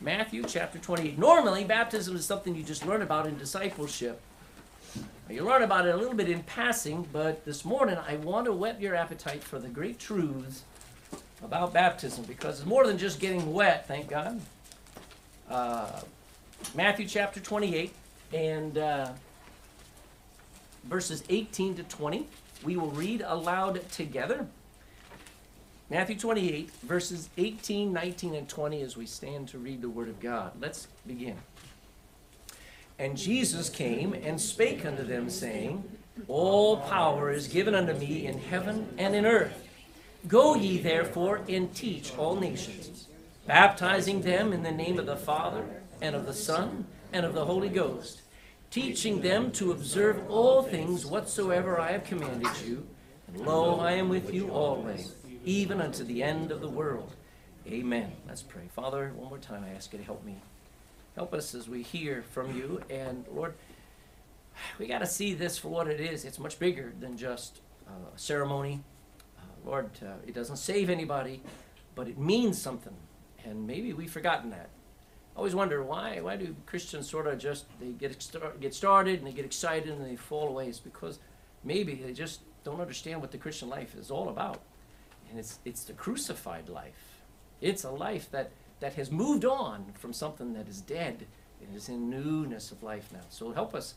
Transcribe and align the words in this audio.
Matthew 0.00 0.44
chapter 0.46 0.78
28. 0.78 1.18
Normally, 1.18 1.64
baptism 1.64 2.16
is 2.16 2.26
something 2.26 2.54
you 2.54 2.62
just 2.62 2.84
learn 2.84 3.02
about 3.02 3.26
in 3.26 3.38
discipleship. 3.38 4.20
You 5.28 5.42
learn 5.42 5.62
about 5.62 5.86
it 5.86 5.94
a 5.94 5.96
little 5.96 6.14
bit 6.14 6.28
in 6.28 6.42
passing, 6.42 7.08
but 7.12 7.44
this 7.44 7.64
morning 7.64 7.96
I 8.06 8.16
want 8.16 8.44
to 8.46 8.52
whet 8.52 8.80
your 8.80 8.94
appetite 8.94 9.42
for 9.42 9.58
the 9.58 9.68
great 9.68 9.98
truths 9.98 10.62
about 11.42 11.72
baptism 11.72 12.24
because 12.24 12.60
it's 12.60 12.66
more 12.66 12.86
than 12.86 12.98
just 12.98 13.18
getting 13.18 13.52
wet, 13.52 13.88
thank 13.88 14.08
God. 14.08 14.40
Uh, 15.50 16.00
Matthew 16.74 17.08
chapter 17.08 17.40
28 17.40 17.92
and 18.32 18.78
uh, 18.78 19.12
verses 20.84 21.24
18 21.28 21.76
to 21.76 21.82
20. 21.84 22.28
We 22.64 22.76
will 22.76 22.90
read 22.90 23.22
aloud 23.26 23.88
together. 23.90 24.46
Matthew 25.88 26.18
28, 26.18 26.70
verses 26.82 27.30
18, 27.36 27.92
19, 27.92 28.34
and 28.34 28.48
20 28.48 28.82
as 28.82 28.96
we 28.96 29.06
stand 29.06 29.46
to 29.48 29.58
read 29.58 29.80
the 29.80 29.88
Word 29.88 30.08
of 30.08 30.18
God. 30.18 30.50
Let's 30.60 30.88
begin. 31.06 31.36
And 32.98 33.16
Jesus 33.16 33.68
came 33.68 34.12
and 34.12 34.40
spake 34.40 34.84
unto 34.84 35.04
them, 35.04 35.30
saying, 35.30 35.84
All 36.26 36.78
power 36.78 37.30
is 37.30 37.46
given 37.46 37.72
unto 37.74 37.92
me 37.92 38.26
in 38.26 38.38
heaven 38.38 38.88
and 38.98 39.14
in 39.14 39.24
earth. 39.24 39.62
Go 40.26 40.56
ye 40.56 40.78
therefore 40.78 41.42
and 41.48 41.72
teach 41.72 42.16
all 42.18 42.34
nations, 42.34 43.06
baptizing 43.46 44.22
them 44.22 44.52
in 44.52 44.64
the 44.64 44.72
name 44.72 44.98
of 44.98 45.06
the 45.06 45.16
Father, 45.16 45.64
and 46.02 46.16
of 46.16 46.26
the 46.26 46.34
Son, 46.34 46.84
and 47.12 47.24
of 47.24 47.32
the 47.32 47.44
Holy 47.44 47.68
Ghost, 47.68 48.22
teaching 48.72 49.20
them 49.20 49.52
to 49.52 49.70
observe 49.70 50.28
all 50.28 50.64
things 50.64 51.06
whatsoever 51.06 51.80
I 51.80 51.92
have 51.92 52.02
commanded 52.02 52.50
you. 52.66 52.84
And 53.28 53.46
lo, 53.46 53.78
I 53.78 53.92
am 53.92 54.08
with 54.08 54.34
you 54.34 54.50
always, 54.50 55.14
even 55.46 55.80
unto 55.80 56.04
the 56.04 56.22
end 56.22 56.50
of 56.50 56.60
the 56.60 56.68
world. 56.68 57.14
Amen. 57.66 58.12
Let's 58.28 58.42
pray. 58.42 58.64
Father, 58.74 59.12
one 59.16 59.28
more 59.28 59.38
time 59.38 59.64
I 59.64 59.74
ask 59.74 59.92
you 59.92 59.98
to 60.00 60.04
help 60.04 60.24
me. 60.24 60.36
Help 61.14 61.32
us 61.32 61.54
as 61.54 61.68
we 61.68 61.82
hear 61.82 62.22
from 62.22 62.54
you. 62.54 62.82
And 62.90 63.24
Lord, 63.32 63.54
we 64.78 64.86
got 64.86 64.98
to 64.98 65.06
see 65.06 65.34
this 65.34 65.56
for 65.56 65.68
what 65.68 65.86
it 65.86 66.00
is. 66.00 66.24
It's 66.24 66.38
much 66.38 66.58
bigger 66.58 66.92
than 67.00 67.16
just 67.16 67.60
uh, 67.86 68.14
a 68.14 68.18
ceremony. 68.18 68.82
Uh, 69.38 69.42
Lord, 69.64 69.90
uh, 70.02 70.14
it 70.26 70.34
doesn't 70.34 70.56
save 70.56 70.90
anybody, 70.90 71.40
but 71.94 72.08
it 72.08 72.18
means 72.18 72.60
something. 72.60 72.94
And 73.44 73.66
maybe 73.66 73.92
we've 73.92 74.10
forgotten 74.10 74.50
that. 74.50 74.68
I 75.34 75.38
always 75.38 75.54
wonder 75.54 75.82
why 75.82 76.20
why 76.22 76.36
do 76.36 76.56
Christians 76.64 77.08
sort 77.08 77.26
of 77.26 77.38
just 77.38 77.66
they 77.78 77.88
get 77.88 78.16
get 78.58 78.74
started 78.74 79.18
and 79.18 79.26
they 79.26 79.32
get 79.32 79.44
excited 79.44 79.90
and 79.90 80.04
they 80.04 80.16
fall 80.16 80.48
away? 80.48 80.66
It's 80.66 80.80
because 80.80 81.18
maybe 81.62 81.94
they 81.94 82.14
just 82.14 82.40
don't 82.64 82.80
understand 82.80 83.20
what 83.20 83.30
the 83.30 83.38
Christian 83.38 83.68
life 83.68 83.94
is 83.94 84.10
all 84.10 84.30
about, 84.30 84.60
and 85.30 85.38
it's 85.38 85.58
it's 85.64 85.84
the 85.84 85.92
crucified 85.92 86.68
life. 86.68 87.22
It's 87.60 87.84
a 87.84 87.90
life 87.90 88.30
that 88.30 88.50
that 88.80 88.94
has 88.94 89.10
moved 89.10 89.44
on 89.44 89.86
from 89.94 90.12
something 90.12 90.52
that 90.54 90.68
is 90.68 90.80
dead 90.80 91.26
and 91.60 91.76
is 91.76 91.88
in 91.88 92.10
newness 92.10 92.70
of 92.70 92.82
life 92.82 93.10
now. 93.12 93.24
So 93.30 93.52
help 93.52 93.74
us 93.74 93.94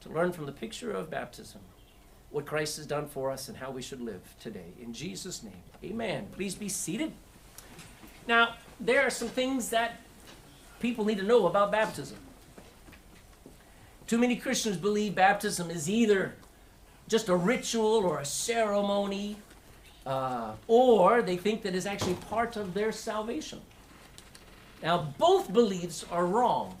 to 0.00 0.08
learn 0.08 0.32
from 0.32 0.46
the 0.46 0.52
picture 0.52 0.92
of 0.92 1.10
baptism 1.10 1.60
what 2.30 2.46
Christ 2.46 2.76
has 2.78 2.86
done 2.86 3.06
for 3.06 3.30
us 3.30 3.48
and 3.48 3.56
how 3.56 3.70
we 3.70 3.80
should 3.80 4.00
live 4.00 4.34
today. 4.40 4.72
In 4.80 4.92
Jesus' 4.92 5.42
name, 5.44 5.62
amen. 5.84 6.26
Please 6.32 6.56
be 6.56 6.68
seated. 6.68 7.12
Now, 8.26 8.54
there 8.80 9.02
are 9.02 9.10
some 9.10 9.28
things 9.28 9.70
that 9.70 10.00
people 10.80 11.04
need 11.04 11.18
to 11.18 11.24
know 11.24 11.46
about 11.46 11.70
baptism. 11.70 12.18
Too 14.06 14.18
many 14.18 14.36
Christians 14.36 14.76
believe 14.76 15.14
baptism 15.14 15.70
is 15.70 15.88
either 15.88 16.34
just 17.08 17.28
a 17.28 17.36
ritual 17.36 18.04
or 18.04 18.18
a 18.18 18.24
ceremony, 18.24 19.36
uh, 20.06 20.52
or 20.68 21.22
they 21.22 21.36
think 21.36 21.62
that 21.62 21.74
it's 21.74 21.86
actually 21.86 22.14
part 22.14 22.56
of 22.56 22.74
their 22.74 22.92
salvation. 22.92 23.60
Now, 24.82 25.14
both 25.18 25.52
beliefs 25.52 26.04
are 26.10 26.26
wrong. 26.26 26.76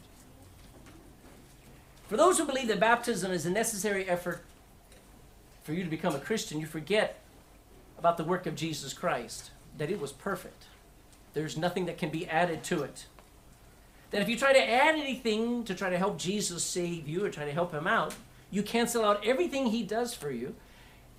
For 2.08 2.18
those 2.18 2.38
who 2.38 2.44
believe 2.44 2.68
that 2.68 2.80
baptism 2.80 3.32
is 3.32 3.46
a 3.46 3.50
necessary 3.50 4.06
effort 4.08 4.44
for 5.62 5.72
you 5.72 5.82
to 5.82 5.90
become 5.90 6.14
a 6.14 6.18
Christian, 6.18 6.60
you 6.60 6.66
forget 6.66 7.20
about 7.98 8.18
the 8.18 8.24
work 8.24 8.46
of 8.46 8.54
Jesus 8.54 8.92
Christ, 8.92 9.50
that 9.78 9.90
it 9.90 9.98
was 9.98 10.12
perfect. 10.12 10.64
There's 11.32 11.56
nothing 11.56 11.86
that 11.86 11.96
can 11.96 12.10
be 12.10 12.28
added 12.28 12.62
to 12.64 12.82
it. 12.82 13.06
That 14.10 14.20
if 14.20 14.28
you 14.28 14.36
try 14.36 14.52
to 14.52 14.70
add 14.70 14.94
anything 14.94 15.64
to 15.64 15.74
try 15.74 15.88
to 15.88 15.98
help 15.98 16.18
Jesus 16.18 16.62
save 16.62 17.08
you 17.08 17.24
or 17.24 17.30
try 17.30 17.46
to 17.46 17.52
help 17.52 17.72
him 17.72 17.86
out, 17.86 18.14
you 18.50 18.62
cancel 18.62 19.04
out 19.04 19.24
everything 19.26 19.66
he 19.66 19.82
does 19.82 20.14
for 20.14 20.30
you, 20.30 20.54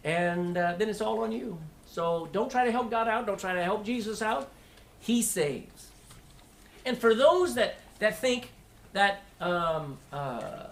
and 0.04 0.56
uh, 0.58 0.76
then 0.78 0.88
it's 0.88 1.02
all 1.02 1.24
on 1.24 1.32
you. 1.32 1.58
So 1.85 2.29
don't 2.31 2.51
try 2.51 2.66
to 2.66 2.72
help 2.72 2.91
God 2.91 3.07
out, 3.07 3.25
don't 3.25 3.40
try 3.40 3.53
to 3.53 3.63
help 3.63 3.85
Jesus 3.85 4.22
out. 4.22 4.51
He 5.00 5.22
saves. 5.22 5.90
And 6.85 6.97
for 6.97 7.16
those 7.16 7.56
that, 7.56 7.79
that 8.00 8.19
think 8.19 8.51
that, 8.94 9.23
um, 9.40 9.97
uh, 10.12 10.66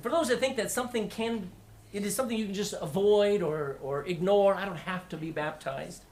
for 0.00 0.08
those 0.08 0.28
that 0.28 0.40
think 0.40 0.56
that 0.56 0.70
something 0.70 1.08
can, 1.08 1.50
it 1.92 2.04
is 2.04 2.14
something 2.14 2.36
you 2.36 2.46
can 2.46 2.54
just 2.54 2.74
avoid 2.80 3.42
or, 3.42 3.76
or 3.82 4.04
ignore, 4.06 4.54
I 4.54 4.64
don't 4.64 4.76
have 4.76 5.08
to 5.10 5.16
be 5.16 5.30
baptized. 5.30 6.02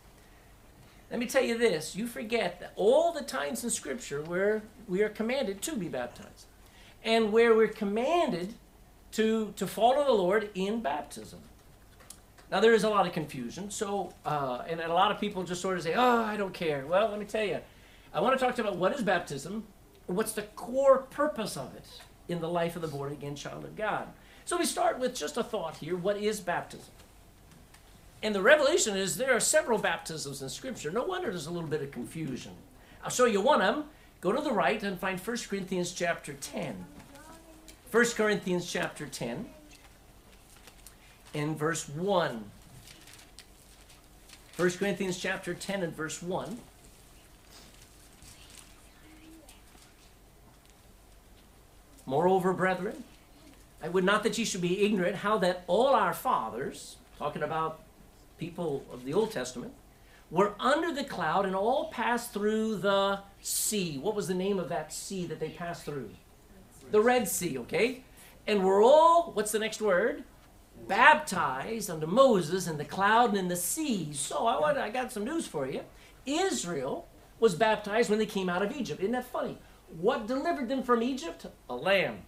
Let 1.10 1.18
me 1.18 1.26
tell 1.26 1.42
you 1.42 1.58
this 1.58 1.96
you 1.96 2.06
forget 2.06 2.60
that 2.60 2.72
all 2.76 3.12
the 3.12 3.22
times 3.22 3.64
in 3.64 3.70
Scripture 3.70 4.22
where 4.22 4.62
we 4.88 5.02
are 5.02 5.08
commanded 5.08 5.60
to 5.62 5.74
be 5.74 5.88
baptized 5.88 6.46
and 7.04 7.32
where 7.32 7.54
we're 7.54 7.68
commanded 7.68 8.54
to, 9.12 9.52
to 9.56 9.66
follow 9.66 10.04
the 10.04 10.12
Lord 10.12 10.50
in 10.54 10.80
baptism. 10.80 11.40
Now, 12.50 12.60
there 12.60 12.74
is 12.74 12.84
a 12.84 12.90
lot 12.90 13.06
of 13.06 13.12
confusion, 13.12 13.70
so, 13.70 14.12
uh, 14.24 14.62
and, 14.68 14.80
and 14.80 14.90
a 14.90 14.94
lot 14.94 15.12
of 15.12 15.20
people 15.20 15.44
just 15.44 15.60
sort 15.60 15.76
of 15.76 15.84
say, 15.84 15.94
oh, 15.94 16.24
I 16.24 16.36
don't 16.36 16.52
care. 16.52 16.84
Well, 16.86 17.08
let 17.08 17.18
me 17.18 17.24
tell 17.24 17.44
you, 17.44 17.60
I 18.12 18.20
want 18.20 18.38
to 18.38 18.44
talk 18.44 18.56
to 18.56 18.62
you 18.62 18.68
about 18.68 18.78
what 18.78 18.92
is 18.92 19.02
baptism 19.02 19.64
what's 20.10 20.32
the 20.32 20.42
core 20.42 20.98
purpose 20.98 21.56
of 21.56 21.74
it 21.74 21.86
in 22.28 22.40
the 22.40 22.48
life 22.48 22.76
of 22.76 22.82
the 22.82 22.88
born 22.88 23.12
again 23.12 23.36
child 23.36 23.64
of 23.64 23.76
God. 23.76 24.08
So 24.44 24.58
we 24.58 24.64
start 24.64 24.98
with 24.98 25.14
just 25.14 25.36
a 25.36 25.42
thought 25.42 25.76
here 25.76 25.96
what 25.96 26.16
is 26.16 26.40
baptism? 26.40 26.92
And 28.22 28.34
the 28.34 28.42
revelation 28.42 28.96
is 28.96 29.16
there 29.16 29.34
are 29.34 29.40
several 29.40 29.78
baptisms 29.78 30.42
in 30.42 30.48
Scripture. 30.48 30.90
No 30.90 31.04
wonder 31.04 31.30
there's 31.30 31.46
a 31.46 31.50
little 31.50 31.68
bit 31.68 31.82
of 31.82 31.90
confusion. 31.90 32.52
I'll 33.02 33.10
show 33.10 33.24
you 33.24 33.40
one 33.40 33.62
of 33.62 33.74
them. 33.74 33.84
Go 34.20 34.32
to 34.32 34.42
the 34.42 34.52
right 34.52 34.82
and 34.82 34.98
find 34.98 35.18
1 35.18 35.36
Corinthians 35.48 35.92
chapter 35.92 36.34
10. 36.34 36.84
1 37.90 38.04
Corinthians 38.16 38.70
chapter 38.70 39.06
10 39.06 39.48
in 41.34 41.54
verse 41.54 41.88
1. 41.88 42.44
1 44.56 44.70
Corinthians 44.72 45.18
chapter 45.18 45.54
10 45.54 45.82
and 45.82 45.94
verse 45.94 46.22
1. 46.22 46.58
Moreover, 52.06 52.52
brethren, 52.52 53.04
I 53.82 53.88
would 53.88 54.04
not 54.04 54.22
that 54.24 54.36
ye 54.36 54.44
should 54.44 54.60
be 54.60 54.84
ignorant 54.84 55.16
how 55.16 55.38
that 55.38 55.64
all 55.66 55.94
our 55.94 56.12
fathers, 56.12 56.96
talking 57.18 57.42
about 57.42 57.80
people 58.38 58.84
of 58.92 59.04
the 59.04 59.14
Old 59.14 59.30
Testament, 59.30 59.72
were 60.30 60.54
under 60.60 60.92
the 60.92 61.04
cloud 61.04 61.46
and 61.46 61.54
all 61.54 61.88
passed 61.90 62.32
through 62.32 62.76
the 62.76 63.20
sea. 63.40 63.98
What 63.98 64.14
was 64.14 64.28
the 64.28 64.34
name 64.34 64.58
of 64.58 64.68
that 64.68 64.92
sea 64.92 65.26
that 65.26 65.40
they 65.40 65.50
passed 65.50 65.84
through? 65.84 66.10
The 66.90 67.00
Red 67.00 67.28
Sea, 67.28 67.58
okay? 67.58 68.02
And 68.46 68.64
we're 68.64 68.82
all, 68.82 69.30
what's 69.34 69.52
the 69.52 69.58
next 69.58 69.80
word? 69.80 70.24
Baptized 70.88 71.90
under 71.90 72.06
Moses 72.06 72.66
in 72.66 72.78
the 72.78 72.84
cloud 72.84 73.30
and 73.30 73.38
in 73.38 73.48
the 73.48 73.56
sea. 73.56 74.12
So 74.12 74.46
I, 74.46 74.86
I 74.86 74.90
got 74.90 75.12
some 75.12 75.24
news 75.24 75.46
for 75.46 75.66
you. 75.68 75.82
Israel 76.26 77.08
was 77.38 77.54
baptized 77.54 78.10
when 78.10 78.18
they 78.18 78.26
came 78.26 78.48
out 78.48 78.62
of 78.62 78.76
Egypt. 78.76 79.00
Isn't 79.00 79.12
that 79.12 79.26
funny? 79.26 79.58
What 80.00 80.26
delivered 80.26 80.68
them 80.68 80.82
from 80.82 81.02
Egypt? 81.02 81.46
A 81.68 81.74
lamb. 81.74 82.18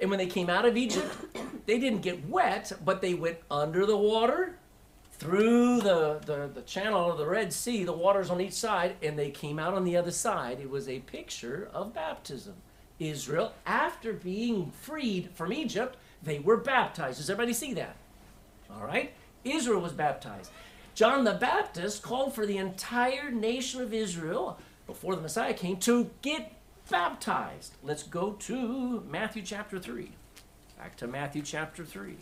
And 0.00 0.10
when 0.10 0.18
they 0.18 0.26
came 0.26 0.48
out 0.48 0.64
of 0.64 0.76
Egypt, 0.76 1.14
they 1.66 1.78
didn't 1.78 2.02
get 2.02 2.28
wet, 2.28 2.72
but 2.84 3.00
they 3.00 3.14
went 3.14 3.38
under 3.50 3.86
the 3.86 3.96
water, 3.96 4.58
through 5.18 5.80
the, 5.80 6.20
the, 6.24 6.48
the 6.54 6.62
channel 6.62 7.10
of 7.10 7.18
the 7.18 7.26
Red 7.26 7.52
Sea, 7.52 7.84
the 7.84 7.92
waters 7.92 8.30
on 8.30 8.40
each 8.40 8.52
side, 8.52 8.94
and 9.02 9.18
they 9.18 9.30
came 9.30 9.58
out 9.58 9.74
on 9.74 9.84
the 9.84 9.96
other 9.96 10.12
side. 10.12 10.60
It 10.60 10.70
was 10.70 10.88
a 10.88 11.00
picture 11.00 11.68
of 11.74 11.92
baptism. 11.92 12.54
Israel, 13.00 13.52
after 13.66 14.12
being 14.12 14.70
freed 14.70 15.30
from 15.34 15.52
Egypt, 15.52 15.96
they 16.22 16.38
were 16.38 16.56
baptized. 16.56 17.18
Does 17.18 17.30
everybody 17.30 17.52
see 17.52 17.74
that? 17.74 17.96
All 18.70 18.84
right? 18.84 19.12
Israel 19.44 19.80
was 19.80 19.92
baptized. 19.92 20.50
John 20.94 21.24
the 21.24 21.34
Baptist 21.34 22.02
called 22.02 22.34
for 22.34 22.44
the 22.44 22.56
entire 22.56 23.30
nation 23.30 23.80
of 23.80 23.94
Israel 23.94 24.58
before 24.86 25.14
the 25.14 25.22
Messiah 25.22 25.54
came 25.54 25.76
to 25.78 26.10
get 26.22 26.52
baptized. 26.90 27.74
Let's 27.82 28.02
go 28.02 28.32
to 28.32 29.04
Matthew 29.08 29.42
chapter 29.42 29.78
3. 29.78 30.10
Back 30.76 30.96
to 30.96 31.06
Matthew 31.06 31.42
chapter 31.42 31.84
3. 31.84 32.16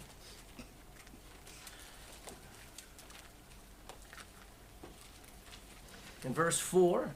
In 6.25 6.35
verse 6.35 6.59
4, 6.59 7.11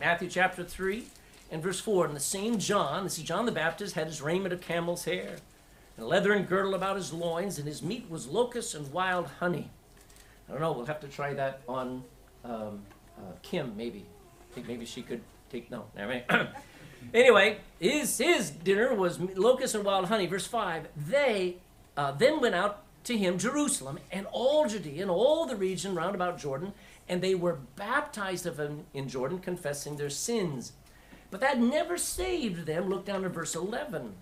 Matthew 0.00 0.30
chapter 0.30 0.64
3 0.64 1.04
and 1.52 1.62
verse 1.62 1.78
4, 1.78 2.06
and 2.06 2.16
the 2.16 2.20
same 2.20 2.58
John, 2.58 3.04
this 3.04 3.18
is 3.18 3.24
John 3.24 3.44
the 3.44 3.52
Baptist, 3.52 3.94
had 3.94 4.06
his 4.06 4.22
raiment 4.22 4.54
of 4.54 4.62
camel's 4.62 5.04
hair, 5.04 5.36
and 5.96 6.04
a 6.04 6.08
leathern 6.08 6.44
girdle 6.44 6.74
about 6.74 6.96
his 6.96 7.12
loins, 7.12 7.58
and 7.58 7.68
his 7.68 7.82
meat 7.82 8.06
was 8.08 8.26
locusts 8.26 8.74
and 8.74 8.90
wild 8.90 9.26
honey. 9.38 9.70
I 10.48 10.52
don't 10.52 10.62
know, 10.62 10.72
we'll 10.72 10.86
have 10.86 11.00
to 11.00 11.08
try 11.08 11.34
that 11.34 11.60
on 11.68 12.04
um, 12.42 12.80
uh, 13.18 13.32
Kim, 13.42 13.76
maybe. 13.76 14.06
I 14.50 14.54
think 14.54 14.66
maybe 14.66 14.86
she 14.86 15.02
could 15.02 15.20
take 15.50 15.70
no. 15.70 15.84
I 15.96 16.06
mean, 16.06 16.22
anyway, 17.14 17.58
his 17.78 18.18
his 18.18 18.50
dinner 18.50 18.94
was 18.94 19.20
locusts 19.20 19.74
and 19.74 19.84
wild 19.84 20.06
honey. 20.06 20.26
Verse 20.26 20.46
five. 20.46 20.88
They 20.96 21.56
uh, 21.96 22.12
then 22.12 22.40
went 22.40 22.54
out 22.54 22.82
to 23.04 23.16
him 23.16 23.38
Jerusalem 23.38 23.98
and 24.10 24.26
all 24.32 24.66
Judea 24.66 25.02
and 25.02 25.10
all 25.10 25.46
the 25.46 25.56
region 25.56 25.94
round 25.94 26.14
about 26.14 26.38
Jordan, 26.38 26.72
and 27.08 27.22
they 27.22 27.34
were 27.34 27.58
baptized 27.76 28.46
of 28.46 28.58
him 28.58 28.84
in 28.92 29.08
Jordan, 29.08 29.38
confessing 29.38 29.96
their 29.96 30.10
sins. 30.10 30.72
But 31.32 31.40
that 31.40 31.58
never 31.58 31.96
saved 31.96 32.66
them. 32.66 32.90
Look 32.90 33.06
down 33.06 33.24
at 33.24 33.32
verse 33.32 33.56
eleven. 33.56 34.14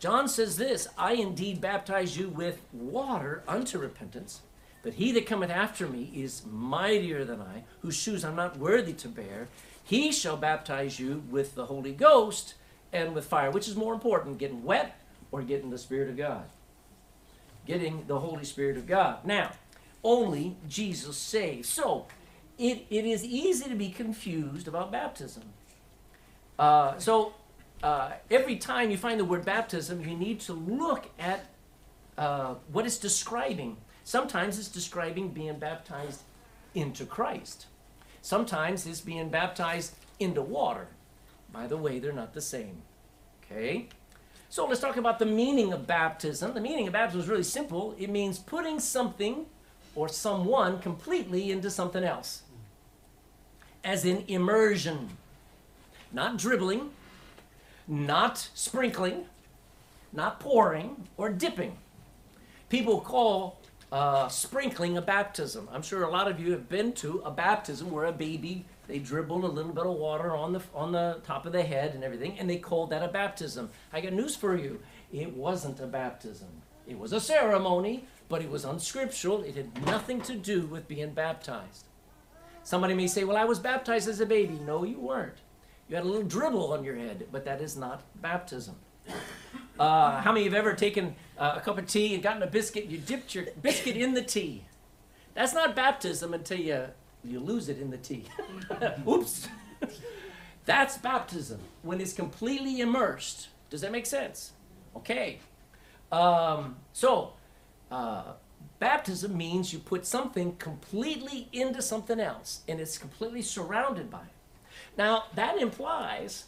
John 0.00 0.28
says 0.28 0.56
this 0.56 0.88
I 0.98 1.12
indeed 1.12 1.60
baptize 1.60 2.18
you 2.18 2.28
with 2.28 2.60
water 2.72 3.44
unto 3.46 3.78
repentance, 3.78 4.40
but 4.82 4.94
he 4.94 5.12
that 5.12 5.24
cometh 5.24 5.50
after 5.50 5.86
me 5.86 6.10
is 6.14 6.44
mightier 6.44 7.24
than 7.24 7.40
I, 7.40 7.62
whose 7.80 7.96
shoes 7.96 8.24
I'm 8.24 8.34
not 8.34 8.58
worthy 8.58 8.92
to 8.94 9.08
bear. 9.08 9.46
He 9.84 10.10
shall 10.10 10.36
baptize 10.36 10.98
you 10.98 11.22
with 11.30 11.54
the 11.54 11.66
Holy 11.66 11.92
Ghost 11.92 12.54
and 12.92 13.14
with 13.14 13.24
fire. 13.24 13.52
Which 13.52 13.68
is 13.68 13.76
more 13.76 13.94
important, 13.94 14.38
getting 14.38 14.64
wet 14.64 15.00
or 15.30 15.42
getting 15.42 15.70
the 15.70 15.78
Spirit 15.78 16.10
of 16.10 16.16
God? 16.16 16.46
Getting 17.66 18.04
the 18.08 18.18
Holy 18.18 18.44
Spirit 18.44 18.76
of 18.76 18.88
God. 18.88 19.24
Now, 19.24 19.52
only 20.02 20.56
Jesus 20.68 21.16
saves. 21.16 21.68
So, 21.68 22.06
it, 22.58 22.84
it 22.90 23.04
is 23.04 23.24
easy 23.24 23.68
to 23.68 23.76
be 23.76 23.90
confused 23.90 24.66
about 24.66 24.90
baptism. 24.90 25.44
Uh, 26.58 26.98
so, 26.98 27.34
uh, 27.82 28.12
every 28.30 28.56
time 28.56 28.90
you 28.90 28.96
find 28.96 29.20
the 29.20 29.24
word 29.24 29.44
baptism, 29.44 30.00
you 30.00 30.16
need 30.16 30.40
to 30.40 30.52
look 30.52 31.08
at 31.18 31.46
uh, 32.16 32.54
what 32.72 32.86
it's 32.86 32.98
describing. 32.98 33.76
Sometimes 34.04 34.58
it's 34.58 34.68
describing 34.68 35.28
being 35.28 35.58
baptized 35.58 36.22
into 36.74 37.04
Christ. 37.04 37.66
Sometimes 38.22 38.86
it's 38.86 39.00
being 39.00 39.28
baptized 39.28 39.94
into 40.18 40.42
water. 40.42 40.88
By 41.52 41.66
the 41.66 41.76
way, 41.76 41.98
they're 41.98 42.12
not 42.12 42.32
the 42.34 42.40
same. 42.40 42.82
Okay? 43.44 43.88
So 44.48 44.66
let's 44.66 44.80
talk 44.80 44.96
about 44.96 45.18
the 45.18 45.26
meaning 45.26 45.72
of 45.72 45.86
baptism. 45.86 46.54
The 46.54 46.60
meaning 46.60 46.86
of 46.86 46.92
baptism 46.92 47.20
is 47.20 47.28
really 47.28 47.42
simple 47.42 47.94
it 47.98 48.10
means 48.10 48.38
putting 48.38 48.80
something 48.80 49.46
or 49.94 50.08
someone 50.08 50.78
completely 50.78 51.50
into 51.50 51.70
something 51.70 52.04
else, 52.04 52.42
as 53.82 54.04
in 54.04 54.24
immersion. 54.28 55.08
Not 56.12 56.38
dribbling, 56.38 56.90
not 57.86 58.48
sprinkling, 58.54 59.26
not 60.12 60.40
pouring, 60.40 61.08
or 61.16 61.28
dipping. 61.28 61.76
People 62.68 63.00
call 63.00 63.60
uh, 63.92 64.28
sprinkling 64.28 64.96
a 64.96 65.02
baptism. 65.02 65.68
I'm 65.72 65.82
sure 65.82 66.02
a 66.02 66.10
lot 66.10 66.28
of 66.28 66.40
you 66.40 66.52
have 66.52 66.68
been 66.68 66.92
to 66.94 67.22
a 67.24 67.30
baptism 67.30 67.90
where 67.90 68.06
a 68.06 68.12
baby 68.12 68.64
they 68.88 68.98
dribbled 68.98 69.44
a 69.44 69.48
little 69.48 69.72
bit 69.72 69.84
of 69.84 69.94
water 69.94 70.34
on 70.34 70.52
the 70.52 70.62
on 70.74 70.92
the 70.92 71.20
top 71.24 71.44
of 71.44 71.52
the 71.52 71.62
head 71.62 71.94
and 71.94 72.04
everything, 72.04 72.38
and 72.38 72.48
they 72.48 72.56
called 72.56 72.90
that 72.90 73.02
a 73.02 73.08
baptism. 73.08 73.70
I 73.92 74.00
got 74.00 74.12
news 74.12 74.36
for 74.36 74.56
you: 74.56 74.80
it 75.12 75.34
wasn't 75.34 75.80
a 75.80 75.86
baptism. 75.86 76.48
It 76.86 76.98
was 76.98 77.12
a 77.12 77.20
ceremony, 77.20 78.04
but 78.28 78.42
it 78.42 78.50
was 78.50 78.64
unscriptural. 78.64 79.42
It 79.42 79.56
had 79.56 79.84
nothing 79.86 80.20
to 80.22 80.36
do 80.36 80.66
with 80.66 80.86
being 80.86 81.10
baptized. 81.10 81.86
Somebody 82.62 82.94
may 82.94 83.08
say, 83.08 83.24
"Well, 83.24 83.36
I 83.36 83.44
was 83.44 83.58
baptized 83.58 84.08
as 84.08 84.20
a 84.20 84.26
baby." 84.26 84.54
No, 84.54 84.84
you 84.84 85.00
weren't. 85.00 85.38
You 85.88 85.96
had 85.96 86.04
a 86.04 86.08
little 86.08 86.26
dribble 86.26 86.72
on 86.72 86.84
your 86.84 86.96
head, 86.96 87.28
but 87.30 87.44
that 87.44 87.60
is 87.60 87.76
not 87.76 88.02
baptism. 88.20 88.76
Uh, 89.78 90.20
how 90.20 90.32
many 90.32 90.46
of 90.46 90.52
you 90.52 90.56
have 90.56 90.66
ever 90.66 90.74
taken 90.74 91.14
uh, 91.38 91.54
a 91.56 91.60
cup 91.60 91.78
of 91.78 91.86
tea 91.86 92.14
and 92.14 92.22
gotten 92.22 92.42
a 92.42 92.46
biscuit? 92.46 92.84
and 92.84 92.92
You 92.92 92.98
dipped 92.98 93.34
your 93.34 93.44
biscuit 93.62 93.96
in 93.96 94.14
the 94.14 94.22
tea. 94.22 94.64
That's 95.34 95.54
not 95.54 95.76
baptism 95.76 96.34
until 96.34 96.58
you 96.58 96.86
you 97.22 97.40
lose 97.40 97.68
it 97.68 97.78
in 97.78 97.90
the 97.90 97.96
tea. 97.98 98.24
Oops. 99.08 99.48
That's 100.64 100.98
baptism 100.98 101.60
when 101.82 102.00
it's 102.00 102.12
completely 102.12 102.80
immersed. 102.80 103.48
Does 103.68 103.80
that 103.80 103.92
make 103.92 104.06
sense? 104.06 104.52
Okay. 104.96 105.40
Um, 106.10 106.76
so, 106.92 107.32
uh, 107.90 108.32
baptism 108.78 109.36
means 109.36 109.72
you 109.72 109.78
put 109.78 110.06
something 110.06 110.56
completely 110.56 111.48
into 111.52 111.82
something 111.82 112.20
else, 112.20 112.62
and 112.68 112.80
it's 112.80 112.96
completely 112.96 113.42
surrounded 113.42 114.10
by 114.10 114.20
it. 114.20 114.35
Now, 114.96 115.24
that 115.34 115.60
implies 115.60 116.44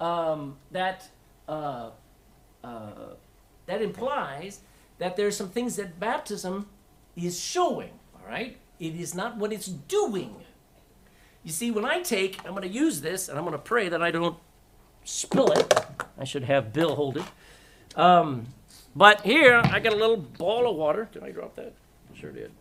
um, 0.00 0.56
that 0.70 1.08
uh, 1.48 1.90
uh, 2.64 2.90
that 3.66 3.82
implies 3.82 4.60
that 4.98 5.16
there's 5.16 5.36
some 5.36 5.48
things 5.48 5.76
that 5.76 6.00
baptism 6.00 6.66
is 7.16 7.38
showing. 7.40 7.90
All 8.14 8.28
right, 8.28 8.56
it 8.78 8.94
is 8.94 9.14
not 9.14 9.36
what 9.36 9.52
it's 9.52 9.66
doing. 9.66 10.34
You 11.42 11.52
see, 11.52 11.70
when 11.70 11.84
I 11.84 12.02
take, 12.02 12.38
I'm 12.44 12.50
going 12.50 12.62
to 12.62 12.68
use 12.68 13.00
this, 13.00 13.28
and 13.28 13.38
I'm 13.38 13.44
going 13.44 13.56
to 13.56 13.58
pray 13.58 13.88
that 13.88 14.02
I 14.02 14.10
don't 14.10 14.36
spill 15.04 15.50
it. 15.52 15.72
I 16.18 16.24
should 16.24 16.44
have 16.44 16.72
Bill 16.72 16.94
hold 16.94 17.16
it. 17.16 17.24
Um, 17.96 18.46
but 18.94 19.22
here, 19.22 19.60
I 19.64 19.80
got 19.80 19.92
a 19.92 19.96
little 19.96 20.18
ball 20.18 20.68
of 20.68 20.76
water. 20.76 21.08
Did 21.12 21.22
I 21.22 21.30
drop 21.30 21.56
that? 21.56 21.72
Sure 22.14 22.30
did. 22.30 22.52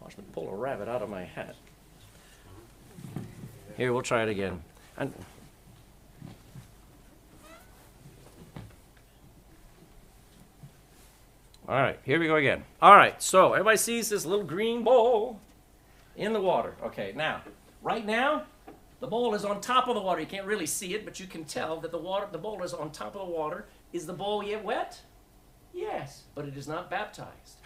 Watch 0.00 0.18
me 0.18 0.24
pull 0.32 0.50
a 0.50 0.54
rabbit 0.54 0.88
out 0.88 1.00
of 1.00 1.08
my 1.08 1.24
hat. 1.24 1.54
Here, 3.76 3.92
we'll 3.92 4.02
try 4.02 4.22
it 4.22 4.28
again. 4.28 4.62
And 4.96 5.12
All 11.66 11.76
right, 11.76 11.98
here 12.04 12.20
we 12.20 12.26
go 12.26 12.36
again. 12.36 12.62
All 12.82 12.94
right, 12.94 13.20
so 13.22 13.54
everybody 13.54 13.78
sees 13.78 14.10
this 14.10 14.26
little 14.26 14.44
green 14.44 14.84
bowl 14.84 15.40
in 16.14 16.34
the 16.34 16.40
water. 16.40 16.74
Okay, 16.82 17.14
now, 17.16 17.40
right 17.82 18.04
now, 18.04 18.44
the 19.00 19.06
bowl 19.06 19.34
is 19.34 19.46
on 19.46 19.62
top 19.62 19.88
of 19.88 19.94
the 19.94 20.00
water. 20.02 20.20
You 20.20 20.26
can't 20.26 20.46
really 20.46 20.66
see 20.66 20.94
it, 20.94 21.06
but 21.06 21.18
you 21.18 21.26
can 21.26 21.44
tell 21.44 21.80
that 21.80 21.90
the 21.90 21.98
water, 21.98 22.28
the 22.30 22.38
bowl 22.38 22.62
is 22.62 22.74
on 22.74 22.90
top 22.90 23.14
of 23.16 23.26
the 23.26 23.32
water. 23.32 23.64
Is 23.94 24.04
the 24.04 24.12
bowl 24.12 24.42
yet 24.42 24.62
wet? 24.62 25.00
Yes, 25.72 26.24
but 26.34 26.44
it 26.44 26.54
is 26.56 26.68
not 26.68 26.90
baptized. 26.90 27.56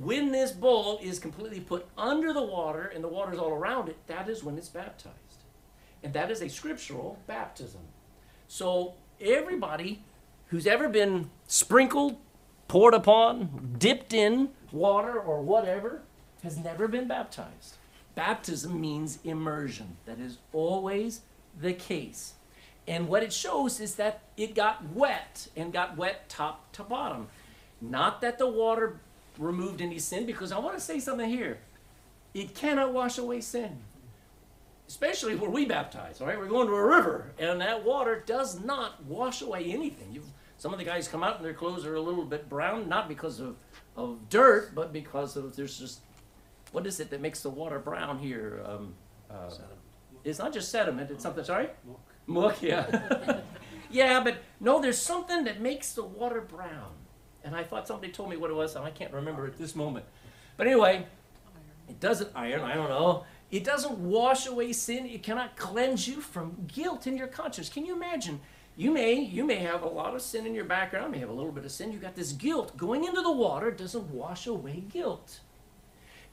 When 0.00 0.32
this 0.32 0.50
bowl 0.50 0.98
is 1.02 1.18
completely 1.18 1.60
put 1.60 1.86
under 1.98 2.32
the 2.32 2.42
water 2.42 2.90
and 2.94 3.04
the 3.04 3.08
water 3.08 3.34
is 3.34 3.38
all 3.38 3.52
around 3.52 3.90
it, 3.90 3.98
that 4.06 4.30
is 4.30 4.42
when 4.42 4.56
it's 4.56 4.70
baptized. 4.70 5.44
And 6.02 6.14
that 6.14 6.30
is 6.30 6.40
a 6.40 6.48
scriptural 6.48 7.18
baptism. 7.26 7.82
So 8.48 8.94
everybody 9.20 10.02
who's 10.46 10.66
ever 10.66 10.88
been 10.88 11.28
sprinkled, 11.46 12.16
poured 12.66 12.94
upon, 12.94 13.74
dipped 13.78 14.14
in 14.14 14.48
water 14.72 15.20
or 15.20 15.42
whatever 15.42 16.00
has 16.42 16.56
never 16.56 16.88
been 16.88 17.06
baptized. 17.06 17.76
Baptism 18.14 18.80
means 18.80 19.18
immersion. 19.22 19.98
That 20.06 20.18
is 20.18 20.38
always 20.54 21.20
the 21.60 21.74
case. 21.74 22.34
And 22.88 23.06
what 23.06 23.22
it 23.22 23.34
shows 23.34 23.80
is 23.80 23.96
that 23.96 24.22
it 24.38 24.54
got 24.54 24.82
wet 24.94 25.48
and 25.54 25.74
got 25.74 25.98
wet 25.98 26.30
top 26.30 26.72
to 26.72 26.84
bottom. 26.84 27.28
Not 27.82 28.22
that 28.22 28.38
the 28.38 28.48
water 28.48 28.98
removed 29.40 29.80
any 29.80 29.98
sin, 29.98 30.26
because 30.26 30.52
I 30.52 30.58
want 30.58 30.76
to 30.76 30.80
say 30.80 31.00
something 31.00 31.28
here. 31.28 31.58
It 32.34 32.54
cannot 32.54 32.92
wash 32.92 33.18
away 33.18 33.40
sin 33.40 33.80
especially 34.90 35.36
where 35.36 35.48
we 35.48 35.64
baptize. 35.64 36.20
All 36.20 36.26
right, 36.26 36.36
we're 36.36 36.48
going 36.48 36.66
to 36.66 36.74
a 36.74 36.84
river, 36.84 37.30
and 37.38 37.60
that 37.60 37.84
water 37.84 38.24
does 38.26 38.58
not 38.58 39.04
wash 39.04 39.40
away 39.40 39.66
anything. 39.66 40.08
You've, 40.12 40.26
some 40.58 40.72
of 40.72 40.80
the 40.80 40.84
guys 40.84 41.06
come 41.06 41.22
out 41.22 41.36
and 41.36 41.44
their 41.44 41.54
clothes 41.54 41.86
are 41.86 41.94
a 41.94 42.00
little 42.00 42.24
bit 42.24 42.48
brown, 42.48 42.88
not 42.88 43.06
because 43.06 43.38
of, 43.38 43.54
of 43.96 44.28
dirt, 44.28 44.74
but 44.74 44.92
because 44.92 45.36
of 45.36 45.54
there's 45.54 45.78
just 45.78 46.00
what 46.72 46.88
is 46.88 46.98
it 46.98 47.08
that 47.10 47.20
makes 47.20 47.40
the 47.40 47.50
water 47.50 47.78
brown 47.78 48.18
here? 48.18 48.64
Um, 48.66 48.94
uh, 49.30 49.50
it's 50.24 50.40
not 50.40 50.52
just 50.52 50.72
sediment. 50.72 51.08
It's 51.12 51.22
something. 51.22 51.44
Sorry, 51.44 51.68
muck. 51.86 52.00
Muck, 52.26 52.60
yeah, 52.60 53.40
yeah. 53.92 54.20
But 54.24 54.38
no, 54.58 54.82
there's 54.82 55.00
something 55.00 55.44
that 55.44 55.60
makes 55.60 55.92
the 55.92 56.04
water 56.04 56.40
brown. 56.40 56.90
And 57.44 57.56
I 57.56 57.62
thought 57.64 57.88
somebody 57.88 58.12
told 58.12 58.30
me 58.30 58.36
what 58.36 58.50
it 58.50 58.54
was, 58.54 58.76
and 58.76 58.84
I 58.84 58.90
can't 58.90 59.12
remember 59.12 59.46
at 59.46 59.56
this 59.56 59.74
moment. 59.74 60.04
But 60.56 60.66
anyway, 60.66 61.06
it 61.88 62.00
doesn't 62.00 62.30
iron. 62.34 62.62
I 62.62 62.74
don't 62.74 62.90
know. 62.90 63.24
It 63.50 63.64
doesn't 63.64 63.98
wash 63.98 64.46
away 64.46 64.72
sin. 64.72 65.06
It 65.06 65.22
cannot 65.22 65.56
cleanse 65.56 66.06
you 66.06 66.20
from 66.20 66.68
guilt 66.72 67.06
in 67.06 67.16
your 67.16 67.26
conscience. 67.26 67.68
Can 67.68 67.84
you 67.84 67.94
imagine? 67.94 68.40
You 68.76 68.92
may 68.92 69.14
you 69.14 69.44
may 69.44 69.56
have 69.56 69.82
a 69.82 69.88
lot 69.88 70.14
of 70.14 70.22
sin 70.22 70.46
in 70.46 70.54
your 70.54 70.64
background, 70.64 71.12
may 71.12 71.18
have 71.18 71.28
a 71.28 71.34
little 71.34 71.52
bit 71.52 71.64
of 71.64 71.72
sin. 71.72 71.92
You 71.92 71.98
got 71.98 72.14
this 72.14 72.32
guilt 72.32 72.76
going 72.76 73.04
into 73.04 73.20
the 73.20 73.32
water 73.32 73.70
doesn't 73.70 74.10
wash 74.10 74.46
away 74.46 74.84
guilt. 74.88 75.40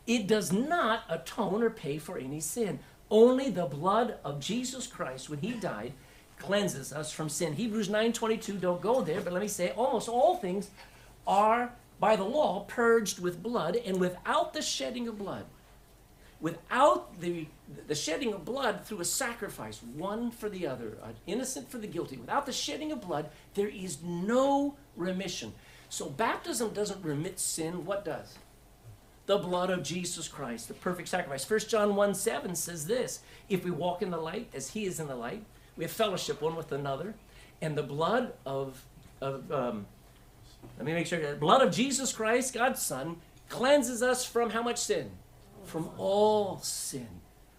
It 0.06 0.28
does 0.28 0.54
not 0.54 1.04
atone 1.10 1.64
or 1.64 1.70
pay 1.70 1.98
for 1.98 2.18
any 2.18 2.40
sin. 2.40 2.80
Only 3.10 3.50
the 3.50 3.66
blood 3.66 4.18
of 4.24 4.40
Jesus 4.40 4.88
Christ 4.88 5.30
when 5.30 5.40
he 5.40 5.52
died 5.52 5.94
cleanses 6.40 6.94
us 6.94 7.12
from 7.12 7.30
sin. 7.30 7.54
Hebrews 7.54 7.90
9:22 7.90 8.62
don't 8.62 8.82
go 8.82 9.02
there, 9.02 9.22
but 9.22 9.34
let 9.34 9.42
me 9.42 9.48
say 9.48 9.72
almost 9.72 10.08
all 10.08 10.36
things 10.36 10.70
are 11.28 11.74
by 12.00 12.16
the 12.16 12.24
law 12.24 12.62
purged 12.68 13.20
with 13.20 13.44
blood 13.44 13.76
and 13.76 14.00
without 14.00 14.54
the 14.54 14.62
shedding 14.62 15.08
of 15.08 15.18
blood, 15.18 15.46
without 16.40 17.20
the, 17.20 17.48
the 17.88 17.96
shedding 17.96 18.34
of 18.34 18.46
blood 18.46 18.86
through 18.86 19.02
a 19.02 19.06
sacrifice, 19.06 19.82
one 19.96 20.32
for 20.32 20.50
the 20.50 20.66
other, 20.66 20.98
an 21.04 21.16
innocent 21.26 21.70
for 21.70 21.78
the 21.78 21.88
guilty, 21.88 22.18
without 22.18 22.46
the 22.46 22.54
shedding 22.54 22.92
of 22.92 23.02
blood, 23.02 23.30
there 23.56 23.68
is 23.68 24.02
no 24.04 24.76
remission. 24.96 25.54
So 25.90 26.10
baptism 26.10 26.70
doesn't 26.70 27.04
remit 27.04 27.40
sin. 27.40 27.86
What 27.86 28.06
does? 28.06 28.38
the 29.28 29.38
blood 29.38 29.70
of 29.70 29.84
Jesus 29.84 30.28
Christ, 30.28 30.70
the 30.70 30.74
perfect 30.74 31.10
sacrifice. 31.10 31.48
1 31.48 31.60
John 31.68 31.96
1 31.96 32.16
7 32.16 32.56
says 32.56 32.88
this 32.88 33.20
If 33.50 33.64
we 33.64 33.72
walk 33.72 34.02
in 34.02 34.10
the 34.10 34.18
light 34.18 34.50
as 34.56 34.70
he 34.70 34.86
is 34.86 35.00
in 35.00 35.08
the 35.08 35.16
light, 35.16 35.44
we 35.76 35.84
have 35.84 35.92
fellowship 35.92 36.42
one 36.42 36.56
with 36.56 36.72
another, 36.72 37.14
and 37.62 37.78
the 37.78 37.84
blood 37.84 38.34
of, 38.46 38.84
of 39.22 39.52
um, 39.52 39.86
let 40.78 40.86
me 40.86 40.94
make 40.94 41.08
sure, 41.08 41.20
the 41.20 41.38
blood 41.38 41.62
of 41.62 41.74
Jesus 41.74 42.14
Christ, 42.14 42.54
God's 42.54 42.82
Son, 42.82 43.18
cleanses 43.50 44.04
us 44.04 44.26
from 44.26 44.52
how 44.52 44.62
much 44.62 44.78
sin? 44.78 45.12
From 45.66 45.90
all 45.98 46.60
sin. 46.60 47.08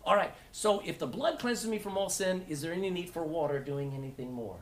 All 0.05 0.17
right, 0.17 0.33
so 0.53 0.81
if 0.87 0.99
the 0.99 1.07
blood 1.07 1.39
cleanses 1.39 1.69
me 1.69 1.79
from 1.79 1.99
all 1.99 2.09
sin, 2.09 2.45
is 2.49 2.63
there 2.63 2.73
any 2.73 2.91
need 2.91 3.11
for 3.11 3.25
water 3.25 3.59
doing 3.59 3.93
anything 3.97 4.33
more? 4.33 4.57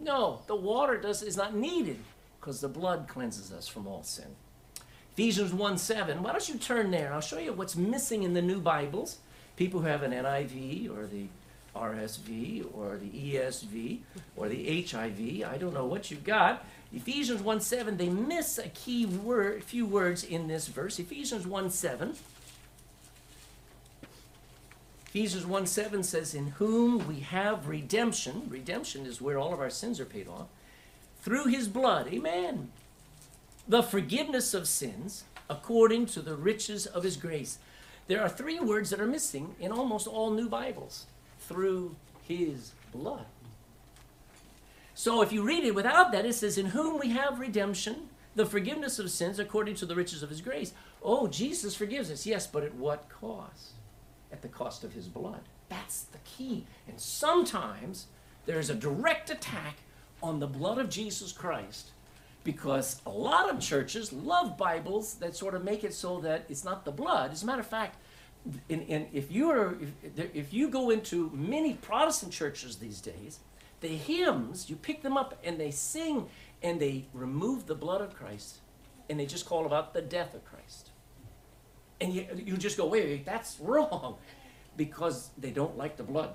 No, 0.00 0.40
the 0.46 0.56
water 0.56 0.96
does, 0.96 1.22
is 1.22 1.36
not 1.36 1.54
needed 1.54 1.98
because 2.40 2.60
the 2.60 2.68
blood 2.68 3.06
cleanses 3.06 3.52
us 3.52 3.68
from 3.68 3.86
all 3.86 4.02
sin. 4.02 4.36
Ephesians 5.12 5.52
1 5.52 5.76
7. 5.76 6.22
Why 6.22 6.32
don't 6.32 6.48
you 6.48 6.56
turn 6.56 6.90
there? 6.90 7.12
I'll 7.12 7.20
show 7.20 7.38
you 7.38 7.52
what's 7.52 7.76
missing 7.76 8.22
in 8.22 8.32
the 8.32 8.40
new 8.40 8.60
Bibles. 8.60 9.18
People 9.56 9.80
who 9.80 9.86
have 9.86 10.02
an 10.02 10.12
NIV 10.12 10.90
or 10.90 11.06
the 11.06 11.26
RSV 11.76 12.66
or 12.74 12.96
the 12.96 13.10
ESV 13.10 14.00
or 14.36 14.48
the 14.48 14.82
HIV, 14.82 15.44
I 15.52 15.58
don't 15.58 15.74
know 15.74 15.84
what 15.84 16.10
you've 16.10 16.24
got. 16.24 16.64
Ephesians 16.94 17.42
1 17.42 17.60
7, 17.60 17.96
they 17.96 18.08
miss 18.08 18.58
a 18.58 18.68
key 18.68 19.06
word, 19.06 19.64
few 19.64 19.86
words 19.86 20.24
in 20.24 20.48
this 20.48 20.68
verse. 20.68 20.98
Ephesians 20.98 21.46
1 21.46 21.70
7. 21.70 22.14
Ephesians 25.06 25.46
1 25.46 25.66
7 25.66 26.02
says, 26.02 26.34
In 26.34 26.48
whom 26.48 27.06
we 27.06 27.20
have 27.20 27.68
redemption. 27.68 28.46
Redemption 28.48 29.06
is 29.06 29.20
where 29.20 29.38
all 29.38 29.52
of 29.52 29.60
our 29.60 29.70
sins 29.70 30.00
are 30.00 30.04
paid 30.04 30.28
off. 30.28 30.48
Through 31.20 31.46
his 31.46 31.68
blood. 31.68 32.08
Amen 32.08 32.70
the 33.68 33.82
forgiveness 33.82 34.54
of 34.54 34.66
sins 34.66 35.24
according 35.48 36.06
to 36.06 36.20
the 36.20 36.36
riches 36.36 36.86
of 36.86 37.04
his 37.04 37.16
grace. 37.16 37.58
There 38.06 38.20
are 38.20 38.28
three 38.28 38.58
words 38.58 38.90
that 38.90 39.00
are 39.00 39.06
missing 39.06 39.54
in 39.60 39.70
almost 39.70 40.06
all 40.06 40.30
new 40.30 40.48
Bibles 40.48 41.06
through 41.40 41.96
his 42.26 42.72
blood. 42.92 43.26
So 45.02 45.20
if 45.20 45.32
you 45.32 45.42
read 45.42 45.64
it 45.64 45.74
without 45.74 46.12
that, 46.12 46.24
it 46.26 46.34
says, 46.34 46.56
In 46.56 46.66
whom 46.66 47.00
we 47.00 47.08
have 47.08 47.40
redemption, 47.40 48.08
the 48.36 48.46
forgiveness 48.46 49.00
of 49.00 49.10
sins 49.10 49.40
according 49.40 49.74
to 49.74 49.84
the 49.84 49.96
riches 49.96 50.22
of 50.22 50.30
his 50.30 50.40
grace. 50.40 50.74
Oh, 51.02 51.26
Jesus 51.26 51.74
forgives 51.74 52.08
us. 52.08 52.24
Yes, 52.24 52.46
but 52.46 52.62
at 52.62 52.76
what 52.76 53.08
cost? 53.08 53.72
At 54.30 54.42
the 54.42 54.48
cost 54.48 54.84
of 54.84 54.92
his 54.92 55.08
blood. 55.08 55.40
That's 55.68 56.02
the 56.02 56.18
key. 56.18 56.66
And 56.86 57.00
sometimes 57.00 58.06
there's 58.46 58.70
a 58.70 58.76
direct 58.76 59.28
attack 59.28 59.78
on 60.22 60.38
the 60.38 60.46
blood 60.46 60.78
of 60.78 60.88
Jesus 60.88 61.32
Christ 61.32 61.90
because 62.44 63.02
a 63.04 63.10
lot 63.10 63.50
of 63.50 63.58
churches 63.58 64.12
love 64.12 64.56
Bibles 64.56 65.14
that 65.14 65.34
sort 65.34 65.56
of 65.56 65.64
make 65.64 65.82
it 65.82 65.94
so 65.94 66.20
that 66.20 66.44
it's 66.48 66.64
not 66.64 66.84
the 66.84 66.92
blood. 66.92 67.32
As 67.32 67.42
a 67.42 67.46
matter 67.46 67.58
of 67.62 67.66
fact, 67.66 67.96
in, 68.68 68.82
in, 68.82 69.08
if 69.12 69.32
you 69.32 69.50
are 69.50 69.76
if, 70.04 70.30
if 70.32 70.52
you 70.52 70.68
go 70.68 70.90
into 70.90 71.28
many 71.34 71.74
Protestant 71.74 72.32
churches 72.32 72.76
these 72.76 73.00
days, 73.00 73.40
the 73.82 73.88
hymns 73.88 74.70
you 74.70 74.76
pick 74.76 75.02
them 75.02 75.16
up 75.16 75.38
and 75.44 75.60
they 75.60 75.70
sing 75.70 76.28
and 76.62 76.80
they 76.80 77.06
remove 77.12 77.66
the 77.66 77.74
blood 77.74 78.00
of 78.00 78.14
Christ 78.14 78.60
and 79.10 79.20
they 79.20 79.26
just 79.26 79.44
call 79.44 79.66
about 79.66 79.92
the 79.92 80.00
death 80.00 80.34
of 80.34 80.44
Christ. 80.44 80.90
And 82.00 82.14
you, 82.14 82.26
you 82.36 82.56
just 82.56 82.78
go, 82.78 82.86
wait, 82.86 83.04
wait, 83.04 83.24
that's 83.26 83.60
wrong 83.60 84.16
because 84.76 85.30
they 85.36 85.50
don't 85.50 85.76
like 85.76 85.96
the 85.96 86.02
blood 86.02 86.30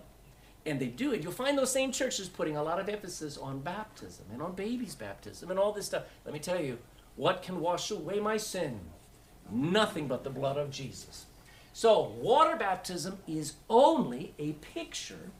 and 0.68 0.80
they 0.80 0.88
do 0.88 1.14
it, 1.14 1.24
you'll 1.24 1.32
find 1.32 1.58
those 1.58 1.72
same 1.72 1.92
churches 1.92 2.28
putting 2.28 2.58
a 2.58 2.64
lot 2.64 2.80
of 2.80 2.90
emphasis 2.90 3.38
on 3.38 3.60
baptism 3.60 4.26
and 4.34 4.42
on 4.42 4.54
babies' 4.54 4.96
baptism 4.96 5.50
and 5.50 5.58
all 5.58 5.72
this 5.72 5.86
stuff. 5.86 6.04
Let 6.26 6.34
me 6.34 6.40
tell 6.40 6.62
you, 6.62 6.78
what 7.16 7.42
can 7.42 7.62
wash 7.62 7.90
away 7.90 8.20
my 8.20 8.38
sin? 8.38 8.80
Nothing 9.50 10.08
but 10.08 10.26
the 10.26 10.30
blood 10.30 10.58
of 10.58 10.70
Jesus. 10.70 11.26
So, 11.72 12.14
water 12.20 12.58
baptism 12.58 13.20
is 13.28 13.54
only 13.70 14.34
a 14.38 14.54
picture, 14.54 15.32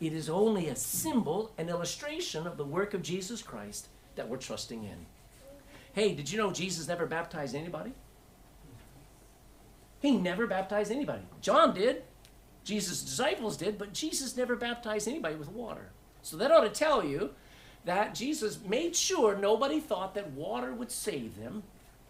it 0.00 0.12
is 0.12 0.30
only 0.30 0.68
a 0.68 0.76
symbol, 0.76 1.52
an 1.58 1.68
illustration 1.68 2.46
of 2.46 2.56
the 2.56 2.64
work 2.64 2.94
of 2.94 3.02
Jesus 3.02 3.42
Christ 3.42 3.88
that 4.16 4.28
we're 4.28 4.38
trusting 4.38 4.82
in. 4.82 5.06
Hey, 5.92 6.14
did 6.14 6.30
you 6.30 6.38
know 6.38 6.52
Jesus 6.52 6.88
never 6.88 7.06
baptized 7.06 7.54
anybody? 7.54 7.92
He 10.00 10.16
never 10.16 10.46
baptized 10.46 10.90
anybody. 10.90 11.22
John 11.42 11.74
did. 11.74 12.02
Jesus' 12.64 13.02
disciples 13.02 13.56
did, 13.56 13.78
but 13.78 13.92
Jesus 13.92 14.36
never 14.36 14.56
baptized 14.56 15.08
anybody 15.08 15.34
with 15.34 15.50
water. 15.50 15.90
So 16.22 16.36
that 16.36 16.50
ought 16.50 16.60
to 16.62 16.70
tell 16.70 17.04
you 17.04 17.30
that 17.84 18.14
Jesus 18.14 18.58
made 18.66 18.94
sure 18.94 19.36
nobody 19.36 19.80
thought 19.80 20.14
that 20.14 20.30
water 20.32 20.72
would 20.72 20.90
save 20.90 21.38
them. 21.38 21.62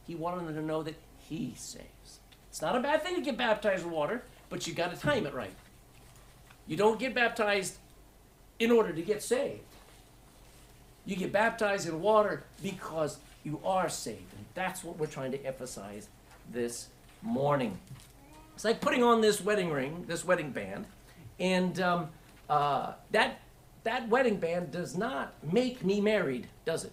He 0.06 0.14
wanted 0.14 0.46
them 0.46 0.54
to 0.54 0.62
know 0.62 0.82
that 0.82 0.96
He 1.18 1.54
saves. 1.56 2.20
It's 2.48 2.62
not 2.62 2.76
a 2.76 2.80
bad 2.80 3.02
thing 3.02 3.14
to 3.14 3.20
get 3.20 3.36
baptized 3.36 3.84
with 3.84 3.92
water, 3.92 4.22
but 4.48 4.66
you 4.66 4.74
got 4.74 4.92
to 4.92 5.00
time 5.00 5.26
it 5.26 5.34
right. 5.34 5.54
You 6.66 6.76
don't 6.76 6.98
get 6.98 7.14
baptized 7.14 7.78
in 8.60 8.70
order 8.70 8.92
to 8.92 9.02
get 9.02 9.22
saved. 9.22 9.62
You 11.04 11.16
get 11.16 11.32
baptized 11.32 11.88
in 11.88 12.00
water 12.00 12.44
because 12.62 13.18
you 13.42 13.60
are 13.64 13.88
saved. 13.88 14.32
And 14.36 14.44
that's 14.54 14.84
what 14.84 14.98
we're 14.98 15.06
trying 15.06 15.32
to 15.32 15.44
emphasize 15.44 16.08
this 16.52 16.88
morning. 17.22 17.76
It's 18.54 18.64
like 18.64 18.80
putting 18.80 19.02
on 19.02 19.20
this 19.20 19.40
wedding 19.40 19.70
ring, 19.70 20.04
this 20.06 20.24
wedding 20.24 20.52
band, 20.52 20.84
and 21.40 21.80
um, 21.80 22.10
uh, 22.48 22.92
that 23.10 23.40
that 23.82 24.06
wedding 24.10 24.36
band 24.36 24.70
does 24.70 24.94
not 24.94 25.32
make 25.42 25.82
me 25.82 26.02
married, 26.02 26.46
does 26.66 26.84
it? 26.84 26.92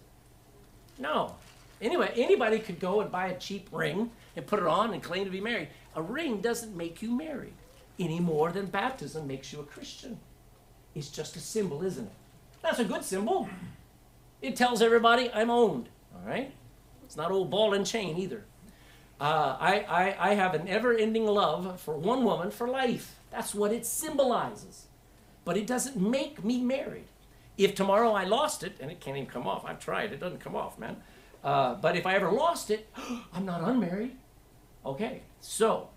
No. 0.98 1.36
Anyway, 1.82 2.12
anybody 2.16 2.60
could 2.60 2.80
go 2.80 3.02
and 3.02 3.12
buy 3.12 3.28
a 3.28 3.38
cheap 3.38 3.68
ring 3.74 4.10
and 4.38 4.48
put 4.48 4.60
it 4.60 4.66
on 4.66 4.94
and 4.94 5.04
claim 5.04 5.26
to 5.26 5.30
be 5.30 5.42
married. 5.42 5.68
A 5.96 6.02
ring 6.02 6.40
doesn't 6.40 6.76
make 6.76 7.02
you 7.02 7.12
married 7.12 7.54
any 8.00 8.20
more 8.20 8.52
than 8.52 8.68
baptism 8.68 9.28
makes 9.28 9.52
you 9.52 9.60
a 9.60 9.64
Christian. 9.64 10.18
It's 10.98 11.10
just 11.10 11.36
a 11.36 11.40
symbol, 11.40 11.84
isn't 11.84 12.06
it? 12.06 12.12
That's 12.64 12.80
a 12.80 12.84
good 12.84 13.04
symbol. 13.04 13.48
It 14.42 14.56
tells 14.56 14.82
everybody 14.82 15.30
I'm 15.32 15.52
owned. 15.52 15.90
All 16.16 16.28
right? 16.28 16.52
It's 17.06 17.16
not 17.16 17.30
old 17.30 17.52
ball 17.52 17.76
and 17.76 17.86
chain 17.86 18.18
either. 18.18 18.44
Uh, 19.22 19.58
I, 19.60 19.86
I, 19.88 20.32
I 20.32 20.34
have 20.34 20.56
an 20.56 20.68
ever 20.68 20.94
ending 20.94 21.28
love 21.28 21.80
for 21.80 21.96
one 21.96 22.24
woman 22.24 22.50
for 22.50 22.68
life. 22.68 23.16
That's 23.30 23.54
what 23.54 23.72
it 23.72 23.86
symbolizes. 23.86 24.88
But 25.46 25.56
it 25.56 25.68
doesn't 25.68 25.98
make 25.98 26.44
me 26.44 26.62
married. 26.62 27.08
If 27.60 27.76
tomorrow 27.76 28.14
I 28.14 28.26
lost 28.26 28.64
it, 28.64 28.78
and 28.80 28.90
it 28.90 29.00
can't 29.00 29.18
even 29.18 29.30
come 29.30 29.48
off, 29.48 29.66
I've 29.66 29.80
tried, 29.80 30.12
it 30.12 30.20
doesn't 30.20 30.40
come 30.40 30.56
off, 30.56 30.80
man. 30.80 30.98
Uh, 31.44 31.76
but 31.76 31.96
if 31.96 32.08
I 32.08 32.16
ever 32.16 32.32
lost 32.32 32.72
it, 32.72 32.90
I'm 33.34 33.46
not 33.46 33.62
unmarried. 33.62 34.16
Okay, 34.84 35.22
so 35.42 35.90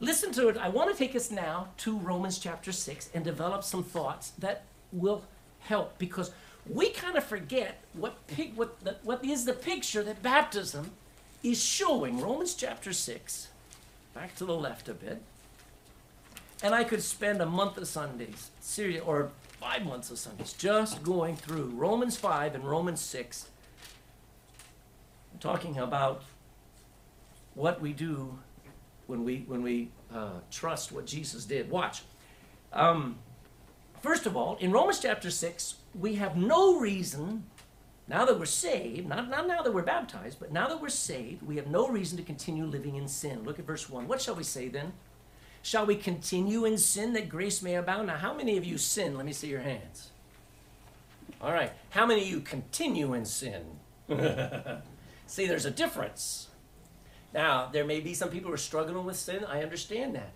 listen 0.00 0.32
to 0.32 0.48
it. 0.48 0.56
I 0.56 0.68
want 0.68 0.90
to 0.90 0.96
take 0.96 1.14
us 1.16 1.30
now 1.30 1.68
to 1.78 1.98
Romans 1.98 2.38
chapter 2.38 2.72
6 2.72 3.10
and 3.14 3.24
develop 3.24 3.64
some 3.64 3.82
thoughts 3.82 4.30
that 4.38 4.64
will 4.92 5.22
help 5.60 5.98
because 5.98 6.30
we 6.68 6.90
kind 6.90 7.16
of 7.16 7.24
forget 7.24 7.80
what, 7.92 8.18
what, 8.54 8.80
the, 8.84 8.96
what 9.02 9.24
is 9.24 9.44
the 9.44 9.52
picture 9.52 10.02
that 10.02 10.22
baptism 10.22 10.92
is 11.42 11.62
showing 11.62 12.20
Romans 12.20 12.54
chapter 12.54 12.92
6, 12.92 13.48
back 14.14 14.34
to 14.36 14.44
the 14.44 14.54
left 14.54 14.88
a 14.88 14.94
bit. 14.94 15.22
And 16.62 16.74
I 16.74 16.84
could 16.84 17.02
spend 17.02 17.40
a 17.40 17.46
month 17.46 17.76
of 17.76 17.86
Sundays, 17.86 18.50
or 19.04 19.30
five 19.60 19.84
months 19.84 20.10
of 20.10 20.18
Sundays, 20.18 20.54
just 20.54 21.02
going 21.02 21.36
through 21.36 21.66
Romans 21.74 22.16
5 22.16 22.54
and 22.54 22.64
Romans 22.64 23.00
6, 23.00 23.48
talking 25.38 25.78
about 25.78 26.22
what 27.54 27.80
we 27.80 27.92
do 27.92 28.38
when 29.06 29.24
we, 29.24 29.44
when 29.46 29.62
we 29.62 29.90
uh, 30.14 30.40
trust 30.50 30.92
what 30.92 31.06
Jesus 31.06 31.44
did. 31.44 31.70
Watch. 31.70 32.02
Um, 32.72 33.18
first 34.02 34.26
of 34.26 34.36
all, 34.36 34.56
in 34.56 34.72
Romans 34.72 35.00
chapter 35.00 35.30
6, 35.30 35.76
we 35.98 36.16
have 36.16 36.36
no 36.36 36.78
reason 36.78 37.44
now 38.08 38.24
that 38.24 38.38
we're 38.38 38.46
saved, 38.46 39.08
not, 39.08 39.28
not 39.28 39.48
now 39.48 39.62
that 39.62 39.74
we're 39.74 39.82
baptized, 39.82 40.38
but 40.38 40.52
now 40.52 40.68
that 40.68 40.80
we're 40.80 40.88
saved, 40.88 41.42
we 41.42 41.56
have 41.56 41.66
no 41.66 41.88
reason 41.88 42.16
to 42.18 42.22
continue 42.22 42.64
living 42.64 42.94
in 42.94 43.08
sin. 43.08 43.42
Look 43.44 43.58
at 43.58 43.66
verse 43.66 43.90
1. 43.90 44.06
What 44.06 44.22
shall 44.22 44.36
we 44.36 44.44
say 44.44 44.68
then? 44.68 44.92
Shall 45.62 45.86
we 45.86 45.96
continue 45.96 46.64
in 46.64 46.78
sin 46.78 47.14
that 47.14 47.28
grace 47.28 47.62
may 47.62 47.74
abound? 47.74 48.06
Now, 48.06 48.16
how 48.16 48.32
many 48.32 48.56
of 48.56 48.64
you 48.64 48.78
sin? 48.78 49.16
Let 49.16 49.26
me 49.26 49.32
see 49.32 49.48
your 49.48 49.60
hands. 49.60 50.10
All 51.40 51.52
right. 51.52 51.72
How 51.90 52.06
many 52.06 52.22
of 52.22 52.28
you 52.28 52.40
continue 52.40 53.14
in 53.14 53.24
sin? 53.24 53.64
see, 55.26 55.48
there's 55.48 55.66
a 55.66 55.70
difference. 55.72 56.48
Now, 57.36 57.68
there 57.70 57.84
may 57.84 58.00
be 58.00 58.14
some 58.14 58.30
people 58.30 58.48
who 58.48 58.54
are 58.54 58.58
struggling 58.58 59.04
with 59.04 59.16
sin. 59.16 59.44
I 59.44 59.62
understand 59.62 60.14
that. 60.14 60.32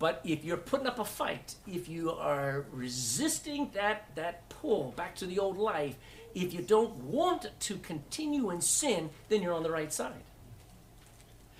But 0.00 0.20
if 0.24 0.44
you're 0.44 0.56
putting 0.56 0.88
up 0.88 0.98
a 0.98 1.04
fight, 1.04 1.54
if 1.64 1.88
you 1.88 2.10
are 2.10 2.64
resisting 2.72 3.70
that, 3.74 4.06
that 4.16 4.48
pull 4.48 4.92
back 4.96 5.14
to 5.16 5.26
the 5.26 5.38
old 5.38 5.56
life, 5.56 5.94
if 6.34 6.52
you 6.52 6.60
don't 6.60 6.96
want 7.04 7.46
to 7.60 7.76
continue 7.76 8.50
in 8.50 8.60
sin, 8.60 9.10
then 9.28 9.42
you're 9.42 9.54
on 9.54 9.62
the 9.62 9.70
right 9.70 9.92
side. 9.92 10.24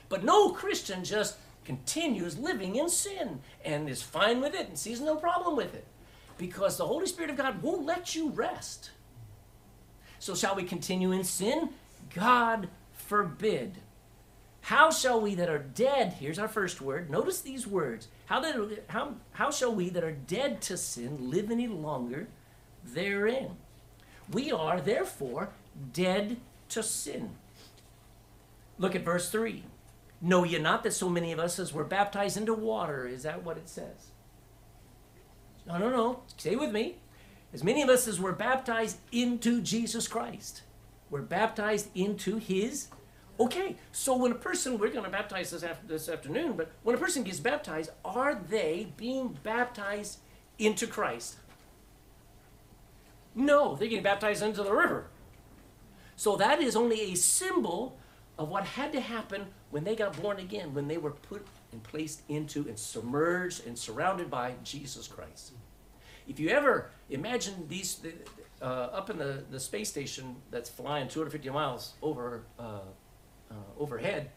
But 0.09 0.25
no 0.25 0.50
Christian 0.50 1.04
just 1.04 1.37
continues 1.64 2.37
living 2.37 2.75
in 2.75 2.88
sin 2.88 3.40
and 3.64 3.88
is 3.88 4.02
fine 4.02 4.40
with 4.40 4.54
it 4.54 4.66
and 4.66 4.76
sees 4.76 5.00
no 5.00 5.14
problem 5.14 5.54
with 5.54 5.73
it 5.73 5.87
because 6.37 6.76
the 6.76 6.87
Holy 6.87 7.06
Spirit 7.06 7.30
of 7.30 7.37
God 7.37 7.62
won't 7.62 7.87
let 7.87 8.16
you 8.16 8.30
rest. 8.30 8.90
So, 10.18 10.35
shall 10.35 10.56
we 10.56 10.64
continue 10.64 11.12
in 11.12 11.23
sin? 11.23 11.70
God 12.12 12.68
forbid. 12.92 13.76
How 14.62 14.90
shall 14.90 15.20
we 15.20 15.34
that 15.36 15.48
are 15.48 15.58
dead, 15.58 16.14
here's 16.14 16.38
our 16.38 16.48
first 16.48 16.80
word. 16.80 17.10
Notice 17.10 17.40
these 17.40 17.66
words. 17.66 18.08
How, 18.26 18.40
that, 18.40 18.84
how, 18.88 19.14
how 19.32 19.50
shall 19.50 19.74
we 19.74 19.88
that 19.88 20.04
are 20.04 20.12
dead 20.12 20.60
to 20.62 20.76
sin 20.76 21.30
live 21.30 21.50
any 21.50 21.66
longer 21.66 22.28
therein? 22.84 23.56
We 24.30 24.52
are, 24.52 24.80
therefore, 24.80 25.50
dead 25.92 26.36
to 26.68 26.82
sin. 26.82 27.30
Look 28.78 28.94
at 28.94 29.04
verse 29.04 29.30
3. 29.30 29.64
Know 30.20 30.44
ye 30.44 30.58
not 30.58 30.82
that 30.84 30.92
so 30.92 31.08
many 31.08 31.32
of 31.32 31.38
us 31.38 31.58
as 31.58 31.72
were 31.72 31.84
baptized 31.84 32.36
into 32.36 32.54
water? 32.54 33.06
Is 33.06 33.22
that 33.22 33.42
what 33.42 33.56
it 33.56 33.68
says? 33.68 34.10
No, 35.66 35.78
no, 35.78 35.90
no. 35.90 36.22
Stay 36.36 36.56
with 36.56 36.70
me. 36.70 36.96
As 37.52 37.64
many 37.64 37.82
of 37.82 37.88
us 37.88 38.06
as 38.06 38.20
were 38.20 38.32
baptized 38.32 38.98
into 39.10 39.60
Jesus 39.60 40.06
Christ. 40.06 40.62
We're 41.10 41.22
baptized 41.22 41.88
into 41.94 42.36
his. 42.36 42.88
Okay, 43.40 43.76
so 43.90 44.14
when 44.14 44.32
a 44.32 44.35
person, 44.35 44.78
we're 44.78 44.90
going 44.90 45.06
to 45.06 45.11
baptize 45.11 45.50
this, 45.50 45.62
after, 45.62 45.87
this 45.87 46.11
afternoon, 46.11 46.52
but 46.59 46.70
when 46.82 46.94
a 46.94 46.99
person 46.99 47.23
gets 47.23 47.40
baptized, 47.40 47.88
are 48.04 48.35
they 48.35 48.92
being 48.99 49.38
baptized 49.42 50.18
into 50.59 50.87
Christ? 50.87 51.37
No, 53.35 53.76
they're 53.76 53.88
getting 53.88 54.04
baptized 54.04 54.42
into 54.42 54.62
the 54.62 54.75
river. 54.75 55.06
So 56.16 56.37
that 56.37 56.61
is 56.61 56.76
only 56.76 57.12
a 57.12 57.14
symbol 57.14 57.97
of 58.38 58.50
what 58.50 58.64
had 58.64 58.92
to 58.92 59.00
happen 59.00 59.47
when 59.70 59.85
they 59.85 59.97
got 59.97 60.20
born 60.20 60.38
again, 60.38 60.75
when 60.75 60.87
they 60.87 60.99
were 60.99 61.12
put 61.12 61.47
and 61.73 61.82
placed 61.82 62.20
into 62.28 62.68
and 62.68 62.78
submerged 62.78 63.66
and 63.66 63.78
surrounded 63.78 64.30
by 64.30 64.52
Jesus 64.64 65.09
Christ. 65.09 65.52
If 66.28 66.38
you 66.38 66.50
ever 66.50 66.90
imagine 67.09 67.66
these 67.68 68.02
uh, 68.61 68.64
up 68.64 69.09
in 69.09 69.16
the, 69.16 69.44
the 69.50 69.59
space 69.59 69.88
station 69.88 70.37
that's 70.50 70.68
flying 70.68 71.09
250 71.09 71.49
miles 71.49 71.94
over 72.02 72.42
uh, 72.59 72.80
uh, 73.50 73.54
overhead, 73.78 74.30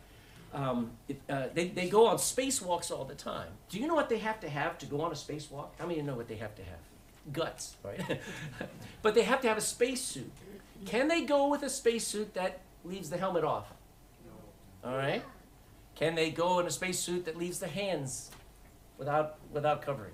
um, 0.54 0.92
it, 1.08 1.20
uh, 1.30 1.48
they, 1.54 1.70
they 1.70 1.90
go 1.90 2.08
on 2.08 2.18
spacewalks 2.18 2.92
all 2.92 3.06
the 3.06 3.16
time. 3.16 3.50
Do 3.70 3.80
you 3.80 3.88
know 3.88 3.96
what 3.96 4.10
they 4.10 4.20
have 4.20 4.40
to 4.42 4.50
have 4.50 4.78
to 4.80 4.86
go 4.86 5.02
on 5.02 5.12
a 5.12 5.16
spacewalk? 5.16 5.70
How 5.80 5.86
many 5.86 6.00
of 6.00 6.06
you 6.06 6.12
know 6.12 6.16
what 6.16 6.28
they 6.28 6.36
have 6.36 6.56
to 6.56 6.64
have? 6.64 6.80
Guts, 7.32 7.78
right? 7.84 8.20
but 9.02 9.16
they 9.16 9.24
have 9.24 9.42
to 9.42 9.48
have 9.48 9.58
a 9.58 9.62
spacesuit. 9.62 10.32
Can 10.86 11.08
they 11.08 11.24
go 11.24 11.48
with 11.48 11.64
a 11.64 11.70
spacesuit 11.70 12.34
that 12.36 12.60
leaves 12.84 13.10
the 13.10 13.18
helmet 13.18 13.44
off? 13.44 13.74
No. 14.26 14.90
All 14.90 14.98
right? 14.98 15.24
Can 15.96 16.16
they 16.16 16.30
go 16.30 16.60
in 16.60 16.68
a 16.68 16.72
spacesuit 16.72 17.26
that 17.26 17.38
leaves 17.38 17.60
the 17.60 17.68
hands 17.68 18.30
without, 18.98 19.38
without 19.52 19.82
covering? 19.82 20.14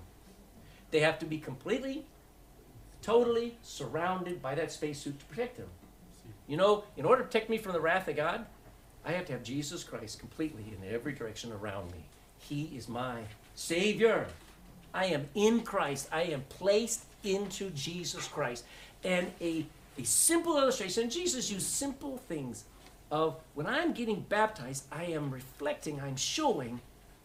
They 0.90 1.00
have 1.00 1.18
to 1.18 1.26
be 1.26 1.38
completely, 1.38 2.06
totally 3.02 3.58
surrounded 3.62 4.40
by 4.40 4.54
that 4.54 4.72
spacesuit 4.72 5.18
to 5.18 5.24
protect 5.26 5.56
them. 5.56 5.68
You 6.46 6.56
know, 6.56 6.84
in 6.96 7.04
order 7.04 7.22
to 7.22 7.26
protect 7.26 7.48
me 7.48 7.58
from 7.58 7.72
the 7.72 7.80
wrath 7.80 8.08
of 8.08 8.16
God, 8.16 8.46
I 9.04 9.12
have 9.12 9.26
to 9.26 9.32
have 9.32 9.42
Jesus 9.42 9.82
Christ 9.84 10.18
completely 10.18 10.64
in 10.76 10.94
every 10.94 11.12
direction 11.12 11.52
around 11.52 11.90
me. 11.92 12.04
He 12.38 12.70
is 12.76 12.88
my 12.88 13.22
Savior. 13.54 14.26
I 14.92 15.06
am 15.06 15.28
in 15.34 15.60
Christ. 15.60 16.08
I 16.12 16.22
am 16.24 16.42
placed 16.48 17.04
into 17.24 17.70
Jesus 17.70 18.26
Christ. 18.28 18.64
And 19.04 19.30
a, 19.40 19.66
a 19.98 20.04
simple 20.04 20.58
illustration, 20.58 21.08
Jesus 21.10 21.50
used 21.50 21.66
simple 21.66 22.18
things 22.28 22.64
of 23.10 23.36
when 23.54 23.66
I'm 23.66 23.92
getting 23.92 24.20
baptized, 24.20 24.84
I 24.92 25.04
am 25.04 25.30
reflecting, 25.30 26.00
I'm 26.00 26.16
showing 26.16 26.80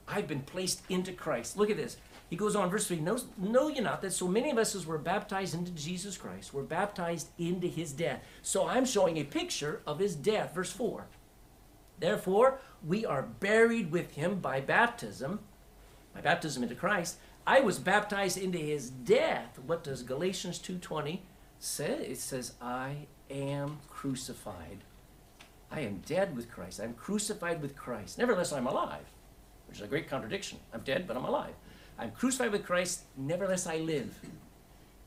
I've 0.08 0.27
been 0.27 0.41
placed 0.41 0.82
into 0.89 1.12
Christ. 1.12 1.58
Look 1.58 1.70
at 1.70 1.77
this. 1.77 1.98
He 2.29 2.36
goes 2.36 2.55
on, 2.55 2.70
verse 2.70 2.88
3 2.88 2.98
Know, 2.98 3.20
know 3.38 3.67
you 3.67 3.82
not 3.82 4.01
that 4.01 4.12
so 4.13 4.27
many 4.27 4.50
of 4.50 4.58
us 4.58 4.75
as 4.75 4.86
were 4.86 4.98
baptized 4.98 5.53
into 5.53 5.72
Jesus 5.72 6.17
Christ 6.17 6.53
were 6.53 6.63
baptized 6.63 7.29
into 7.38 7.67
his 7.67 7.91
death. 7.91 8.24
So 8.41 8.67
I'm 8.67 8.86
showing 8.86 9.17
a 9.17 9.24
picture 9.24 9.82
of 9.86 10.00
his 10.00 10.15
death. 10.15 10.53
Verse 10.53 10.72
4 10.72 11.05
Therefore, 11.99 12.59
we 12.85 13.05
are 13.05 13.23
buried 13.23 13.91
with 13.91 14.11
him 14.11 14.39
by 14.39 14.61
baptism, 14.61 15.39
by 16.13 16.21
baptism 16.21 16.63
into 16.63 16.75
Christ. 16.75 17.17
I 17.47 17.61
was 17.61 17.79
baptized 17.79 18.37
into 18.37 18.57
his 18.57 18.89
death. 18.89 19.59
What 19.59 19.83
does 19.83 20.03
Galatians 20.03 20.59
2:20 20.59 21.20
say? 21.59 22.07
It 22.07 22.17
says, 22.20 22.53
I 22.61 23.07
am 23.29 23.79
crucified 23.89 24.83
I 25.72 25.81
am 25.81 26.01
dead 26.05 26.35
with 26.35 26.50
Christ. 26.50 26.79
I'm 26.79 26.93
crucified 26.93 27.61
with 27.61 27.75
Christ. 27.75 28.17
Nevertheless, 28.17 28.53
I'm 28.53 28.67
alive, 28.67 29.05
which 29.67 29.77
is 29.77 29.83
a 29.83 29.87
great 29.87 30.07
contradiction. 30.07 30.59
I'm 30.74 30.81
dead, 30.81 31.07
but 31.07 31.17
I'm 31.17 31.25
alive. 31.25 31.53
I'm 31.98 32.11
crucified 32.11 32.51
with 32.51 32.65
Christ. 32.65 33.01
Nevertheless, 33.17 33.67
I 33.67 33.77
live. 33.77 34.20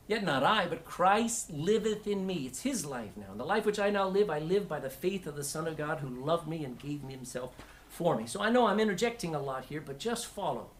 Yet 0.09 0.23
not 0.23 0.43
I, 0.43 0.65
but 0.65 0.85
Christ 0.85 1.51
liveth 1.51 2.07
in 2.07 2.25
me. 2.25 2.47
It's 2.47 2.63
his 2.63 2.83
life 2.83 3.15
now. 3.15 3.27
And 3.29 3.39
the 3.39 3.45
life 3.45 3.63
which 3.63 3.77
I 3.77 3.91
now 3.91 4.07
live, 4.07 4.27
I 4.31 4.39
live 4.39 4.67
by 4.67 4.79
the 4.79 4.89
faith 4.89 5.27
of 5.27 5.35
the 5.35 5.43
Son 5.43 5.67
of 5.67 5.77
God 5.77 5.99
who 5.99 6.09
loved 6.09 6.47
me 6.47 6.65
and 6.65 6.79
gave 6.79 7.03
me 7.03 7.13
himself 7.13 7.55
for 7.89 8.17
me. 8.17 8.25
So 8.25 8.41
I 8.41 8.49
know 8.49 8.65
I'm 8.65 8.79
interjecting 8.79 9.35
a 9.35 9.39
lot 9.39 9.65
here, 9.65 9.81
but 9.81 9.99
just 9.99 10.25
follow. 10.25 10.71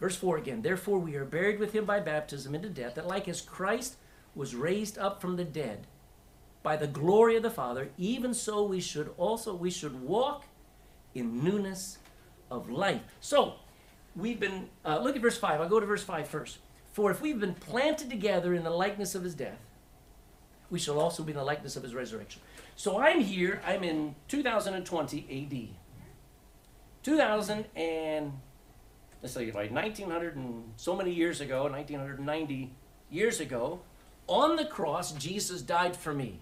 Verse 0.00 0.16
4 0.16 0.36
again. 0.36 0.62
Therefore 0.62 0.98
we 0.98 1.14
are 1.14 1.24
buried 1.24 1.60
with 1.60 1.72
him 1.72 1.84
by 1.84 2.00
baptism 2.00 2.56
into 2.56 2.68
death, 2.68 2.96
that 2.96 3.06
like 3.06 3.28
as 3.28 3.40
Christ 3.40 3.98
was 4.34 4.56
raised 4.56 4.98
up 4.98 5.20
from 5.20 5.36
the 5.36 5.44
dead 5.44 5.86
by 6.64 6.74
the 6.76 6.88
glory 6.88 7.36
of 7.36 7.44
the 7.44 7.50
Father, 7.50 7.90
even 7.96 8.34
so 8.34 8.64
we 8.64 8.80
should 8.80 9.14
also 9.16 9.54
we 9.54 9.70
should 9.70 10.02
walk 10.02 10.46
in 11.14 11.44
newness 11.44 11.98
of 12.50 12.68
life. 12.68 13.02
So 13.20 13.54
we've 14.16 14.40
been 14.40 14.70
uh, 14.84 14.98
look 14.98 15.14
at 15.14 15.22
verse 15.22 15.38
5. 15.38 15.60
I'll 15.60 15.68
go 15.68 15.78
to 15.78 15.86
verse 15.86 16.02
5 16.02 16.26
first. 16.26 16.58
For 16.92 17.10
if 17.10 17.20
we've 17.20 17.40
been 17.40 17.54
planted 17.54 18.10
together 18.10 18.54
in 18.54 18.64
the 18.64 18.70
likeness 18.70 19.14
of 19.14 19.24
his 19.24 19.34
death, 19.34 19.58
we 20.70 20.78
shall 20.78 21.00
also 21.00 21.22
be 21.22 21.32
in 21.32 21.38
the 21.38 21.44
likeness 21.44 21.76
of 21.76 21.82
his 21.82 21.94
resurrection. 21.94 22.40
So 22.76 22.98
I'm 22.98 23.20
here, 23.20 23.60
I'm 23.66 23.82
in 23.82 24.14
2020 24.28 25.72
AD. 25.72 25.76
2000 27.02 27.64
and 27.74 28.32
let's 29.22 29.34
say 29.34 29.50
like 29.52 29.72
1900 29.72 30.36
and 30.36 30.72
so 30.76 30.94
many 30.94 31.12
years 31.12 31.40
ago, 31.40 31.64
1990 31.64 32.70
years 33.10 33.40
ago, 33.40 33.80
on 34.26 34.56
the 34.56 34.64
cross, 34.64 35.12
Jesus 35.12 35.62
died 35.62 35.96
for 35.96 36.14
me. 36.14 36.40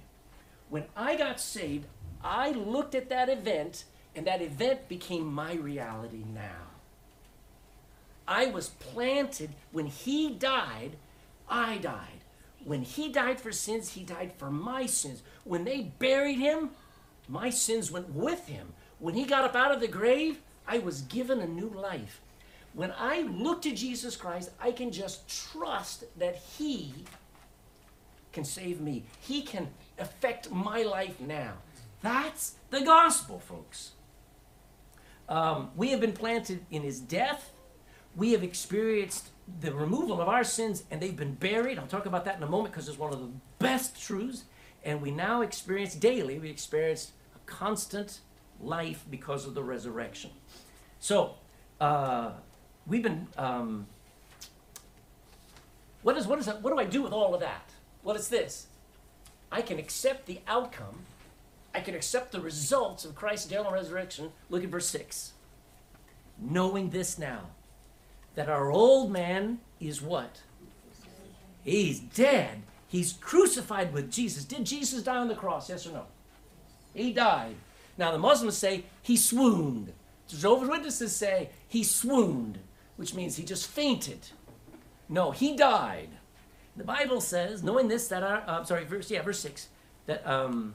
When 0.68 0.84
I 0.96 1.16
got 1.16 1.40
saved, 1.40 1.86
I 2.22 2.50
looked 2.50 2.94
at 2.94 3.08
that 3.08 3.28
event, 3.28 3.84
and 4.14 4.26
that 4.26 4.42
event 4.42 4.88
became 4.88 5.32
my 5.32 5.54
reality 5.54 6.24
now. 6.32 6.69
I 8.30 8.46
was 8.46 8.68
planted. 8.68 9.50
When 9.72 9.86
he 9.86 10.30
died, 10.30 10.96
I 11.48 11.78
died. 11.78 12.24
When 12.64 12.82
he 12.82 13.10
died 13.10 13.40
for 13.40 13.50
sins, 13.50 13.90
he 13.90 14.04
died 14.04 14.32
for 14.38 14.50
my 14.50 14.86
sins. 14.86 15.22
When 15.42 15.64
they 15.64 15.92
buried 15.98 16.38
him, 16.38 16.70
my 17.28 17.50
sins 17.50 17.90
went 17.90 18.14
with 18.14 18.46
him. 18.46 18.72
When 19.00 19.14
he 19.14 19.24
got 19.24 19.44
up 19.44 19.56
out 19.56 19.72
of 19.72 19.80
the 19.80 19.88
grave, 19.88 20.40
I 20.66 20.78
was 20.78 21.02
given 21.02 21.40
a 21.40 21.46
new 21.46 21.68
life. 21.68 22.20
When 22.72 22.92
I 22.96 23.22
look 23.22 23.62
to 23.62 23.72
Jesus 23.72 24.14
Christ, 24.14 24.50
I 24.60 24.70
can 24.70 24.92
just 24.92 25.50
trust 25.50 26.04
that 26.16 26.36
he 26.36 26.94
can 28.32 28.44
save 28.44 28.80
me. 28.80 29.02
He 29.20 29.42
can 29.42 29.68
affect 29.98 30.52
my 30.52 30.82
life 30.82 31.18
now. 31.18 31.54
That's 32.00 32.54
the 32.70 32.82
gospel, 32.82 33.40
folks. 33.40 33.92
Um, 35.28 35.70
we 35.76 35.90
have 35.90 36.00
been 36.00 36.12
planted 36.12 36.64
in 36.70 36.82
his 36.82 37.00
death. 37.00 37.50
We 38.16 38.32
have 38.32 38.42
experienced 38.42 39.28
the 39.60 39.72
removal 39.72 40.20
of 40.20 40.28
our 40.28 40.44
sins, 40.44 40.84
and 40.90 41.00
they've 41.00 41.16
been 41.16 41.34
buried. 41.34 41.78
I'll 41.78 41.86
talk 41.86 42.06
about 42.06 42.24
that 42.24 42.36
in 42.36 42.42
a 42.42 42.48
moment 42.48 42.72
because 42.72 42.88
it's 42.88 42.98
one 42.98 43.12
of 43.12 43.20
the 43.20 43.30
best 43.58 44.00
truths. 44.00 44.44
And 44.84 45.00
we 45.02 45.10
now 45.10 45.42
experience 45.42 45.94
daily, 45.94 46.38
we 46.38 46.48
experience 46.48 47.12
a 47.34 47.38
constant 47.50 48.20
life 48.60 49.04
because 49.10 49.46
of 49.46 49.54
the 49.54 49.62
resurrection. 49.62 50.30
So, 50.98 51.34
uh, 51.80 52.32
we've 52.86 53.02
been. 53.02 53.26
Um, 53.36 53.86
what 56.02 56.16
is 56.16 56.26
what 56.26 56.38
is 56.38 56.46
that, 56.46 56.62
what 56.62 56.70
do 56.72 56.78
I 56.78 56.84
do 56.84 57.02
with 57.02 57.12
all 57.12 57.34
of 57.34 57.40
that? 57.40 57.70
Well, 58.02 58.16
it's 58.16 58.28
this 58.28 58.66
I 59.52 59.62
can 59.62 59.78
accept 59.78 60.26
the 60.26 60.40
outcome, 60.46 61.00
I 61.74 61.80
can 61.80 61.94
accept 61.94 62.32
the 62.32 62.40
results 62.40 63.04
of 63.04 63.14
Christ's 63.14 63.48
death 63.48 63.66
and 63.66 63.74
resurrection. 63.74 64.32
Look 64.48 64.64
at 64.64 64.70
verse 64.70 64.88
6. 64.88 65.32
Knowing 66.38 66.90
this 66.90 67.18
now, 67.18 67.48
that 68.34 68.48
our 68.48 68.70
old 68.70 69.10
man 69.10 69.60
is 69.78 70.00
what? 70.00 70.42
He's 71.64 72.00
dead. 72.00 72.62
He's 72.88 73.12
crucified 73.12 73.92
with 73.92 74.10
Jesus. 74.10 74.44
Did 74.44 74.64
Jesus 74.64 75.02
die 75.02 75.16
on 75.16 75.28
the 75.28 75.34
cross? 75.34 75.68
Yes 75.68 75.86
or 75.86 75.92
no? 75.92 76.06
He 76.94 77.12
died. 77.12 77.56
Now 77.98 78.12
the 78.12 78.18
Muslims 78.18 78.56
say 78.56 78.84
he 79.02 79.16
swooned. 79.16 79.92
Jehovah's 80.28 80.68
Witnesses 80.68 81.14
say 81.14 81.50
he 81.68 81.82
swooned, 81.82 82.58
which 82.96 83.14
means 83.14 83.36
he 83.36 83.44
just 83.44 83.68
fainted. 83.68 84.28
No, 85.08 85.32
he 85.32 85.56
died. 85.56 86.10
The 86.76 86.84
Bible 86.84 87.20
says, 87.20 87.62
knowing 87.62 87.88
this, 87.88 88.08
that 88.08 88.22
our, 88.22 88.42
uh, 88.46 88.64
sorry, 88.64 88.84
verse, 88.84 89.10
yeah, 89.10 89.22
verse 89.22 89.40
6, 89.40 89.68
that 90.06 90.26
um, 90.26 90.74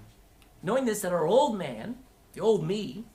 knowing 0.62 0.86
this, 0.86 1.02
that 1.02 1.14
our 1.14 1.26
old 1.26 1.58
man, 1.58 1.98
the 2.34 2.42
old 2.42 2.68
me, 2.68 3.06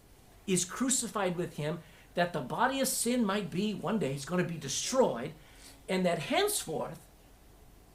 is 0.47 0.65
crucified 0.65 1.37
with 1.37 1.57
him, 1.57 1.79
that 2.21 2.35
the 2.35 2.41
body 2.41 2.81
of 2.81 2.87
sin 2.87 3.25
might 3.25 3.51
be, 3.51 3.73
one 3.73 3.99
day, 3.99 4.13
it's 4.13 4.27
going 4.27 4.45
to 4.45 4.53
be 4.53 4.59
destroyed, 4.59 5.33
and 5.89 6.05
that 6.05 6.19
henceforth 6.19 7.01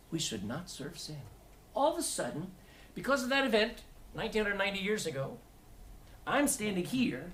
we 0.09 0.17
should 0.17 0.43
not 0.43 0.67
serve 0.67 0.97
sin. 0.97 1.21
All 1.75 1.93
of 1.93 1.99
a 1.99 2.01
sudden, 2.01 2.47
because 2.95 3.21
of 3.21 3.29
that 3.29 3.45
event, 3.45 3.83
1990 4.13 4.79
years 4.79 5.05
ago, 5.05 5.37
I'm 6.25 6.47
standing 6.47 6.85
here 6.85 7.33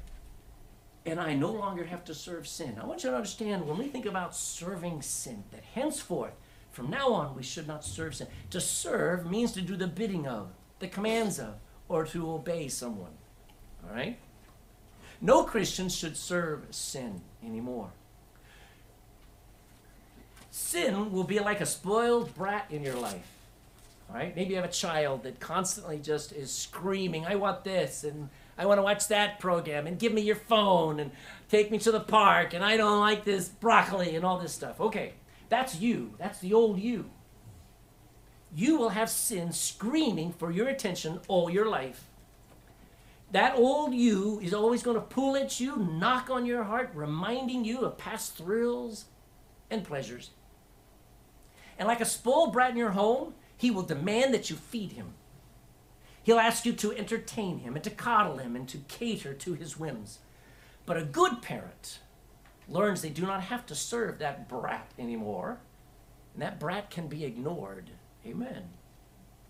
and 1.06 1.18
I 1.18 1.34
no 1.34 1.50
longer 1.50 1.86
have 1.86 2.04
to 2.04 2.14
serve 2.14 2.46
sin. 2.46 2.78
I 2.78 2.86
want 2.86 3.06
you 3.06 3.10
to 3.10 3.16
understand 3.16 3.66
when 3.66 3.78
we 3.78 3.88
think 3.88 4.06
about 4.06 4.36
serving 4.36 5.02
sin, 5.02 5.46
that 5.52 5.64
henceforth, 5.64 6.34
from 6.74 6.90
now 6.90 7.14
on, 7.14 7.38
we 7.38 7.44
should 7.44 7.70
not 7.70 7.86
serve 7.86 8.16
sin. 8.16 8.28
To 8.50 8.60
serve 8.60 9.32
means 9.32 9.54
to 9.54 9.62
do 9.62 9.78
the 9.78 9.88
bidding 9.88 10.28
of, 10.28 10.50
the 10.80 10.90
commands 10.90 11.40
of, 11.40 11.54
or 11.88 12.06
to 12.08 12.30
obey 12.30 12.68
someone. 12.68 13.14
All 13.82 13.96
right? 13.96 14.20
No 15.22 15.44
Christian 15.44 15.88
should 15.88 16.18
serve 16.18 16.66
sin 16.72 17.22
anymore. 17.46 17.92
Sin 20.50 21.12
will 21.12 21.24
be 21.24 21.40
like 21.40 21.62
a 21.62 21.66
spoiled 21.66 22.34
brat 22.36 22.66
in 22.72 22.82
your 22.82 22.96
life. 22.96 23.28
All 24.10 24.16
right? 24.16 24.36
Maybe 24.36 24.50
you 24.50 24.56
have 24.58 24.66
a 24.66 24.74
child 24.74 25.24
that 25.24 25.40
constantly 25.40 26.00
just 26.00 26.34
is 26.34 26.52
screaming, 26.52 27.26
I 27.26 27.36
want 27.36 27.64
this, 27.64 28.04
and 28.04 28.30
I 28.58 28.66
want 28.66 28.80
to 28.80 28.84
watch 28.84 29.08
that 29.08 29.40
program, 29.40 29.88
and 29.88 29.98
give 29.98 30.12
me 30.12 30.22
your 30.22 30.36
phone, 30.36 31.00
and 31.00 31.12
take 31.50 31.72
me 31.72 31.78
to 31.80 31.92
the 31.92 32.00
park, 32.00 32.54
and 32.54 32.64
I 32.64 32.76
don't 32.76 33.00
like 33.00 33.24
this 33.24 33.48
broccoli, 33.48 34.16
and 34.16 34.26
all 34.26 34.40
this 34.40 34.54
stuff. 34.54 34.82
Okay, 34.82 35.14
that's 35.50 35.80
you. 35.80 36.16
That's 36.18 36.40
the 36.40 36.54
old 36.54 36.80
you. 36.80 37.10
You 38.54 38.78
will 38.78 38.90
have 38.90 39.10
sin 39.10 39.54
screaming 39.54 40.34
for 40.34 40.52
your 40.52 40.68
attention 40.68 41.22
all 41.30 41.50
your 41.50 41.70
life. 41.70 42.11
That 43.32 43.56
old 43.56 43.94
you 43.94 44.40
is 44.42 44.54
always 44.54 44.84
going 44.84 44.96
to 44.96 45.02
pull 45.02 45.38
at 45.38 45.60
you, 45.60 45.78
knock 45.78 46.30
on 46.30 46.46
your 46.46 46.64
heart, 46.64 46.92
reminding 46.94 47.64
you 47.64 47.82
of 47.82 47.98
past 47.98 48.38
thrills 48.38 49.06
and 49.70 49.84
pleasures. 49.84 50.32
And 51.80 51.88
like 51.88 52.02
a 52.02 52.06
spoiled 52.06 52.52
brat 52.52 52.72
in 52.72 52.78
your 52.78 52.92
home, 52.92 53.34
he 53.56 53.72
will 53.72 53.84
demand 53.84 54.34
that 54.34 54.50
you 54.50 54.56
feed 54.56 54.94
him. 54.94 55.14
He'll 56.24 56.40
ask 56.40 56.66
you 56.66 56.74
to 56.74 56.92
entertain 56.92 57.60
him 57.60 57.76
and 57.76 57.84
to 57.84 57.90
coddle 57.90 58.38
him 58.38 58.56
and 58.56 58.68
to 58.70 58.80
cater 58.88 59.34
to 59.34 59.54
his 59.54 59.80
whims. 59.80 60.20
But 60.86 60.98
a 60.98 61.04
good 61.04 61.42
parent 61.42 62.00
learns 62.68 63.02
they 63.02 63.10
do 63.10 63.26
not 63.26 63.44
have 63.44 63.66
to 63.68 63.76
serve 63.76 64.20
that 64.20 64.50
brat 64.50 64.92
anymore, 65.00 65.60
and 66.34 66.42
that 66.42 66.60
brat 66.60 66.92
can 66.92 67.08
be 67.08 67.24
ignored. 67.24 67.92
Amen. 68.26 68.70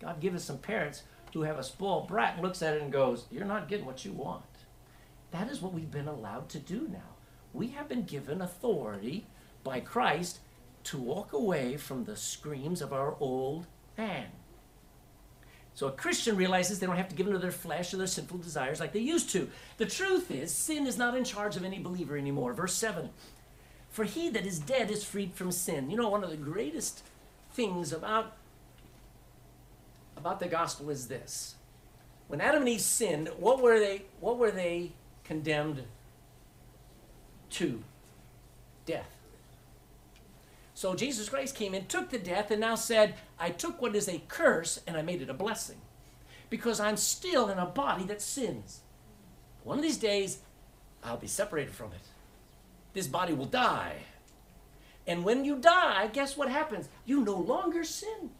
God 0.00 0.20
give 0.20 0.34
us 0.34 0.44
some 0.44 0.58
parents 0.58 1.02
who 1.32 1.42
have 1.42 1.58
a 1.58 1.62
spoiled 1.62 2.08
brat 2.08 2.34
and 2.34 2.42
looks 2.42 2.62
at 2.62 2.74
it 2.74 2.82
and 2.82 2.92
goes, 2.92 3.26
You're 3.30 3.44
not 3.44 3.68
getting 3.68 3.86
what 3.86 4.04
you 4.04 4.12
want. 4.12 4.44
That 5.30 5.50
is 5.50 5.60
what 5.60 5.72
we've 5.72 5.90
been 5.90 6.08
allowed 6.08 6.48
to 6.50 6.58
do 6.58 6.88
now. 6.92 7.16
We 7.52 7.68
have 7.68 7.88
been 7.88 8.04
given 8.04 8.42
authority 8.42 9.26
by 9.64 9.80
Christ 9.80 10.40
to 10.84 10.98
walk 10.98 11.32
away 11.32 11.76
from 11.76 12.04
the 12.04 12.16
screams 12.16 12.82
of 12.82 12.92
our 12.92 13.16
old 13.20 13.66
man. 13.96 14.26
So 15.74 15.86
a 15.86 15.92
Christian 15.92 16.36
realizes 16.36 16.78
they 16.78 16.86
don't 16.86 16.96
have 16.96 17.08
to 17.08 17.14
give 17.14 17.26
into 17.26 17.38
their 17.38 17.50
flesh 17.50 17.94
or 17.94 17.96
their 17.96 18.06
sinful 18.06 18.38
desires 18.38 18.78
like 18.78 18.92
they 18.92 19.00
used 19.00 19.30
to. 19.30 19.48
The 19.78 19.86
truth 19.86 20.30
is, 20.30 20.52
sin 20.52 20.86
is 20.86 20.98
not 20.98 21.16
in 21.16 21.24
charge 21.24 21.56
of 21.56 21.64
any 21.64 21.78
believer 21.78 22.16
anymore. 22.16 22.52
Verse 22.52 22.74
7 22.74 23.08
For 23.88 24.04
he 24.04 24.28
that 24.30 24.46
is 24.46 24.58
dead 24.58 24.90
is 24.90 25.04
freed 25.04 25.32
from 25.32 25.50
sin. 25.50 25.90
You 25.90 25.96
know, 25.96 26.10
one 26.10 26.24
of 26.24 26.30
the 26.30 26.36
greatest 26.36 27.02
things 27.52 27.92
about, 27.92 28.36
about 30.22 30.38
the 30.38 30.46
gospel 30.46 30.88
is 30.88 31.08
this. 31.08 31.56
When 32.28 32.40
Adam 32.40 32.62
and 32.62 32.68
Eve 32.68 32.80
sinned, 32.80 33.28
what 33.38 33.60
were 33.60 33.80
they, 33.80 34.02
what 34.20 34.38
were 34.38 34.52
they 34.52 34.92
condemned 35.24 35.82
to? 37.50 37.82
Death. 38.86 39.16
So 40.74 40.94
Jesus 40.94 41.28
Christ 41.28 41.56
came 41.56 41.74
and 41.74 41.88
took 41.88 42.10
the 42.10 42.18
death, 42.18 42.52
and 42.52 42.60
now 42.60 42.76
said, 42.76 43.16
I 43.36 43.50
took 43.50 43.82
what 43.82 43.96
is 43.96 44.08
a 44.08 44.22
curse 44.28 44.80
and 44.86 44.96
I 44.96 45.02
made 45.02 45.22
it 45.22 45.28
a 45.28 45.34
blessing. 45.34 45.80
Because 46.50 46.78
I'm 46.78 46.96
still 46.96 47.48
in 47.48 47.58
a 47.58 47.66
body 47.66 48.04
that 48.04 48.22
sins. 48.22 48.80
One 49.64 49.78
of 49.78 49.82
these 49.82 49.98
days, 49.98 50.38
I'll 51.02 51.16
be 51.16 51.26
separated 51.26 51.74
from 51.74 51.92
it. 51.92 52.06
This 52.92 53.08
body 53.08 53.32
will 53.32 53.46
die. 53.46 53.96
And 55.04 55.24
when 55.24 55.44
you 55.44 55.58
die, 55.58 56.10
guess 56.12 56.36
what 56.36 56.48
happens? 56.48 56.88
You 57.04 57.24
no 57.24 57.34
longer 57.34 57.82
sin. 57.82 58.30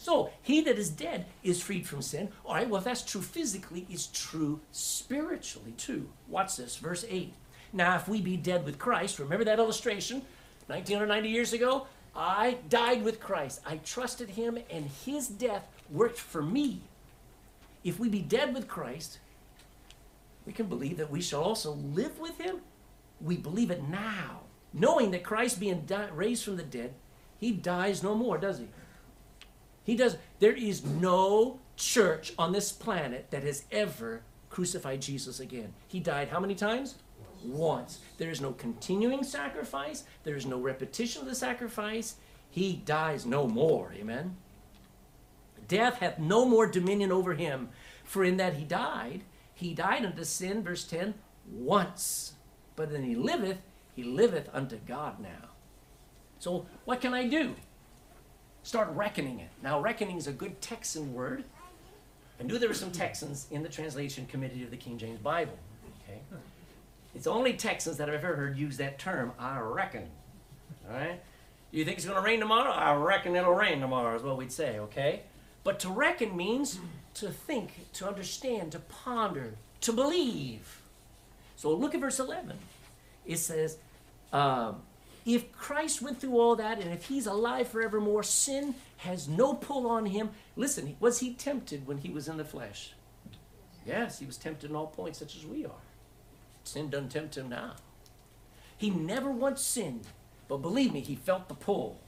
So, 0.00 0.30
he 0.40 0.62
that 0.62 0.78
is 0.78 0.88
dead 0.88 1.26
is 1.42 1.60
freed 1.60 1.86
from 1.86 2.00
sin. 2.00 2.30
All 2.46 2.54
right, 2.54 2.66
well, 2.66 2.78
if 2.78 2.84
that's 2.84 3.02
true 3.02 3.20
physically, 3.20 3.86
it's 3.90 4.06
true 4.06 4.60
spiritually 4.72 5.74
too. 5.76 6.08
Watch 6.26 6.56
this, 6.56 6.78
verse 6.78 7.04
8. 7.06 7.34
Now, 7.74 7.96
if 7.96 8.08
we 8.08 8.22
be 8.22 8.38
dead 8.38 8.64
with 8.64 8.78
Christ, 8.78 9.18
remember 9.18 9.44
that 9.44 9.58
illustration? 9.58 10.22
1990 10.68 11.28
years 11.28 11.52
ago, 11.52 11.86
I 12.16 12.56
died 12.70 13.04
with 13.04 13.20
Christ. 13.20 13.60
I 13.66 13.76
trusted 13.76 14.30
him, 14.30 14.58
and 14.70 14.86
his 15.04 15.28
death 15.28 15.68
worked 15.90 16.18
for 16.18 16.40
me. 16.40 16.80
If 17.84 18.00
we 18.00 18.08
be 18.08 18.22
dead 18.22 18.54
with 18.54 18.68
Christ, 18.68 19.18
we 20.46 20.54
can 20.54 20.64
believe 20.64 20.96
that 20.96 21.10
we 21.10 21.20
shall 21.20 21.42
also 21.42 21.72
live 21.72 22.18
with 22.18 22.38
him. 22.38 22.62
We 23.20 23.36
believe 23.36 23.70
it 23.70 23.86
now, 23.86 24.44
knowing 24.72 25.10
that 25.10 25.24
Christ 25.24 25.60
being 25.60 25.82
di- 25.82 26.08
raised 26.14 26.42
from 26.42 26.56
the 26.56 26.62
dead, 26.62 26.94
he 27.38 27.52
dies 27.52 28.02
no 28.02 28.14
more, 28.14 28.38
does 28.38 28.60
he? 28.60 28.68
He 29.84 29.96
does. 29.96 30.16
There 30.38 30.54
is 30.54 30.84
no 30.84 31.60
church 31.76 32.32
on 32.38 32.52
this 32.52 32.72
planet 32.72 33.30
that 33.30 33.42
has 33.42 33.64
ever 33.72 34.22
crucified 34.50 35.00
Jesus 35.00 35.40
again. 35.40 35.72
He 35.88 36.00
died 36.00 36.28
how 36.28 36.40
many 36.40 36.54
times? 36.54 36.96
once. 37.44 37.98
There 38.18 38.30
is 38.30 38.40
no 38.40 38.52
continuing 38.52 39.22
sacrifice, 39.22 40.04
there 40.24 40.36
is 40.36 40.46
no 40.46 40.58
repetition 40.58 41.22
of 41.22 41.28
the 41.28 41.34
sacrifice. 41.34 42.16
He 42.50 42.74
dies 42.84 43.24
no 43.24 43.46
more. 43.46 43.92
Amen. 43.94 44.36
Death 45.68 45.98
hath 45.98 46.18
no 46.18 46.44
more 46.44 46.66
dominion 46.66 47.12
over 47.12 47.34
him, 47.34 47.68
for 48.02 48.24
in 48.24 48.38
that 48.38 48.54
he 48.54 48.64
died, 48.64 49.22
he 49.54 49.72
died 49.72 50.04
unto 50.04 50.24
sin, 50.24 50.64
verse 50.64 50.84
10, 50.84 51.14
once. 51.48 52.32
But 52.74 52.90
then 52.90 53.04
he 53.04 53.14
liveth, 53.14 53.58
he 53.94 54.02
liveth 54.02 54.48
unto 54.52 54.76
God 54.78 55.20
now. 55.20 55.50
So 56.40 56.66
what 56.86 57.00
can 57.00 57.14
I 57.14 57.28
do? 57.28 57.54
Start 58.70 58.90
reckoning 58.90 59.40
it. 59.40 59.48
Now, 59.64 59.80
reckoning 59.80 60.16
is 60.16 60.28
a 60.28 60.32
good 60.32 60.60
Texan 60.60 61.12
word. 61.12 61.42
I 62.38 62.44
knew 62.44 62.56
there 62.56 62.68
were 62.68 62.74
some 62.76 62.92
Texans 62.92 63.48
in 63.50 63.64
the 63.64 63.68
translation 63.68 64.26
committee 64.26 64.62
of 64.62 64.70
the 64.70 64.76
King 64.76 64.96
James 64.96 65.18
Bible. 65.18 65.58
Okay. 66.04 66.20
It's 67.12 67.26
only 67.26 67.54
Texans 67.54 67.96
that 67.96 68.08
I've 68.08 68.22
ever 68.22 68.36
heard 68.36 68.56
use 68.56 68.76
that 68.76 69.00
term, 69.00 69.32
I 69.40 69.58
reckon. 69.58 70.04
All 70.88 70.94
right? 70.94 71.20
You 71.72 71.84
think 71.84 71.96
it's 71.96 72.06
going 72.06 72.16
to 72.16 72.24
rain 72.24 72.38
tomorrow? 72.38 72.70
I 72.70 72.94
reckon 72.94 73.34
it'll 73.34 73.54
rain 73.54 73.80
tomorrow, 73.80 74.14
is 74.14 74.22
what 74.22 74.36
we'd 74.36 74.52
say, 74.52 74.78
okay? 74.78 75.22
But 75.64 75.80
to 75.80 75.88
reckon 75.88 76.36
means 76.36 76.78
to 77.14 77.28
think, 77.30 77.92
to 77.94 78.06
understand, 78.06 78.70
to 78.70 78.78
ponder, 78.78 79.54
to 79.80 79.92
believe. 79.92 80.80
So 81.56 81.74
look 81.74 81.96
at 81.96 82.00
verse 82.00 82.20
11. 82.20 82.56
It 83.26 83.38
says, 83.38 83.78
um, 84.32 84.82
if 85.24 85.52
Christ 85.52 86.02
went 86.02 86.20
through 86.20 86.38
all 86.38 86.56
that 86.56 86.80
and 86.80 86.92
if 86.92 87.06
he's 87.06 87.26
alive 87.26 87.68
forevermore, 87.68 88.22
sin 88.22 88.74
has 88.98 89.28
no 89.28 89.54
pull 89.54 89.86
on 89.86 90.06
him. 90.06 90.30
Listen, 90.56 90.96
was 91.00 91.20
he 91.20 91.34
tempted 91.34 91.86
when 91.86 91.98
he 91.98 92.10
was 92.10 92.28
in 92.28 92.36
the 92.36 92.44
flesh? 92.44 92.94
Yes, 93.86 94.18
he 94.18 94.26
was 94.26 94.36
tempted 94.36 94.70
in 94.70 94.76
all 94.76 94.86
points, 94.86 95.18
such 95.18 95.36
as 95.36 95.46
we 95.46 95.64
are. 95.64 95.82
Sin 96.64 96.90
doesn't 96.90 97.10
tempt 97.10 97.36
him 97.36 97.48
now. 97.48 97.74
He 98.76 98.90
never 98.90 99.30
once 99.30 99.62
sinned, 99.62 100.06
but 100.48 100.58
believe 100.58 100.92
me, 100.92 101.00
he 101.00 101.16
felt 101.16 101.48
the 101.48 101.54
pull. 101.54 102.00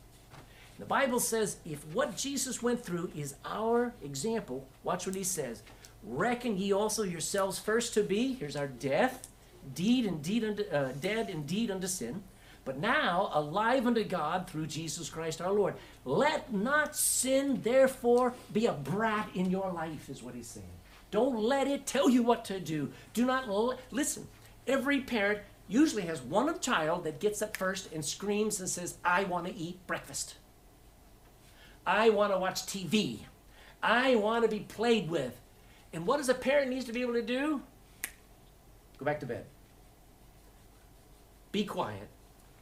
The 0.79 0.85
Bible 0.87 1.21
says 1.21 1.59
if 1.65 1.87
what 1.89 2.17
Jesus 2.17 2.63
went 2.63 2.85
through 2.85 3.11
is 3.15 3.35
our 3.45 3.93
example, 4.03 4.67
watch 4.83 5.07
what 5.07 5.15
he 5.15 5.25
says. 5.25 5.63
Reckon 6.03 6.57
ye 6.57 6.73
also 6.73 7.03
yourselves 7.03 7.59
first 7.59 7.95
to 7.95 8.03
be, 8.03 8.35
here's 8.35 8.57
our 8.57 8.67
death, 8.67 9.29
deed 9.75 10.05
indeed 10.07 10.45
unto, 10.45 10.65
uh, 10.71 10.93
dead 11.01 11.31
indeed 11.31 11.71
unto 11.71 11.87
sin, 11.87 12.23
but 12.65 12.79
now 12.79 13.31
alive 13.33 13.87
unto 13.87 14.05
God 14.05 14.49
through 14.49 14.67
Jesus 14.67 15.11
Christ 15.11 15.41
our 15.41 15.53
Lord. 15.53 15.75
Let 16.05 16.53
not 16.53 16.95
sin 16.95 17.61
therefore 17.63 18.35
be 18.53 18.67
a 18.67 18.73
brat 18.73 19.29
in 19.35 19.51
your 19.51 19.73
life, 19.73 20.09
is 20.09 20.23
what 20.23 20.35
he's 20.35 20.47
saying. 20.47 20.67
Don't 21.11 21.39
let 21.39 21.67
it 21.67 21.87
tell 21.87 22.09
you 22.09 22.23
what 22.23 22.45
to 22.47 22.61
do. 22.61 22.91
Do 23.15 23.27
not 23.27 23.49
l- 23.49 23.79
listen. 23.91 24.29
Every 24.67 25.01
parent 25.01 25.41
usually 25.69 26.03
has 26.03 26.23
one 26.23 26.59
child 26.61 27.05
that 27.05 27.21
gets 27.21 27.43
up 27.43 27.57
first 27.57 27.93
and 27.93 28.05
screams 28.05 28.61
and 28.61 28.69
says, 28.69 28.97
I 29.05 29.25
want 29.25 29.47
to 29.47 29.55
eat 29.55 29.85
breakfast. 29.87 30.37
I 31.85 32.11
want 32.11 32.33
to 32.33 32.39
watch 32.39 32.65
TV. 32.65 33.21
I 33.83 34.15
want 34.15 34.45
to 34.45 34.49
be 34.49 34.61
played 34.61 35.11
with. 35.11 35.39
And 35.93 36.07
what 36.07 36.19
does 36.19 36.29
a 36.29 36.35
parent 36.35 36.71
needs 36.71 36.85
to 36.85 36.93
be 36.93 37.03
able 37.03 37.15
to 37.15 37.23
do? 37.23 37.61
Go 38.99 39.05
back 39.05 39.19
to 39.21 39.27
bed. 39.27 39.45
Be 41.51 41.65
quiet 41.65 42.09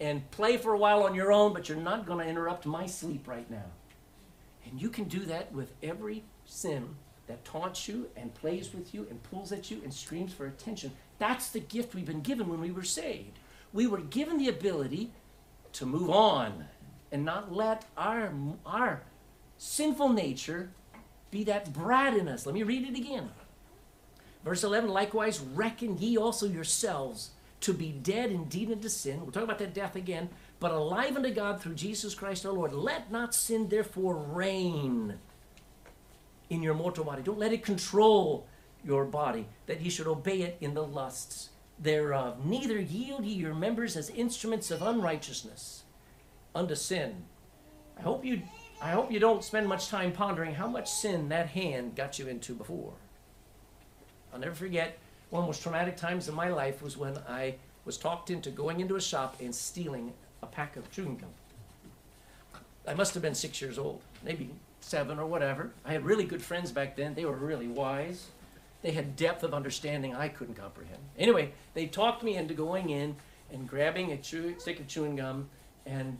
and 0.00 0.28
play 0.30 0.56
for 0.56 0.72
a 0.72 0.78
while 0.78 1.02
on 1.02 1.14
your 1.14 1.30
own, 1.30 1.52
but 1.52 1.68
you're 1.68 1.78
not 1.78 2.06
going 2.06 2.24
to 2.24 2.30
interrupt 2.30 2.64
my 2.64 2.86
sleep 2.86 3.28
right 3.28 3.48
now. 3.50 3.66
And 4.64 4.80
you 4.80 4.88
can 4.88 5.04
do 5.04 5.20
that 5.26 5.52
with 5.52 5.72
every 5.82 6.24
sin 6.46 6.96
that 7.26 7.44
taunts 7.44 7.86
you 7.86 8.08
and 8.16 8.34
plays 8.34 8.72
with 8.74 8.94
you 8.94 9.06
and 9.10 9.22
pulls 9.22 9.52
at 9.52 9.70
you 9.70 9.80
and 9.84 9.92
screams 9.92 10.32
for 10.32 10.46
attention. 10.46 10.90
That's 11.18 11.50
the 11.50 11.60
gift 11.60 11.94
we've 11.94 12.06
been 12.06 12.22
given 12.22 12.48
when 12.48 12.60
we 12.60 12.70
were 12.70 12.82
saved. 12.82 13.38
We 13.72 13.86
were 13.86 14.00
given 14.00 14.38
the 14.38 14.48
ability 14.48 15.12
to 15.74 15.86
move 15.86 16.10
on 16.10 16.64
and 17.12 17.24
not 17.24 17.52
let 17.52 17.84
our, 17.96 18.32
our 18.64 19.02
sinful 19.58 20.08
nature 20.08 20.70
be 21.30 21.44
that 21.44 21.72
brat 21.72 22.16
in 22.16 22.26
us. 22.26 22.46
Let 22.46 22.54
me 22.54 22.62
read 22.62 22.88
it 22.88 22.98
again. 22.98 23.30
Verse 24.44 24.64
11, 24.64 24.88
likewise, 24.90 25.38
reckon 25.38 25.98
ye 25.98 26.16
also 26.16 26.46
yourselves 26.46 27.30
to 27.60 27.74
be 27.74 27.92
dead 27.92 28.30
indeed 28.30 28.70
unto 28.70 28.88
sin. 28.88 29.20
We'll 29.20 29.32
talk 29.32 29.44
about 29.44 29.58
that 29.58 29.74
death 29.74 29.96
again, 29.96 30.30
but 30.58 30.72
alive 30.72 31.16
unto 31.16 31.30
God 31.30 31.60
through 31.60 31.74
Jesus 31.74 32.14
Christ 32.14 32.46
our 32.46 32.52
Lord. 32.52 32.72
Let 32.72 33.10
not 33.10 33.34
sin 33.34 33.68
therefore 33.68 34.16
reign 34.16 35.18
in 36.48 36.62
your 36.62 36.74
mortal 36.74 37.04
body. 37.04 37.22
Don't 37.22 37.38
let 37.38 37.52
it 37.52 37.64
control 37.64 38.46
your 38.84 39.04
body, 39.04 39.46
that 39.66 39.80
ye 39.80 39.90
should 39.90 40.06
obey 40.06 40.42
it 40.42 40.56
in 40.60 40.74
the 40.74 40.82
lusts 40.82 41.50
thereof. 41.78 42.44
Neither 42.44 42.78
yield 42.78 43.24
ye 43.24 43.34
your 43.34 43.54
members 43.54 43.96
as 43.96 44.10
instruments 44.10 44.70
of 44.70 44.82
unrighteousness 44.82 45.84
unto 46.54 46.74
sin. 46.74 47.24
I 47.98 48.02
hope 48.02 48.24
you 48.24 48.42
I 48.82 48.92
hope 48.92 49.12
you 49.12 49.20
don't 49.20 49.44
spend 49.44 49.68
much 49.68 49.88
time 49.88 50.10
pondering 50.12 50.54
how 50.54 50.66
much 50.66 50.90
sin 50.90 51.28
that 51.28 51.50
hand 51.50 51.96
got 51.96 52.18
you 52.18 52.28
into 52.28 52.54
before. 52.54 52.94
I'll 54.32 54.40
never 54.40 54.54
forget 54.54 54.98
one 55.30 55.40
of 55.40 55.46
the 55.46 55.48
most 55.48 55.62
traumatic 55.62 55.96
times 55.96 56.28
in 56.28 56.34
my 56.34 56.48
life 56.48 56.82
was 56.82 56.96
when 56.96 57.16
I 57.28 57.54
was 57.84 57.96
talked 57.96 58.30
into 58.30 58.50
going 58.50 58.80
into 58.80 58.96
a 58.96 59.00
shop 59.00 59.36
and 59.40 59.54
stealing 59.54 60.12
a 60.42 60.46
pack 60.46 60.76
of 60.76 60.90
chewing 60.90 61.16
gum. 61.16 61.30
I 62.86 62.94
must 62.94 63.14
have 63.14 63.22
been 63.22 63.34
six 63.34 63.60
years 63.60 63.78
old, 63.78 64.00
maybe 64.24 64.50
seven 64.80 65.18
or 65.18 65.26
whatever. 65.26 65.70
I 65.84 65.92
had 65.92 66.04
really 66.04 66.24
good 66.24 66.42
friends 66.42 66.72
back 66.72 66.96
then. 66.96 67.14
They 67.14 67.24
were 67.24 67.36
really 67.36 67.68
wise. 67.68 68.26
They 68.82 68.92
had 68.92 69.16
depth 69.16 69.42
of 69.42 69.54
understanding 69.54 70.14
I 70.14 70.28
couldn't 70.28 70.54
comprehend. 70.54 71.02
Anyway, 71.18 71.52
they 71.74 71.86
talked 71.86 72.22
me 72.22 72.36
into 72.36 72.54
going 72.54 72.90
in 72.90 73.16
and 73.52 73.68
grabbing 73.68 74.12
a 74.12 74.16
chew- 74.16 74.58
stick 74.58 74.80
of 74.80 74.88
chewing 74.88 75.16
gum 75.16 75.48
and 75.86 76.18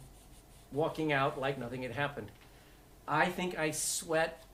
walking 0.72 1.12
out 1.12 1.40
like 1.40 1.58
nothing 1.58 1.82
had 1.82 1.92
happened. 1.92 2.30
I 3.08 3.26
think 3.26 3.58
I 3.58 3.70
sweat 3.70 4.44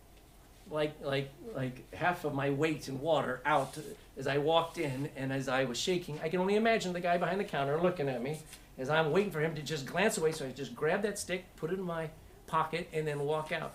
like 0.71 0.95
like 1.03 1.31
like 1.55 1.93
half 1.95 2.25
of 2.25 2.35
my 2.35 2.51
weight 2.51 2.89
in 2.89 3.01
water 3.01 3.41
out 3.45 3.79
as 4.17 4.27
I 4.27 4.39
walked 4.39 4.79
in 4.79 5.11
and 5.17 5.33
as 5.33 5.49
I 5.49 5.65
was 5.65 5.79
shaking. 5.79 6.19
I 6.23 6.29
can 6.29 6.41
only 6.41 6.57
imagine 6.57 6.93
the 6.93 7.01
guy 7.01 7.19
behind 7.19 7.41
the 7.41 7.45
counter 7.45 7.81
looking 7.81 8.09
at 8.09 8.23
me 8.23 8.41
as 8.79 8.91
I'm 8.91 9.11
waiting 9.11 9.31
for 9.31 9.41
him 9.41 9.55
to 9.55 9.63
just 9.63 9.87
glance 9.87 10.19
away. 10.19 10.33
So 10.33 10.47
I 10.47 10.51
just 10.51 10.75
grab 10.75 11.03
that 11.03 11.19
stick, 11.19 11.45
put 11.57 11.71
it 11.71 11.79
in 11.79 11.85
my 11.85 12.11
pocket, 12.47 12.89
and 12.93 13.07
then 13.07 13.21
walk 13.21 13.53
out. 13.53 13.75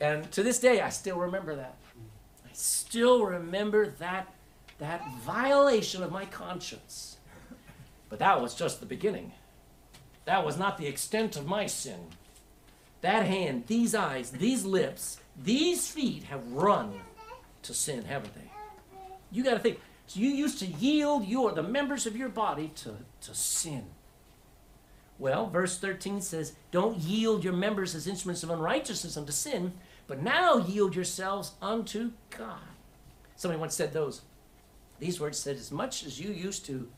And 0.00 0.30
to 0.32 0.42
this 0.42 0.58
day, 0.58 0.80
I 0.80 0.90
still 0.90 1.18
remember 1.18 1.56
that. 1.56 1.76
I 2.44 2.50
still 2.52 3.24
remember 3.24 3.88
that 3.98 4.32
that 4.78 5.02
violation 5.22 6.02
of 6.02 6.12
my 6.12 6.26
conscience. 6.26 7.16
But 8.08 8.18
that 8.18 8.40
was 8.40 8.54
just 8.54 8.80
the 8.80 8.86
beginning. 8.86 9.32
That 10.26 10.44
was 10.44 10.58
not 10.58 10.76
the 10.76 10.86
extent 10.86 11.36
of 11.36 11.46
my 11.46 11.66
sin. 11.66 12.08
That 13.00 13.26
hand, 13.26 13.64
these 13.66 13.94
eyes, 13.94 14.30
these 14.32 14.64
lips, 14.64 15.18
these 15.42 15.88
feet 15.90 16.24
have 16.24 16.52
run 16.52 16.92
to 17.62 17.74
sin, 17.74 18.04
haven't 18.04 18.34
they? 18.34 18.50
You 19.30 19.44
got 19.44 19.54
to 19.54 19.58
think. 19.60 19.80
So 20.06 20.20
you 20.20 20.30
used 20.30 20.58
to 20.60 20.66
yield 20.66 21.26
your 21.26 21.52
the 21.52 21.62
members 21.62 22.06
of 22.06 22.16
your 22.16 22.28
body 22.28 22.70
to, 22.76 22.94
to 23.22 23.34
sin. 23.34 23.86
Well, 25.18 25.48
verse 25.48 25.78
13 25.78 26.20
says, 26.20 26.54
Don't 26.70 26.98
yield 26.98 27.42
your 27.42 27.54
members 27.54 27.94
as 27.94 28.06
instruments 28.06 28.42
of 28.42 28.50
unrighteousness 28.50 29.16
unto 29.16 29.32
sin, 29.32 29.72
but 30.06 30.22
now 30.22 30.58
yield 30.58 30.94
yourselves 30.94 31.52
unto 31.60 32.12
God. 32.30 32.60
Somebody 33.34 33.60
once 33.60 33.74
said 33.74 33.92
those. 33.92 34.22
These 34.98 35.20
words 35.20 35.38
said, 35.38 35.56
As 35.56 35.72
much 35.72 36.04
as 36.04 36.20
you 36.20 36.32
used 36.32 36.66
to 36.66 36.88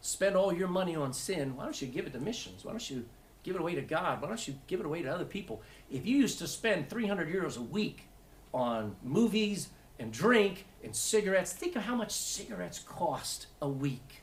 spend 0.00 0.34
all 0.34 0.52
your 0.52 0.68
money 0.68 0.96
on 0.96 1.12
sin, 1.12 1.56
why 1.56 1.64
don't 1.64 1.80
you 1.80 1.88
give 1.88 2.06
it 2.06 2.12
to 2.14 2.20
missions? 2.20 2.64
Why 2.64 2.72
don't 2.72 2.90
you 2.90 3.04
give 3.42 3.54
it 3.54 3.60
away 3.60 3.74
to 3.74 3.82
God? 3.82 4.20
Why 4.20 4.28
don't 4.28 4.48
you 4.48 4.54
give 4.66 4.80
it 4.80 4.86
away 4.86 5.02
to 5.02 5.12
other 5.12 5.24
people? 5.24 5.62
If 5.90 6.06
you 6.06 6.16
used 6.16 6.38
to 6.38 6.46
spend 6.46 6.88
300 6.88 7.28
euros 7.28 7.58
a 7.58 7.62
week 7.62 8.08
on 8.54 8.96
movies 9.02 9.68
and 9.98 10.12
drink 10.12 10.66
and 10.84 10.94
cigarettes, 10.94 11.52
think 11.52 11.76
of 11.76 11.82
how 11.82 11.94
much 11.94 12.12
cigarettes 12.12 12.78
cost 12.78 13.46
a 13.60 13.68
week. 13.68 14.22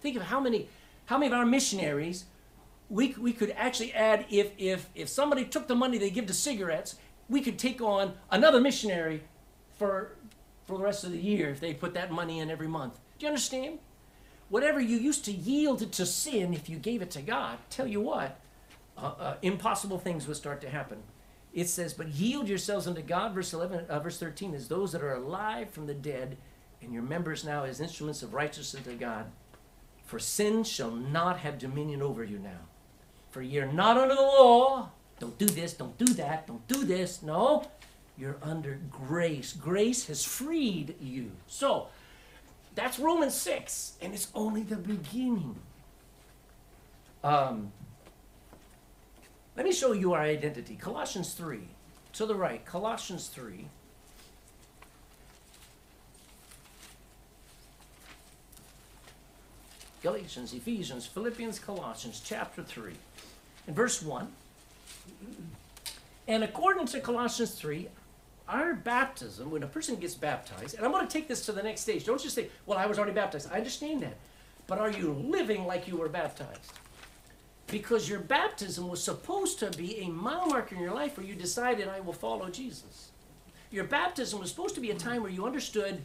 Think 0.00 0.16
of 0.16 0.22
how 0.22 0.40
many, 0.40 0.68
how 1.06 1.18
many 1.18 1.32
of 1.32 1.38
our 1.38 1.46
missionaries 1.46 2.24
we, 2.90 3.14
we 3.18 3.32
could 3.32 3.50
actually 3.56 3.92
add 3.92 4.26
if, 4.30 4.52
if, 4.58 4.88
if 4.94 5.08
somebody 5.08 5.44
took 5.44 5.66
the 5.68 5.74
money 5.74 5.98
they 5.98 6.10
give 6.10 6.26
to 6.26 6.34
cigarettes, 6.34 6.96
we 7.28 7.40
could 7.40 7.58
take 7.58 7.80
on 7.80 8.14
another 8.30 8.60
missionary 8.60 9.22
for, 9.76 10.16
for 10.66 10.78
the 10.78 10.84
rest 10.84 11.04
of 11.04 11.12
the 11.12 11.18
year 11.18 11.50
if 11.50 11.60
they 11.60 11.74
put 11.74 11.94
that 11.94 12.10
money 12.10 12.40
in 12.40 12.50
every 12.50 12.68
month. 12.68 12.98
Do 13.18 13.26
you 13.26 13.28
understand? 13.28 13.78
Whatever 14.48 14.80
you 14.80 14.96
used 14.96 15.24
to 15.26 15.32
yield 15.32 15.92
to 15.92 16.06
sin 16.06 16.54
if 16.54 16.70
you 16.70 16.78
gave 16.78 17.02
it 17.02 17.10
to 17.12 17.20
God, 17.20 17.58
tell 17.68 17.86
you 17.86 18.00
what, 18.00 18.40
uh, 19.00 19.14
uh, 19.18 19.36
impossible 19.42 19.98
things 19.98 20.26
would 20.26 20.36
start 20.36 20.60
to 20.62 20.70
happen. 20.70 20.98
It 21.54 21.68
says, 21.68 21.94
"But 21.94 22.08
yield 22.08 22.48
yourselves 22.48 22.86
unto 22.86 23.02
God." 23.02 23.34
Verse 23.34 23.52
eleven, 23.52 23.86
uh, 23.88 23.98
verse 24.00 24.18
thirteen 24.18 24.54
is 24.54 24.68
those 24.68 24.92
that 24.92 25.02
are 25.02 25.14
alive 25.14 25.70
from 25.70 25.86
the 25.86 25.94
dead, 25.94 26.36
and 26.82 26.92
your 26.92 27.02
members 27.02 27.44
now 27.44 27.64
as 27.64 27.80
instruments 27.80 28.22
of 28.22 28.34
righteousness 28.34 28.86
unto 28.86 28.98
God. 28.98 29.30
For 30.04 30.18
sin 30.18 30.64
shall 30.64 30.90
not 30.90 31.38
have 31.40 31.58
dominion 31.58 32.00
over 32.00 32.24
you 32.24 32.38
now. 32.38 32.60
For 33.30 33.42
you're 33.42 33.70
not 33.70 33.98
under 33.98 34.14
the 34.14 34.20
law. 34.22 34.88
Don't 35.20 35.36
do 35.36 35.46
this. 35.46 35.74
Don't 35.74 35.98
do 35.98 36.06
that. 36.14 36.46
Don't 36.46 36.66
do 36.66 36.84
this. 36.84 37.22
No, 37.22 37.68
you're 38.16 38.38
under 38.42 38.78
grace. 38.90 39.52
Grace 39.52 40.06
has 40.06 40.24
freed 40.24 40.94
you. 41.00 41.32
So 41.46 41.88
that's 42.74 42.98
Romans 42.98 43.34
6, 43.34 43.94
and 44.00 44.14
it's 44.14 44.28
only 44.34 44.62
the 44.62 44.76
beginning. 44.76 45.56
Um, 47.22 47.72
let 49.58 49.66
me 49.66 49.72
show 49.72 49.90
you 49.90 50.12
our 50.12 50.22
identity. 50.22 50.76
Colossians 50.76 51.34
3, 51.34 51.58
to 52.12 52.26
the 52.26 52.34
right, 52.36 52.64
Colossians 52.64 53.26
3. 53.26 53.64
Galatians, 60.00 60.54
Ephesians, 60.54 61.06
Philippians, 61.06 61.58
Colossians, 61.58 62.22
chapter 62.24 62.62
3. 62.62 62.92
In 63.66 63.74
verse 63.74 64.00
1. 64.00 64.28
And 66.28 66.44
according 66.44 66.86
to 66.86 67.00
Colossians 67.00 67.50
3, 67.50 67.88
our 68.48 68.74
baptism, 68.74 69.50
when 69.50 69.64
a 69.64 69.66
person 69.66 69.96
gets 69.96 70.14
baptized, 70.14 70.76
and 70.76 70.86
I'm 70.86 70.92
going 70.92 71.04
to 71.04 71.12
take 71.12 71.26
this 71.26 71.44
to 71.46 71.52
the 71.52 71.64
next 71.64 71.80
stage. 71.80 72.04
Don't 72.04 72.22
just 72.22 72.36
say, 72.36 72.48
well, 72.64 72.78
I 72.78 72.86
was 72.86 72.96
already 72.96 73.12
baptized. 73.12 73.50
I 73.52 73.56
understand 73.56 74.02
that. 74.02 74.18
But 74.68 74.78
are 74.78 74.90
you 74.92 75.14
living 75.14 75.66
like 75.66 75.88
you 75.88 75.96
were 75.96 76.08
baptized? 76.08 76.72
Because 77.68 78.08
your 78.08 78.20
baptism 78.20 78.88
was 78.88 79.02
supposed 79.02 79.58
to 79.58 79.70
be 79.70 79.98
a 79.98 80.08
mile 80.08 80.46
marker 80.46 80.74
in 80.74 80.80
your 80.80 80.94
life 80.94 81.16
where 81.16 81.26
you 81.26 81.34
decided, 81.34 81.86
I 81.86 82.00
will 82.00 82.14
follow 82.14 82.48
Jesus. 82.48 83.10
Your 83.70 83.84
baptism 83.84 84.40
was 84.40 84.50
supposed 84.50 84.74
to 84.76 84.80
be 84.80 84.90
a 84.90 84.94
time 84.94 85.22
where 85.22 85.30
you 85.30 85.44
understood, 85.44 86.00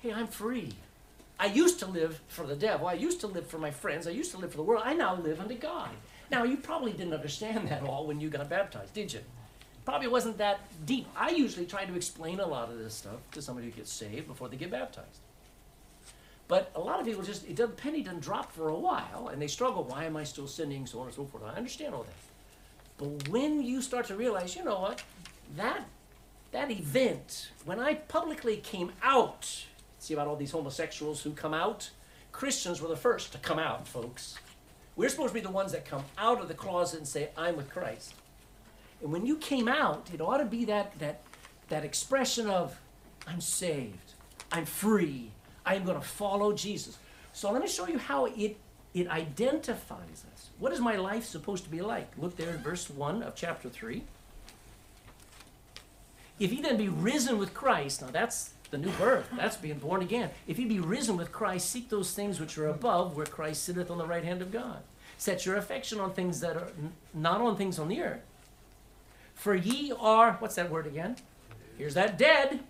hey, 0.00 0.12
I'm 0.12 0.26
free. 0.26 0.72
I 1.38 1.46
used 1.46 1.78
to 1.78 1.86
live 1.86 2.20
for 2.28 2.44
the 2.44 2.56
devil. 2.56 2.86
I 2.88 2.94
used 2.94 3.20
to 3.20 3.28
live 3.28 3.46
for 3.46 3.58
my 3.58 3.70
friends. 3.70 4.06
I 4.06 4.10
used 4.10 4.32
to 4.32 4.38
live 4.38 4.50
for 4.50 4.56
the 4.56 4.62
world. 4.62 4.82
I 4.84 4.92
now 4.92 5.14
live 5.14 5.40
unto 5.40 5.54
God. 5.54 5.90
Now, 6.30 6.42
you 6.44 6.56
probably 6.56 6.92
didn't 6.92 7.14
understand 7.14 7.68
that 7.68 7.82
all 7.82 8.06
when 8.06 8.20
you 8.20 8.28
got 8.28 8.48
baptized, 8.48 8.92
did 8.92 9.12
you? 9.12 9.20
Probably 9.84 10.08
wasn't 10.08 10.38
that 10.38 10.60
deep. 10.84 11.06
I 11.16 11.30
usually 11.30 11.66
try 11.66 11.84
to 11.84 11.94
explain 11.94 12.40
a 12.40 12.46
lot 12.46 12.70
of 12.70 12.78
this 12.78 12.94
stuff 12.94 13.20
to 13.32 13.40
somebody 13.40 13.70
who 13.70 13.72
gets 13.76 13.92
saved 13.92 14.26
before 14.26 14.48
they 14.48 14.56
get 14.56 14.70
baptized. 14.70 15.20
But 16.50 16.72
a 16.74 16.80
lot 16.80 16.98
of 16.98 17.06
people 17.06 17.22
just, 17.22 17.48
it 17.48 17.54
doesn't, 17.54 17.76
penny 17.76 18.02
doesn't 18.02 18.22
drop 18.22 18.50
for 18.50 18.70
a 18.70 18.74
while, 18.74 19.28
and 19.32 19.40
they 19.40 19.46
struggle. 19.46 19.84
Why 19.84 20.06
am 20.06 20.16
I 20.16 20.24
still 20.24 20.48
sinning? 20.48 20.84
So 20.84 20.98
on 20.98 21.06
and 21.06 21.14
so 21.14 21.24
forth. 21.24 21.44
I 21.44 21.56
understand 21.56 21.94
all 21.94 22.02
that. 22.02 22.12
But 22.98 23.28
when 23.28 23.62
you 23.62 23.80
start 23.80 24.06
to 24.06 24.16
realize, 24.16 24.56
you 24.56 24.64
know 24.64 24.80
what, 24.80 25.00
that 25.56 25.84
that 26.50 26.72
event, 26.72 27.52
when 27.64 27.78
I 27.78 27.94
publicly 27.94 28.56
came 28.56 28.90
out, 29.00 29.64
see 30.00 30.12
about 30.12 30.26
all 30.26 30.34
these 30.34 30.50
homosexuals 30.50 31.22
who 31.22 31.30
come 31.30 31.54
out? 31.54 31.90
Christians 32.32 32.82
were 32.82 32.88
the 32.88 32.96
first 32.96 33.30
to 33.30 33.38
come 33.38 33.60
out, 33.60 33.86
folks. 33.86 34.34
We're 34.96 35.08
supposed 35.08 35.28
to 35.28 35.34
be 35.34 35.40
the 35.40 35.52
ones 35.52 35.70
that 35.70 35.84
come 35.84 36.02
out 36.18 36.40
of 36.40 36.48
the 36.48 36.54
closet 36.54 36.98
and 36.98 37.06
say, 37.06 37.28
I'm 37.36 37.56
with 37.56 37.70
Christ. 37.70 38.14
And 39.00 39.12
when 39.12 39.24
you 39.24 39.36
came 39.36 39.68
out, 39.68 40.08
it 40.12 40.20
ought 40.20 40.38
to 40.38 40.44
be 40.46 40.64
that 40.64 40.98
that 40.98 41.20
that 41.68 41.84
expression 41.84 42.50
of 42.50 42.76
I'm 43.24 43.40
saved, 43.40 44.14
I'm 44.50 44.64
free, 44.64 45.30
I'm 45.64 45.84
going 45.84 46.00
to 46.00 46.06
follow 46.06 46.52
Jesus. 46.52 46.98
So 47.32 47.50
let 47.52 47.62
me 47.62 47.68
show 47.68 47.86
you 47.86 47.98
how 47.98 48.26
it 48.26 48.56
it 48.92 49.08
identifies 49.08 50.24
us. 50.32 50.50
What 50.58 50.72
is 50.72 50.80
my 50.80 50.96
life 50.96 51.24
supposed 51.24 51.64
to 51.64 51.70
be 51.70 51.80
like? 51.80 52.10
Look 52.18 52.36
there 52.36 52.50
in 52.50 52.58
verse 52.58 52.90
1 52.90 53.22
of 53.22 53.36
chapter 53.36 53.68
3. 53.68 54.02
If 56.40 56.52
ye 56.52 56.60
then 56.60 56.76
be 56.76 56.88
risen 56.88 57.38
with 57.38 57.54
Christ, 57.54 58.02
now 58.02 58.08
that's 58.08 58.54
the 58.70 58.78
new 58.78 58.90
birth, 58.92 59.28
that's 59.36 59.56
being 59.56 59.78
born 59.78 60.02
again. 60.02 60.30
If 60.46 60.58
ye 60.58 60.64
be 60.64 60.80
risen 60.80 61.16
with 61.16 61.30
Christ, 61.30 61.70
seek 61.70 61.88
those 61.88 62.12
things 62.12 62.40
which 62.40 62.56
are 62.58 62.68
above, 62.68 63.16
where 63.16 63.26
Christ 63.26 63.62
sitteth 63.62 63.90
on 63.90 63.98
the 63.98 64.06
right 64.06 64.24
hand 64.24 64.42
of 64.42 64.50
God. 64.50 64.78
Set 65.18 65.44
your 65.44 65.56
affection 65.56 66.00
on 66.00 66.12
things 66.12 66.40
that 66.40 66.56
are 66.56 66.72
not 67.12 67.40
on 67.40 67.56
things 67.56 67.78
on 67.78 67.88
the 67.88 68.00
earth. 68.00 68.22
For 69.34 69.54
ye 69.54 69.92
are, 69.98 70.32
what's 70.38 70.54
that 70.56 70.70
word 70.70 70.86
again? 70.86 71.16
Here's 71.76 71.94
that 71.94 72.18
dead. 72.18 72.60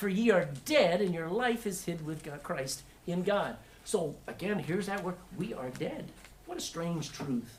For 0.00 0.08
ye 0.08 0.30
are 0.30 0.48
dead, 0.64 1.02
and 1.02 1.12
your 1.12 1.28
life 1.28 1.66
is 1.66 1.84
hid 1.84 2.06
with 2.06 2.22
God, 2.22 2.42
Christ 2.42 2.84
in 3.06 3.22
God. 3.22 3.58
So 3.84 4.14
again, 4.26 4.58
here's 4.58 4.86
that 4.86 5.04
word. 5.04 5.16
We 5.36 5.52
are 5.52 5.68
dead. 5.68 6.10
What 6.46 6.56
a 6.56 6.60
strange 6.62 7.12
truth. 7.12 7.58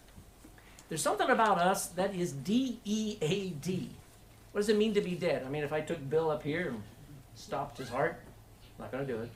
There's 0.89 1.04
something 1.04 1.30
about 1.30 1.60
us 1.60 1.89
that 1.89 2.15
is 2.15 2.32
D 2.32 2.80
E 2.84 3.17
A 3.21 3.49
D. 3.49 3.91
What 4.51 4.62
does 4.62 4.69
it 4.69 4.75
mean 4.75 4.95
to 4.95 5.01
be 5.01 5.13
dead? 5.13 5.43
I 5.45 5.49
mean, 5.49 5.63
if 5.63 5.71
I 5.71 5.82
took 5.82 6.10
Bill 6.10 6.32
up 6.32 6.41
here 6.41 6.69
and 6.69 6.82
stopped 7.36 7.77
his 7.77 7.89
heart. 7.89 8.19
Not 8.80 8.91
going 8.91 9.06
to 9.06 9.13
do 9.13 9.19
it. 9.19 9.30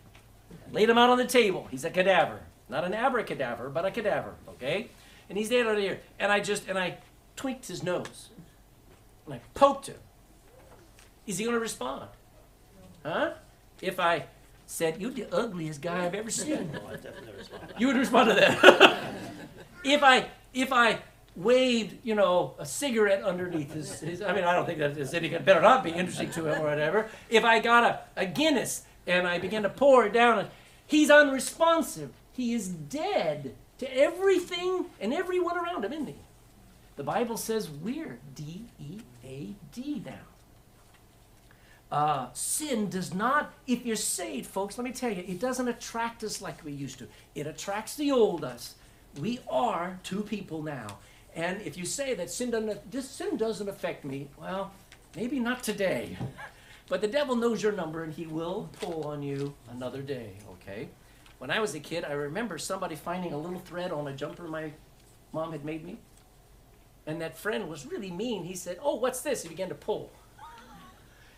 Laid 0.71 0.89
him 0.89 0.97
out 0.97 1.11
on 1.11 1.19
the 1.19 1.27
table. 1.27 1.67
He's 1.69 1.85
a 1.85 1.91
cadaver. 1.91 2.39
Not 2.69 2.85
an 2.85 2.93
abracadaver, 2.93 3.71
but 3.71 3.85
a 3.85 3.91
cadaver, 3.91 4.33
okay? 4.49 4.89
And 5.29 5.37
he's 5.37 5.49
there 5.49 5.69
over 5.69 5.79
here. 5.79 5.99
And 6.17 6.31
I 6.31 6.39
just, 6.39 6.67
and 6.67 6.79
I 6.79 6.97
tweaked 7.35 7.67
his 7.67 7.83
nose. 7.83 8.29
And 9.25 9.35
I 9.35 9.41
poked 9.53 9.85
him. 9.85 9.99
Is 11.27 11.37
he 11.37 11.43
going 11.43 11.53
to 11.53 11.61
respond? 11.61 12.09
Huh? 13.05 13.33
If 13.81 13.99
I 13.99 14.25
said, 14.65 14.99
You're 14.99 15.11
the 15.11 15.31
ugliest 15.31 15.81
guy 15.81 16.05
I've 16.05 16.15
ever 16.15 16.31
seen. 16.31 16.71
you 17.77 17.87
would 17.87 17.97
respond 17.97 18.29
to 18.29 18.35
that. 18.35 19.13
if 19.83 20.01
I 20.01 20.27
if 20.53 20.73
I 20.73 20.99
waved, 21.35 21.97
you 22.03 22.15
know, 22.15 22.55
a 22.57 22.65
cigarette 22.65 23.21
underneath 23.23 23.73
his, 23.73 23.99
his 23.99 24.21
I 24.21 24.33
mean, 24.33 24.43
I 24.43 24.53
don't 24.53 24.65
think 24.65 24.79
that 24.79 24.97
is 24.97 25.13
any 25.13 25.29
better 25.29 25.61
not 25.61 25.83
be 25.83 25.91
interesting 25.91 26.31
to 26.31 26.47
him 26.47 26.61
or 26.61 26.69
whatever. 26.69 27.09
If 27.29 27.43
I 27.43 27.59
got 27.59 27.83
a, 27.83 27.99
a 28.21 28.25
Guinness 28.25 28.83
and 29.05 29.27
I 29.27 29.37
began 29.37 29.63
to 29.63 29.69
pour 29.69 30.05
it 30.05 30.13
down, 30.13 30.47
he's 30.87 31.11
unresponsive. 31.11 32.11
He 32.33 32.53
is 32.53 32.69
dead 32.69 33.53
to 33.77 33.97
everything 33.97 34.85
and 34.99 35.13
everyone 35.13 35.57
around 35.57 35.85
him, 35.85 35.93
isn't 35.93 36.07
he? 36.07 36.15
The 36.95 37.03
Bible 37.03 37.37
says 37.37 37.69
we're 37.69 38.17
D 38.33 38.65
E 38.79 39.01
A 39.23 39.49
D 39.73 40.01
now. 40.03 40.34
Uh, 41.91 42.27
sin 42.33 42.89
does 42.89 43.13
not, 43.13 43.53
if 43.67 43.85
you're 43.85 43.95
saved, 43.95 44.47
folks, 44.47 44.77
let 44.77 44.83
me 44.83 44.91
tell 44.91 45.11
you, 45.11 45.23
it 45.27 45.39
doesn't 45.39 45.67
attract 45.67 46.23
us 46.23 46.41
like 46.41 46.63
we 46.65 46.71
used 46.71 46.99
to. 46.99 47.07
It 47.35 47.47
attracts 47.47 47.95
the 47.95 48.11
old 48.11 48.43
us. 48.43 48.75
We 49.19 49.39
are 49.49 49.99
two 50.03 50.21
people 50.21 50.61
now. 50.61 50.97
And 51.35 51.61
if 51.61 51.77
you 51.77 51.85
say 51.85 52.13
that 52.15 52.29
sin 52.31 52.51
doesn't, 52.51 52.91
this 52.91 53.09
sin 53.09 53.37
doesn't 53.37 53.69
affect 53.69 54.03
me, 54.03 54.27
well, 54.39 54.71
maybe 55.15 55.39
not 55.39 55.63
today. 55.63 56.17
but 56.89 57.01
the 57.01 57.07
devil 57.07 57.35
knows 57.35 57.61
your 57.61 57.71
number 57.71 58.03
and 58.03 58.13
he 58.13 58.25
will 58.25 58.69
pull 58.79 59.03
on 59.03 59.21
you 59.21 59.53
another 59.71 60.01
day, 60.01 60.31
okay? 60.53 60.89
When 61.37 61.51
I 61.51 61.59
was 61.59 61.75
a 61.75 61.79
kid, 61.79 62.03
I 62.03 62.13
remember 62.13 62.57
somebody 62.57 62.95
finding 62.95 63.33
a 63.33 63.37
little 63.37 63.59
thread 63.59 63.91
on 63.91 64.07
a 64.07 64.13
jumper 64.13 64.47
my 64.47 64.71
mom 65.33 65.51
had 65.51 65.65
made 65.65 65.85
me. 65.85 65.97
And 67.05 67.21
that 67.21 67.37
friend 67.37 67.69
was 67.69 67.85
really 67.85 68.09
mean. 68.09 68.45
He 68.45 68.55
said, 68.55 68.79
Oh, 68.81 68.95
what's 68.95 69.21
this? 69.21 69.43
He 69.43 69.49
began 69.49 69.69
to 69.69 69.75
pull. 69.75 70.11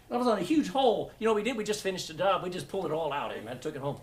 I 0.09 0.17
was 0.17 0.27
on 0.27 0.37
a 0.37 0.43
huge 0.43 0.69
hole. 0.69 1.11
You 1.19 1.27
know 1.27 1.33
we 1.33 1.43
did? 1.43 1.57
We 1.57 1.63
just 1.63 1.83
finished 1.83 2.07
the 2.07 2.13
job. 2.13 2.43
We 2.43 2.49
just 2.49 2.69
pulled 2.69 2.85
it 2.85 2.91
all 2.91 3.11
out. 3.11 3.31
Eh, 3.31 3.39
and 3.39 3.49
I 3.49 3.55
took 3.55 3.75
it 3.75 3.81
home. 3.81 3.97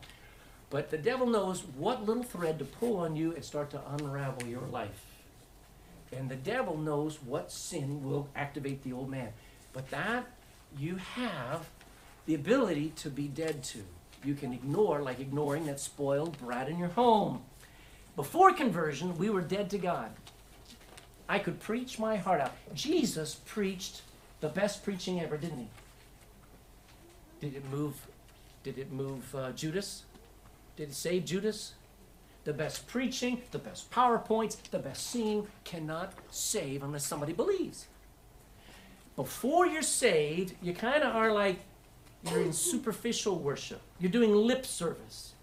But 0.68 0.90
the 0.90 0.98
devil 0.98 1.26
knows 1.26 1.62
what 1.76 2.04
little 2.04 2.22
thread 2.22 2.58
to 2.58 2.64
pull 2.64 2.98
on 2.98 3.16
you 3.16 3.32
and 3.34 3.44
start 3.44 3.70
to 3.70 3.80
unravel 3.96 4.46
your 4.46 4.66
life. 4.66 5.04
And 6.12 6.28
the 6.28 6.36
devil 6.36 6.76
knows 6.76 7.22
what 7.22 7.50
sin 7.50 8.04
will 8.04 8.28
activate 8.36 8.82
the 8.82 8.92
old 8.92 9.08
man. 9.08 9.32
But 9.72 9.90
that 9.90 10.26
you 10.78 10.96
have 10.96 11.68
the 12.26 12.34
ability 12.34 12.92
to 12.96 13.10
be 13.10 13.28
dead 13.28 13.62
to. 13.64 13.80
You 14.24 14.34
can 14.34 14.52
ignore, 14.52 15.00
like 15.00 15.20
ignoring 15.20 15.66
that 15.66 15.80
spoiled 15.80 16.38
brat 16.38 16.68
in 16.68 16.78
your 16.78 16.88
home. 16.88 17.42
Before 18.16 18.52
conversion, 18.52 19.16
we 19.18 19.30
were 19.30 19.42
dead 19.42 19.70
to 19.70 19.78
God. 19.78 20.10
I 21.28 21.38
could 21.38 21.60
preach 21.60 21.98
my 21.98 22.16
heart 22.16 22.40
out. 22.40 22.52
Jesus 22.74 23.36
preached 23.46 24.02
the 24.40 24.48
best 24.48 24.84
preaching 24.84 25.20
ever, 25.20 25.36
didn't 25.36 25.58
he? 25.58 25.68
Did 27.44 27.56
it 27.56 27.70
move? 27.70 28.06
Did 28.62 28.78
it 28.78 28.90
move 28.90 29.34
uh, 29.34 29.52
Judas? 29.52 30.04
Did 30.76 30.88
it 30.88 30.94
save 30.94 31.26
Judas? 31.26 31.74
The 32.44 32.54
best 32.54 32.86
preaching, 32.86 33.42
the 33.50 33.58
best 33.58 33.90
PowerPoints, 33.90 34.56
the 34.70 34.78
best 34.78 35.10
singing 35.10 35.46
cannot 35.62 36.14
save 36.30 36.82
unless 36.82 37.04
somebody 37.04 37.34
believes. 37.34 37.86
Before 39.14 39.66
you're 39.66 39.82
saved, 39.82 40.54
you 40.62 40.72
kind 40.72 41.02
of 41.02 41.14
are 41.14 41.32
like 41.32 41.58
you're 42.30 42.40
in 42.40 42.54
superficial 42.54 43.38
worship. 43.38 43.82
You're 44.00 44.10
doing 44.10 44.34
lip 44.34 44.64
service. 44.64 45.34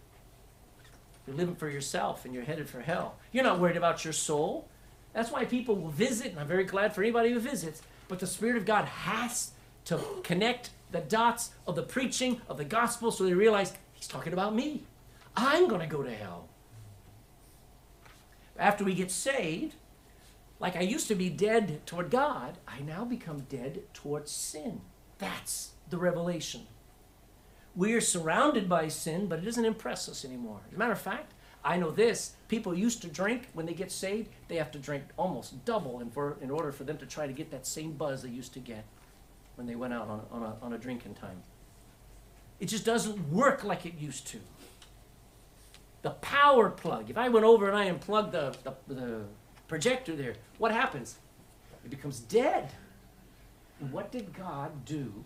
You're 1.27 1.35
living 1.35 1.55
for 1.55 1.69
yourself 1.69 2.25
and 2.25 2.33
you're 2.33 2.45
headed 2.45 2.67
for 2.67 2.81
hell. 2.81 3.17
You're 3.31 3.43
not 3.43 3.59
worried 3.59 3.77
about 3.77 4.03
your 4.03 4.13
soul. 4.13 4.67
That's 5.13 5.29
why 5.29 5.45
people 5.45 5.75
will 5.75 5.91
visit, 5.91 6.31
and 6.31 6.39
I'm 6.39 6.47
very 6.47 6.63
glad 6.63 6.95
for 6.95 7.03
anybody 7.03 7.31
who 7.31 7.39
visits. 7.39 7.83
But 8.07 8.17
the 8.17 8.25
Spirit 8.25 8.57
of 8.57 8.65
God 8.65 8.85
has 8.85 9.51
to 9.85 9.99
connect 10.23 10.71
the 10.91 11.01
dots 11.01 11.51
of 11.65 11.75
the 11.75 11.83
preaching 11.83 12.41
of 12.47 12.57
the 12.57 12.65
gospel 12.65 13.11
so 13.11 13.23
they 13.23 13.33
realize 13.33 13.73
he's 13.93 14.07
talking 14.07 14.33
about 14.33 14.55
me. 14.55 14.83
I'm 15.35 15.67
going 15.67 15.81
to 15.81 15.87
go 15.87 16.03
to 16.03 16.13
hell. 16.13 16.49
After 18.57 18.83
we 18.83 18.93
get 18.93 19.11
saved, 19.11 19.75
like 20.59 20.75
I 20.75 20.81
used 20.81 21.07
to 21.07 21.15
be 21.15 21.29
dead 21.29 21.85
toward 21.85 22.11
God, 22.11 22.57
I 22.67 22.81
now 22.81 23.05
become 23.05 23.45
dead 23.49 23.83
toward 23.93 24.27
sin. 24.27 24.81
That's 25.17 25.71
the 25.89 25.97
revelation. 25.97 26.67
We 27.75 27.93
are 27.93 28.01
surrounded 28.01 28.67
by 28.67 28.89
sin, 28.89 29.27
but 29.27 29.39
it 29.39 29.45
doesn't 29.45 29.65
impress 29.65 30.09
us 30.09 30.25
anymore. 30.25 30.59
As 30.67 30.75
a 30.75 30.77
matter 30.77 30.91
of 30.91 31.01
fact, 31.01 31.33
I 31.63 31.77
know 31.77 31.91
this 31.91 32.33
people 32.47 32.75
used 32.75 33.01
to 33.03 33.07
drink 33.07 33.47
when 33.53 33.65
they 33.65 33.73
get 33.73 33.91
saved, 33.91 34.29
they 34.47 34.55
have 34.55 34.71
to 34.71 34.79
drink 34.79 35.03
almost 35.15 35.63
double 35.63 35.99
in, 35.99 36.09
for, 36.09 36.37
in 36.41 36.51
order 36.51 36.71
for 36.71 36.83
them 36.83 36.97
to 36.97 37.05
try 37.05 37.27
to 37.27 37.33
get 37.33 37.51
that 37.51 37.65
same 37.65 37.93
buzz 37.93 38.23
they 38.23 38.29
used 38.29 38.53
to 38.53 38.59
get 38.59 38.83
when 39.61 39.67
they 39.67 39.75
went 39.75 39.93
out 39.93 40.07
on, 40.07 40.21
on, 40.31 40.41
a, 40.41 40.55
on 40.65 40.73
a 40.73 40.77
drinking 40.79 41.13
time. 41.13 41.43
It 42.59 42.65
just 42.65 42.83
doesn't 42.83 43.31
work 43.31 43.63
like 43.63 43.85
it 43.85 43.93
used 43.95 44.25
to. 44.29 44.39
The 46.01 46.09
power 46.09 46.71
plug, 46.71 47.11
if 47.11 47.17
I 47.17 47.29
went 47.29 47.45
over 47.45 47.67
and 47.67 47.77
I 47.77 47.85
unplugged 47.85 48.31
the, 48.31 48.55
the, 48.63 48.73
the 48.91 49.21
projector 49.67 50.15
there, 50.15 50.33
what 50.57 50.71
happens? 50.71 51.19
It 51.85 51.91
becomes 51.91 52.21
dead. 52.21 52.71
And 53.79 53.91
what 53.91 54.11
did 54.11 54.33
God 54.33 54.83
do 54.83 55.23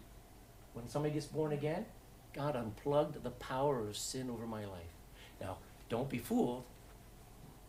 when 0.73 0.89
somebody 0.89 1.13
gets 1.13 1.27
born 1.27 1.53
again? 1.53 1.85
God 2.33 2.57
unplugged 2.57 3.23
the 3.23 3.31
power 3.31 3.87
of 3.87 3.95
sin 3.95 4.29
over 4.29 4.45
my 4.45 4.65
life. 4.65 4.91
Now, 5.39 5.59
don't 5.87 6.09
be 6.09 6.17
fooled. 6.17 6.65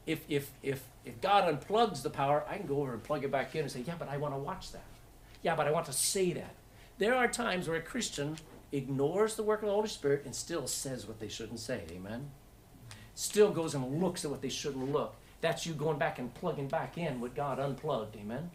If, 0.05 0.23
if, 0.29 0.51
if, 0.65 0.83
if 1.05 1.21
God 1.21 1.45
unplugs 1.45 2.03
the 2.03 2.11
power, 2.11 2.45
I 2.49 2.57
can 2.57 2.67
go 2.67 2.79
over 2.79 2.93
and 2.93 3.05
plug 3.05 3.23
it 3.23 3.31
back 3.31 3.55
in 3.55 3.63
and 3.63 3.71
say, 3.71 3.85
yeah, 3.87 3.95
but 3.97 4.09
I 4.09 4.17
want 4.17 4.35
to 4.35 4.39
watch 4.39 4.73
that. 4.73 4.83
Yeah, 5.47 5.55
but 5.55 5.69
I 5.69 5.71
want 5.71 5.87
to 5.87 5.93
say 5.93 6.33
that. 6.33 6.57
There 6.99 7.15
are 7.15 7.29
times 7.29 7.69
where 7.69 7.79
a 7.79 7.81
Christian 7.81 8.37
ignores 8.73 9.37
the 9.37 9.45
work 9.45 9.63
of 9.63 9.69
the 9.69 9.75
Holy 9.77 9.87
Spirit 9.87 10.23
and 10.25 10.35
still 10.35 10.67
says 10.67 11.07
what 11.07 11.21
they 11.21 11.29
shouldn't 11.29 11.61
say. 11.61 11.83
Amen? 11.93 12.31
Still 13.15 13.53
goes 13.53 13.73
and 13.77 14.03
looks 14.03 14.25
at 14.25 14.33
what 14.33 14.43
they 14.43 14.49
shouldn't 14.49 14.91
look. 14.91 15.15
That's 15.41 15.65
you 15.65 15.73
going 15.75 15.99
back 15.99 16.19
and 16.19 16.35
plugging 16.35 16.67
back 16.67 16.99
in 16.99 17.21
what 17.21 17.37
God 17.37 17.61
unplugged. 17.61 18.17
Amen? 18.17 18.51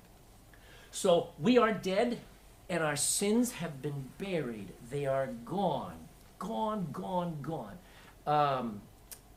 So 0.91 1.29
we 1.39 1.57
are 1.57 1.71
dead 1.71 2.19
and 2.67 2.83
our 2.83 2.97
sins 2.97 3.53
have 3.53 3.81
been 3.81 4.09
buried. 4.17 4.73
They 4.89 5.05
are 5.05 5.27
gone. 5.45 5.95
Gone, 6.39 6.89
gone, 6.91 7.37
gone. 7.41 7.77
Um, 8.27 8.81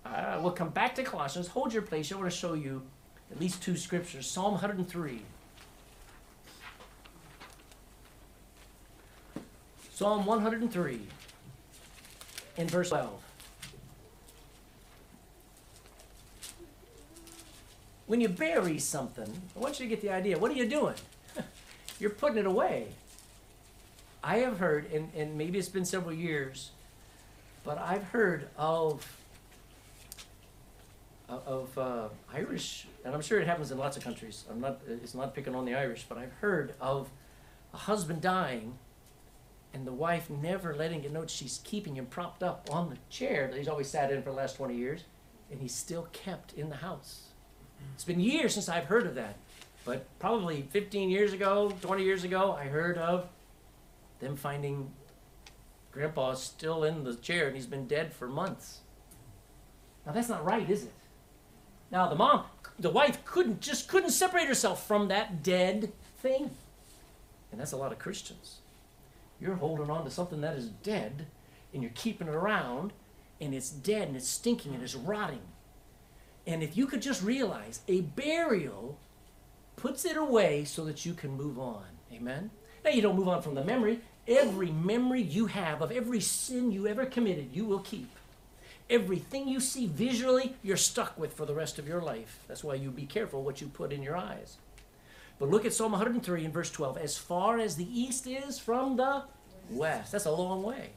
uh, 0.04 0.40
we'll 0.42 0.50
come 0.50 0.70
back 0.70 0.96
to 0.96 1.04
Colossians. 1.04 1.46
Hold 1.46 1.72
your 1.72 1.82
place. 1.82 2.10
I 2.10 2.16
want 2.16 2.28
to 2.32 2.36
show 2.36 2.54
you 2.54 2.82
at 3.30 3.38
least 3.38 3.62
two 3.62 3.76
scriptures. 3.76 4.26
Psalm 4.28 4.54
103. 4.54 5.22
Psalm 9.94 10.26
103 10.26 11.00
in 12.56 12.66
verse 12.66 12.88
12. 12.88 13.12
When 18.08 18.20
you 18.20 18.28
bury 18.28 18.80
something, 18.80 19.42
I 19.54 19.58
want 19.60 19.78
you 19.78 19.86
to 19.86 19.88
get 19.88 20.02
the 20.02 20.10
idea. 20.10 20.36
What 20.36 20.50
are 20.50 20.54
you 20.54 20.68
doing? 20.68 20.96
You're 22.00 22.10
putting 22.10 22.38
it 22.38 22.46
away. 22.46 22.88
I 24.24 24.38
have 24.38 24.58
heard, 24.58 24.90
and, 24.92 25.12
and 25.14 25.38
maybe 25.38 25.60
it's 25.60 25.68
been 25.68 25.84
several 25.84 26.12
years, 26.12 26.72
but 27.62 27.78
I've 27.78 28.04
heard 28.04 28.48
of 28.58 29.06
of 31.28 31.78
uh, 31.78 32.08
Irish, 32.34 32.86
and 33.04 33.14
I'm 33.14 33.22
sure 33.22 33.40
it 33.40 33.46
happens 33.46 33.70
in 33.70 33.78
lots 33.78 33.96
of 33.96 34.02
countries. 34.02 34.44
I'm 34.50 34.60
not. 34.60 34.80
It's 34.88 35.14
not 35.14 35.34
picking 35.34 35.54
on 35.54 35.64
the 35.64 35.76
Irish, 35.76 36.04
but 36.08 36.18
I've 36.18 36.32
heard 36.40 36.74
of 36.80 37.10
a 37.72 37.76
husband 37.76 38.20
dying 38.20 38.76
and 39.74 39.84
the 39.84 39.92
wife 39.92 40.30
never 40.30 40.74
letting 40.74 41.02
him 41.02 41.12
know 41.12 41.26
she's 41.26 41.60
keeping 41.64 41.96
him 41.96 42.06
propped 42.06 42.42
up 42.44 42.68
on 42.70 42.88
the 42.88 42.96
chair 43.10 43.48
that 43.48 43.58
he's 43.58 43.68
always 43.68 43.90
sat 43.90 44.10
in 44.12 44.22
for 44.22 44.30
the 44.30 44.36
last 44.36 44.56
20 44.56 44.74
years, 44.74 45.02
and 45.50 45.60
he's 45.60 45.74
still 45.74 46.08
kept 46.12 46.54
in 46.54 46.70
the 46.70 46.76
house. 46.76 47.28
It's 47.94 48.04
been 48.04 48.20
years 48.20 48.54
since 48.54 48.68
I've 48.68 48.84
heard 48.84 49.06
of 49.06 49.16
that, 49.16 49.36
but 49.84 50.06
probably 50.20 50.62
15 50.70 51.10
years 51.10 51.32
ago, 51.32 51.74
20 51.82 52.04
years 52.04 52.24
ago, 52.24 52.52
I 52.52 52.66
heard 52.66 52.96
of 52.96 53.28
them 54.20 54.36
finding 54.36 54.90
Grandpa 55.90 56.34
still 56.34 56.84
in 56.84 57.04
the 57.04 57.14
chair 57.16 57.46
and 57.46 57.56
he's 57.56 57.66
been 57.66 57.86
dead 57.86 58.12
for 58.12 58.26
months. 58.26 58.80
Now 60.06 60.12
that's 60.12 60.28
not 60.28 60.44
right, 60.44 60.68
is 60.68 60.84
it? 60.84 60.92
Now 61.90 62.08
the 62.08 62.14
mom, 62.14 62.44
the 62.78 62.90
wife 62.90 63.24
couldn't 63.24 63.60
just 63.60 63.88
couldn't 63.88 64.10
separate 64.10 64.48
herself 64.48 64.86
from 64.86 65.08
that 65.08 65.42
dead 65.42 65.92
thing. 66.18 66.50
And 67.52 67.60
that's 67.60 67.72
a 67.72 67.76
lot 67.76 67.92
of 67.92 67.98
Christians. 67.98 68.60
You're 69.44 69.56
holding 69.56 69.90
on 69.90 70.04
to 70.04 70.10
something 70.10 70.40
that 70.40 70.56
is 70.56 70.68
dead 70.68 71.26
and 71.74 71.82
you're 71.82 71.92
keeping 71.94 72.28
it 72.28 72.34
around 72.34 72.94
and 73.42 73.52
it's 73.54 73.68
dead 73.68 74.08
and 74.08 74.16
it's 74.16 74.26
stinking 74.26 74.72
and 74.72 74.82
it's 74.82 74.94
rotting. 74.94 75.42
And 76.46 76.62
if 76.62 76.78
you 76.78 76.86
could 76.86 77.02
just 77.02 77.22
realize 77.22 77.80
a 77.86 78.00
burial 78.00 78.98
puts 79.76 80.06
it 80.06 80.16
away 80.16 80.64
so 80.64 80.82
that 80.86 81.04
you 81.04 81.12
can 81.12 81.36
move 81.36 81.58
on. 81.58 81.84
Amen? 82.10 82.50
Now, 82.82 82.90
you 82.90 83.02
don't 83.02 83.16
move 83.16 83.28
on 83.28 83.42
from 83.42 83.54
the 83.54 83.62
memory. 83.62 84.00
Every 84.26 84.70
memory 84.70 85.20
you 85.20 85.44
have 85.44 85.82
of 85.82 85.92
every 85.92 86.20
sin 86.20 86.72
you 86.72 86.86
ever 86.86 87.04
committed, 87.04 87.50
you 87.52 87.66
will 87.66 87.80
keep. 87.80 88.08
Everything 88.88 89.46
you 89.46 89.60
see 89.60 89.86
visually, 89.86 90.56
you're 90.62 90.78
stuck 90.78 91.18
with 91.18 91.34
for 91.34 91.44
the 91.44 91.54
rest 91.54 91.78
of 91.78 91.86
your 91.86 92.00
life. 92.00 92.38
That's 92.48 92.64
why 92.64 92.76
you 92.76 92.90
be 92.90 93.04
careful 93.04 93.42
what 93.42 93.60
you 93.60 93.66
put 93.66 93.92
in 93.92 94.02
your 94.02 94.16
eyes. 94.16 94.56
But 95.38 95.50
look 95.50 95.66
at 95.66 95.74
Psalm 95.74 95.92
103 95.92 96.46
and 96.46 96.54
verse 96.54 96.70
12. 96.70 96.96
As 96.96 97.18
far 97.18 97.58
as 97.58 97.76
the 97.76 98.00
east 98.00 98.26
is 98.26 98.58
from 98.58 98.96
the 98.96 99.24
west, 99.70 100.12
that's 100.12 100.26
a 100.26 100.30
long 100.30 100.62
way. 100.62 100.90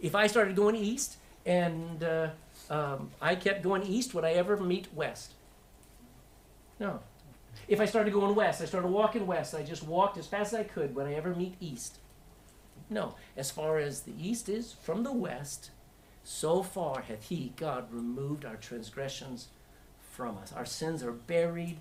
If 0.00 0.14
I 0.14 0.26
started 0.26 0.56
going 0.56 0.76
east 0.76 1.16
and 1.44 2.02
uh, 2.02 2.30
um, 2.70 3.10
I 3.20 3.34
kept 3.34 3.62
going 3.62 3.82
east, 3.84 4.14
would 4.14 4.24
I 4.24 4.32
ever 4.32 4.56
meet 4.56 4.88
west? 4.94 5.32
No. 6.78 7.00
If 7.68 7.80
I 7.80 7.86
started 7.86 8.12
going 8.12 8.34
west, 8.34 8.60
I 8.60 8.66
started 8.66 8.88
walking 8.88 9.26
west, 9.26 9.54
I 9.54 9.62
just 9.62 9.82
walked 9.82 10.18
as 10.18 10.26
fast 10.26 10.52
as 10.52 10.60
I 10.60 10.64
could, 10.64 10.94
would 10.94 11.06
I 11.06 11.14
ever 11.14 11.34
meet 11.34 11.54
east? 11.60 11.98
No. 12.90 13.14
As 13.36 13.50
far 13.50 13.78
as 13.78 14.02
the 14.02 14.12
east 14.20 14.48
is 14.48 14.74
from 14.82 15.02
the 15.02 15.12
west, 15.12 15.70
so 16.22 16.62
far 16.62 17.02
hath 17.02 17.28
he, 17.28 17.52
God, 17.56 17.92
removed 17.92 18.44
our 18.44 18.56
transgressions 18.56 19.48
from 20.12 20.38
us. 20.38 20.52
Our 20.52 20.66
sins 20.66 21.02
are 21.02 21.12
buried 21.12 21.78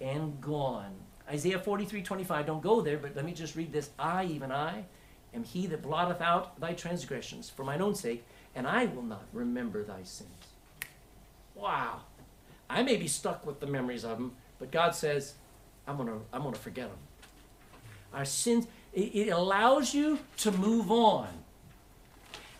and 0.00 0.40
gone. 0.40 0.92
Isaiah 1.28 1.58
43 1.58 2.02
25, 2.02 2.46
don't 2.46 2.62
go 2.62 2.80
there, 2.80 2.98
but 2.98 3.16
let 3.16 3.24
me 3.24 3.32
just 3.32 3.56
read 3.56 3.72
this. 3.72 3.90
I, 3.98 4.24
even 4.26 4.52
I, 4.52 4.84
am 5.34 5.44
he 5.44 5.66
that 5.66 5.82
blotteth 5.82 6.20
out 6.20 6.58
thy 6.60 6.72
transgressions 6.72 7.50
for 7.50 7.64
mine 7.64 7.82
own 7.82 7.94
sake, 7.94 8.24
and 8.54 8.66
I 8.66 8.86
will 8.86 9.02
not 9.02 9.24
remember 9.32 9.82
thy 9.82 10.02
sins. 10.02 10.30
Wow. 11.54 12.00
I 12.68 12.82
may 12.82 12.96
be 12.96 13.08
stuck 13.08 13.46
with 13.46 13.60
the 13.60 13.66
memories 13.66 14.04
of 14.04 14.18
them, 14.18 14.32
but 14.58 14.70
God 14.70 14.94
says, 14.94 15.34
I'm 15.86 15.96
going 15.96 16.08
to 16.08 16.20
I'm 16.32 16.42
to 16.50 16.58
forget 16.58 16.88
them. 16.88 16.98
Our 18.12 18.24
sins, 18.24 18.66
it, 18.92 19.14
it 19.14 19.28
allows 19.28 19.94
you 19.94 20.18
to 20.38 20.50
move 20.52 20.90
on. 20.90 21.28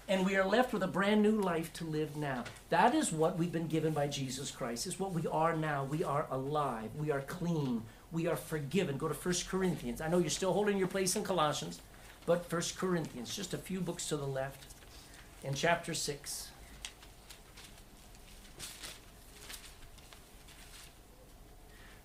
And 0.09 0.25
we 0.25 0.37
are 0.37 0.47
left 0.47 0.73
with 0.73 0.85
a 0.85 0.89
brand 0.89 1.23
new 1.23 1.41
life 1.41 1.73
to 1.75 1.85
live 1.85 2.17
now. 2.17 2.45
That 2.71 2.95
is 2.95 3.11
what 3.11 3.37
we've 3.37 3.51
been 3.51 3.67
given 3.67 3.93
by 3.93 4.07
Jesus 4.07 4.53
Christ. 4.53 4.87
It's 4.87 5.01
what 5.01 5.13
we 5.13 5.27
are 5.27 5.57
now. 5.57 5.85
We 5.85 6.05
are 6.05 6.29
alive. 6.31 6.91
We 6.97 7.11
are 7.11 7.23
clean. 7.23 7.83
We 8.13 8.29
are 8.29 8.37
forgiven. 8.37 8.99
Go 8.99 9.09
to 9.09 9.15
1 9.15 9.35
Corinthians. 9.49 10.01
I 10.01 10.09
know 10.09 10.19
you're 10.19 10.31
still 10.31 10.53
holding 10.53 10.79
your 10.79 10.87
place 10.87 11.17
in 11.17 11.25
Colossians, 11.25 11.81
but 12.27 12.51
1 12.53 12.63
Corinthians, 12.77 13.35
just 13.35 13.55
a 13.55 13.59
few 13.59 13.81
books 13.81 14.09
to 14.09 14.17
the 14.17 14.27
left, 14.27 14.65
in 15.45 15.55
chapter 15.55 15.95
6. 15.95 16.51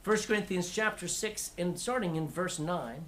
First 0.03 0.27
Corinthians 0.27 0.71
chapter 0.71 1.07
6 1.07 1.51
and 1.57 1.79
starting 1.79 2.15
in 2.15 2.27
verse 2.27 2.57
9. 2.57 3.05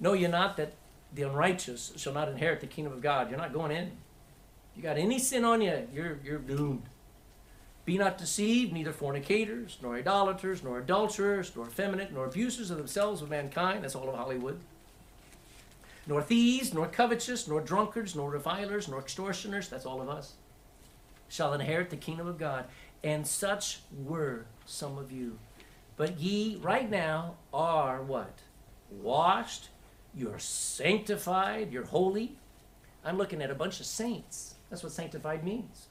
Know 0.00 0.12
ye 0.12 0.26
not 0.26 0.56
that 0.56 0.74
the 1.12 1.22
unrighteous 1.22 1.92
shall 1.96 2.12
not 2.12 2.28
inherit 2.28 2.60
the 2.60 2.66
kingdom 2.66 2.92
of 2.92 3.00
God? 3.00 3.30
You're 3.30 3.38
not 3.38 3.52
going 3.52 3.70
in. 3.70 3.92
You 4.76 4.82
got 4.82 4.98
any 4.98 5.18
sin 5.18 5.44
on 5.44 5.62
you, 5.62 5.88
you're, 5.92 6.18
you're 6.22 6.38
doomed. 6.38 6.82
Be 7.86 7.96
not 7.96 8.18
deceived, 8.18 8.72
neither 8.72 8.92
fornicators, 8.92 9.78
nor 9.80 9.96
idolaters, 9.96 10.62
nor 10.62 10.78
adulterers, 10.78 11.52
nor 11.56 11.66
effeminate, 11.66 12.12
nor 12.12 12.26
abusers 12.26 12.70
of 12.70 12.76
themselves 12.76 13.22
with 13.22 13.30
mankind. 13.30 13.84
That's 13.84 13.94
all 13.94 14.08
of 14.08 14.16
Hollywood. 14.16 14.60
Nor 16.06 16.20
thieves, 16.20 16.74
nor 16.74 16.86
covetous, 16.86 17.48
nor 17.48 17.60
drunkards, 17.60 18.14
nor 18.14 18.30
revilers, 18.30 18.88
nor 18.88 18.98
extortioners. 18.98 19.68
That's 19.68 19.86
all 19.86 20.02
of 20.02 20.08
us. 20.08 20.34
Shall 21.28 21.54
inherit 21.54 21.90
the 21.90 21.96
kingdom 21.96 22.26
of 22.26 22.38
God 22.38 22.66
and 23.06 23.26
such 23.26 23.80
were 24.04 24.46
some 24.66 24.98
of 24.98 25.12
you. 25.12 25.38
But 25.96 26.18
ye 26.18 26.56
right 26.56 26.90
now 26.90 27.36
are 27.54 28.02
what? 28.02 28.40
Washed, 28.90 29.68
you're 30.14 30.38
sanctified, 30.38 31.72
you're 31.72 31.84
holy. 31.84 32.36
I'm 33.04 33.16
looking 33.16 33.40
at 33.40 33.50
a 33.50 33.54
bunch 33.54 33.80
of 33.80 33.86
saints. 33.86 34.56
That's 34.68 34.82
what 34.82 34.92
sanctified 34.92 35.44
means. 35.44 35.86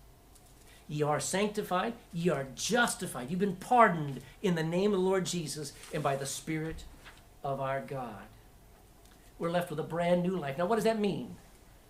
Ye 0.87 1.01
are 1.01 1.19
sanctified, 1.19 1.93
ye 2.13 2.29
are 2.29 2.47
justified. 2.55 3.31
You've 3.31 3.39
been 3.39 3.55
pardoned 3.55 4.21
in 4.41 4.55
the 4.55 4.63
name 4.63 4.93
of 4.93 4.99
the 4.99 5.05
Lord 5.05 5.25
Jesus 5.25 5.73
and 5.93 6.03
by 6.03 6.15
the 6.15 6.25
Spirit 6.25 6.83
of 7.43 7.59
our 7.59 7.81
God. 7.81 8.23
We're 9.39 9.49
left 9.51 9.69
with 9.69 9.79
a 9.79 9.83
brand 9.83 10.23
new 10.23 10.37
life. 10.37 10.57
Now, 10.57 10.67
what 10.67 10.75
does 10.75 10.83
that 10.85 10.99
mean? 10.99 11.35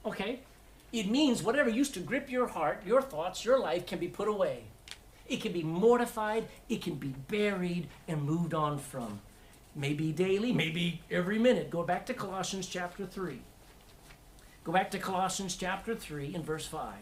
Okay, 0.06 0.40
it 0.94 1.10
means 1.10 1.44
whatever 1.44 1.70
used 1.70 1.94
to 1.96 2.00
grip 2.00 2.30
your 2.30 2.48
heart, 2.48 2.84
your 2.86 3.02
thoughts, 3.02 3.44
your 3.44 3.60
life 3.60 3.86
can 3.86 4.00
be 4.00 4.08
put 4.08 4.28
away. 4.28 4.64
It 5.28 5.42
can 5.42 5.52
be 5.52 5.64
mortified, 5.64 6.48
it 6.70 6.82
can 6.82 6.96
be 6.96 7.16
buried 7.28 7.88
and 8.08 8.24
moved 8.24 8.54
on 8.54 8.78
from. 8.78 9.20
Maybe 9.76 10.12
daily, 10.14 10.54
maybe 10.54 11.02
every 11.12 11.38
minute. 11.38 11.70
Go 11.70 11.84
back 11.84 12.06
to 12.06 12.14
Colossians 12.14 12.68
chapter 12.68 13.06
3. 13.06 13.42
Go 14.64 14.72
back 14.72 14.90
to 14.92 15.00
Colossians 15.00 15.56
chapter 15.56 15.96
3 15.96 16.34
and 16.34 16.46
verse 16.46 16.66
5. 16.66 16.94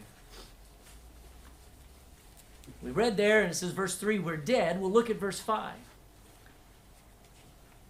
We 2.84 2.90
read 2.90 3.16
there, 3.16 3.40
and 3.40 3.50
it 3.50 3.54
says, 3.54 3.70
verse 3.72 3.96
3, 3.96 4.18
we're 4.18 4.36
dead. 4.36 4.78
We'll 4.78 4.92
look 4.92 5.08
at 5.08 5.16
verse 5.16 5.40
5. 5.40 5.72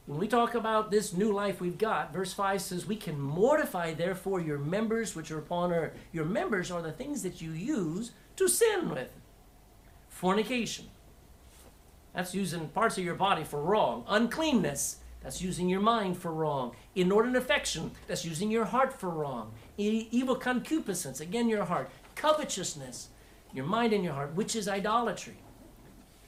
When 0.06 0.20
we 0.20 0.28
talk 0.28 0.54
about 0.54 0.92
this 0.92 1.12
new 1.12 1.32
life 1.32 1.60
we've 1.60 1.78
got, 1.78 2.12
verse 2.12 2.32
5 2.32 2.62
says, 2.62 2.86
We 2.86 2.94
can 2.94 3.20
mortify, 3.20 3.94
therefore, 3.94 4.40
your 4.40 4.58
members 4.58 5.16
which 5.16 5.32
are 5.32 5.38
upon 5.38 5.72
earth. 5.72 5.94
Your 6.12 6.24
members 6.24 6.70
are 6.70 6.80
the 6.80 6.92
things 6.92 7.24
that 7.24 7.42
you 7.42 7.50
use 7.50 8.12
to 8.36 8.46
sin 8.46 8.88
with 8.88 9.10
fornication. 10.10 10.86
That's 12.14 12.32
using 12.32 12.68
parts 12.68 12.96
of 12.96 13.04
your 13.04 13.16
body 13.16 13.42
for 13.42 13.60
wrong. 13.60 14.04
Uncleanness. 14.06 14.98
That's 15.24 15.42
using 15.42 15.68
your 15.68 15.80
mind 15.80 16.18
for 16.18 16.30
wrong. 16.30 16.76
Inordinate 16.94 17.42
affection. 17.42 17.90
That's 18.06 18.24
using 18.24 18.48
your 18.48 18.66
heart 18.66 18.92
for 18.92 19.10
wrong. 19.10 19.52
E- 19.76 20.06
evil 20.12 20.36
concupiscence. 20.36 21.18
Again, 21.18 21.48
your 21.48 21.64
heart. 21.64 21.90
Covetousness. 22.14 23.08
Your 23.54 23.64
mind 23.64 23.92
and 23.92 24.04
your 24.04 24.12
heart, 24.12 24.34
which 24.34 24.56
is 24.56 24.68
idolatry. 24.68 25.36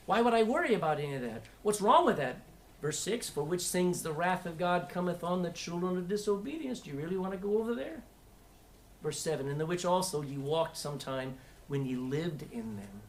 Why 0.05 0.21
would 0.21 0.33
I 0.33 0.43
worry 0.43 0.73
about 0.73 0.99
any 0.99 1.15
of 1.15 1.21
that? 1.21 1.43
What's 1.61 1.81
wrong 1.81 2.05
with 2.05 2.17
that? 2.17 2.37
Verse 2.81 2.97
6 2.99 3.29
For 3.29 3.43
which 3.43 3.63
things 3.63 4.01
the 4.01 4.13
wrath 4.13 4.45
of 4.45 4.57
God 4.57 4.87
cometh 4.89 5.23
on 5.23 5.43
the 5.43 5.49
children 5.49 5.97
of 5.97 6.07
disobedience. 6.07 6.79
Do 6.79 6.91
you 6.91 6.97
really 6.97 7.17
want 7.17 7.33
to 7.33 7.37
go 7.37 7.57
over 7.57 7.75
there? 7.75 8.03
Verse 9.03 9.19
7 9.19 9.47
In 9.47 9.57
the 9.57 9.65
which 9.65 9.83
also 9.83 10.21
ye 10.21 10.37
walked 10.37 10.77
sometime 10.77 11.35
when 11.67 11.85
ye 11.85 11.97
lived 11.97 12.45
in 12.53 12.77
them. 12.77 13.01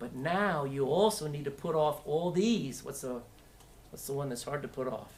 But 0.00 0.16
now 0.16 0.64
you 0.64 0.86
also 0.86 1.28
need 1.28 1.44
to 1.44 1.52
put 1.52 1.76
off 1.76 2.00
all 2.04 2.32
these. 2.32 2.84
What's 2.84 3.02
the 3.02 3.22
what's 3.90 4.06
the 4.06 4.12
one 4.12 4.28
that's 4.28 4.42
hard 4.42 4.62
to 4.62 4.68
put 4.68 4.88
off? 4.88 5.12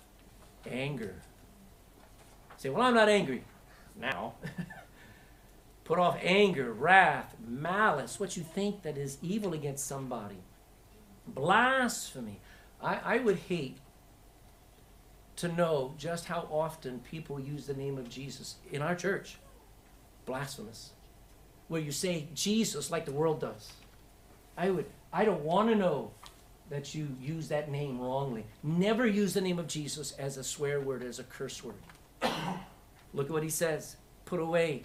Anger. 0.70 1.14
say, 2.58 2.68
well, 2.68 2.82
I'm 2.82 2.94
not 2.94 3.08
angry. 3.08 3.44
Now. 3.98 4.34
put 5.84 5.98
off 5.98 6.18
anger, 6.22 6.72
wrath, 6.72 7.34
malice, 7.46 8.18
what 8.18 8.36
you 8.36 8.42
think 8.42 8.82
that 8.82 8.96
is 8.96 9.18
evil 9.22 9.52
against 9.52 9.86
somebody. 9.86 10.38
Blasphemy. 11.26 12.40
I, 12.82 13.00
I 13.04 13.18
would 13.18 13.38
hate 13.38 13.78
to 15.36 15.48
know 15.48 15.94
just 15.98 16.26
how 16.26 16.48
often 16.50 17.00
people 17.00 17.40
use 17.40 17.66
the 17.66 17.74
name 17.74 17.98
of 17.98 18.08
Jesus 18.08 18.56
in 18.70 18.82
our 18.82 18.94
church. 18.94 19.36
Blasphemous. 20.26 20.90
Where 21.68 21.80
you 21.80 21.92
say 21.92 22.28
Jesus 22.34 22.90
like 22.90 23.04
the 23.04 23.12
world 23.12 23.40
does. 23.40 23.72
I 24.56 24.70
would 24.70 24.86
I 25.12 25.24
don't 25.24 25.42
want 25.42 25.68
to 25.68 25.74
know 25.74 26.10
that 26.70 26.94
you 26.94 27.08
use 27.20 27.48
that 27.48 27.70
name 27.70 28.00
wrongly. 28.00 28.44
Never 28.62 29.06
use 29.06 29.34
the 29.34 29.40
name 29.40 29.58
of 29.58 29.66
Jesus 29.66 30.12
as 30.12 30.36
a 30.36 30.44
swear 30.44 30.80
word, 30.80 31.02
as 31.02 31.18
a 31.18 31.24
curse 31.24 31.62
word. 31.62 31.74
Look 33.14 33.26
at 33.26 33.32
what 33.32 33.42
he 33.42 33.50
says. 33.50 33.96
Put 34.24 34.40
away 34.40 34.84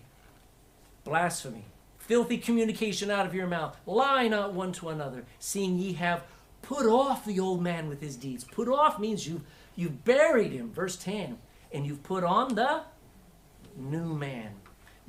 blasphemy, 1.03 1.65
filthy 1.97 2.37
communication 2.37 3.09
out 3.09 3.25
of 3.25 3.33
your 3.33 3.47
mouth. 3.47 3.77
Lie 3.85 4.27
not 4.27 4.53
one 4.53 4.71
to 4.73 4.89
another, 4.89 5.25
seeing 5.39 5.77
ye 5.77 5.93
have 5.93 6.23
put 6.61 6.85
off 6.85 7.25
the 7.25 7.39
old 7.39 7.61
man 7.61 7.89
with 7.89 8.01
his 8.01 8.15
deeds. 8.15 8.43
Put 8.43 8.67
off 8.67 8.99
means 8.99 9.27
you've 9.27 9.41
you've 9.75 10.03
buried 10.03 10.51
him, 10.51 10.71
verse 10.71 10.95
10, 10.95 11.37
and 11.71 11.85
you've 11.85 12.03
put 12.03 12.23
on 12.23 12.55
the 12.55 12.81
new 13.77 14.13
man 14.13 14.51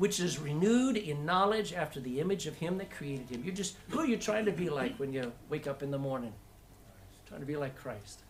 which 0.00 0.18
is 0.18 0.38
renewed 0.38 0.96
in 0.96 1.26
knowledge 1.26 1.74
after 1.74 2.00
the 2.00 2.20
image 2.20 2.46
of 2.46 2.54
him 2.54 2.78
that 2.78 2.90
created 2.90 3.28
him. 3.28 3.42
You're 3.44 3.54
just, 3.54 3.76
who 3.90 3.98
are 3.98 4.06
you 4.06 4.16
trying 4.16 4.46
to 4.46 4.50
be 4.50 4.70
like 4.70 4.96
when 4.96 5.12
you 5.12 5.30
wake 5.50 5.66
up 5.66 5.82
in 5.82 5.90
the 5.90 5.98
morning? 5.98 6.32
Trying 7.28 7.40
to 7.40 7.46
be 7.46 7.54
like 7.54 7.76
Christ. 7.76 8.20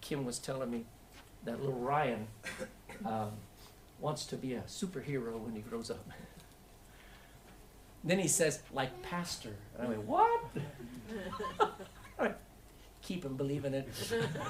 Kim 0.00 0.24
was 0.24 0.40
telling 0.40 0.72
me 0.72 0.86
that 1.44 1.60
little 1.60 1.78
Ryan 1.78 2.26
um, 3.06 3.30
wants 4.00 4.26
to 4.26 4.36
be 4.36 4.54
a 4.54 4.60
superhero 4.62 5.38
when 5.38 5.54
he 5.54 5.60
grows 5.60 5.90
up. 5.90 6.08
then 8.04 8.18
he 8.18 8.28
says, 8.28 8.60
like 8.72 9.02
pastor. 9.02 9.54
And 9.76 9.86
I 9.86 9.90
went, 9.90 10.02
what? 10.04 10.44
Keep 13.02 13.24
him 13.24 13.36
believing 13.36 13.74
it. 13.74 13.88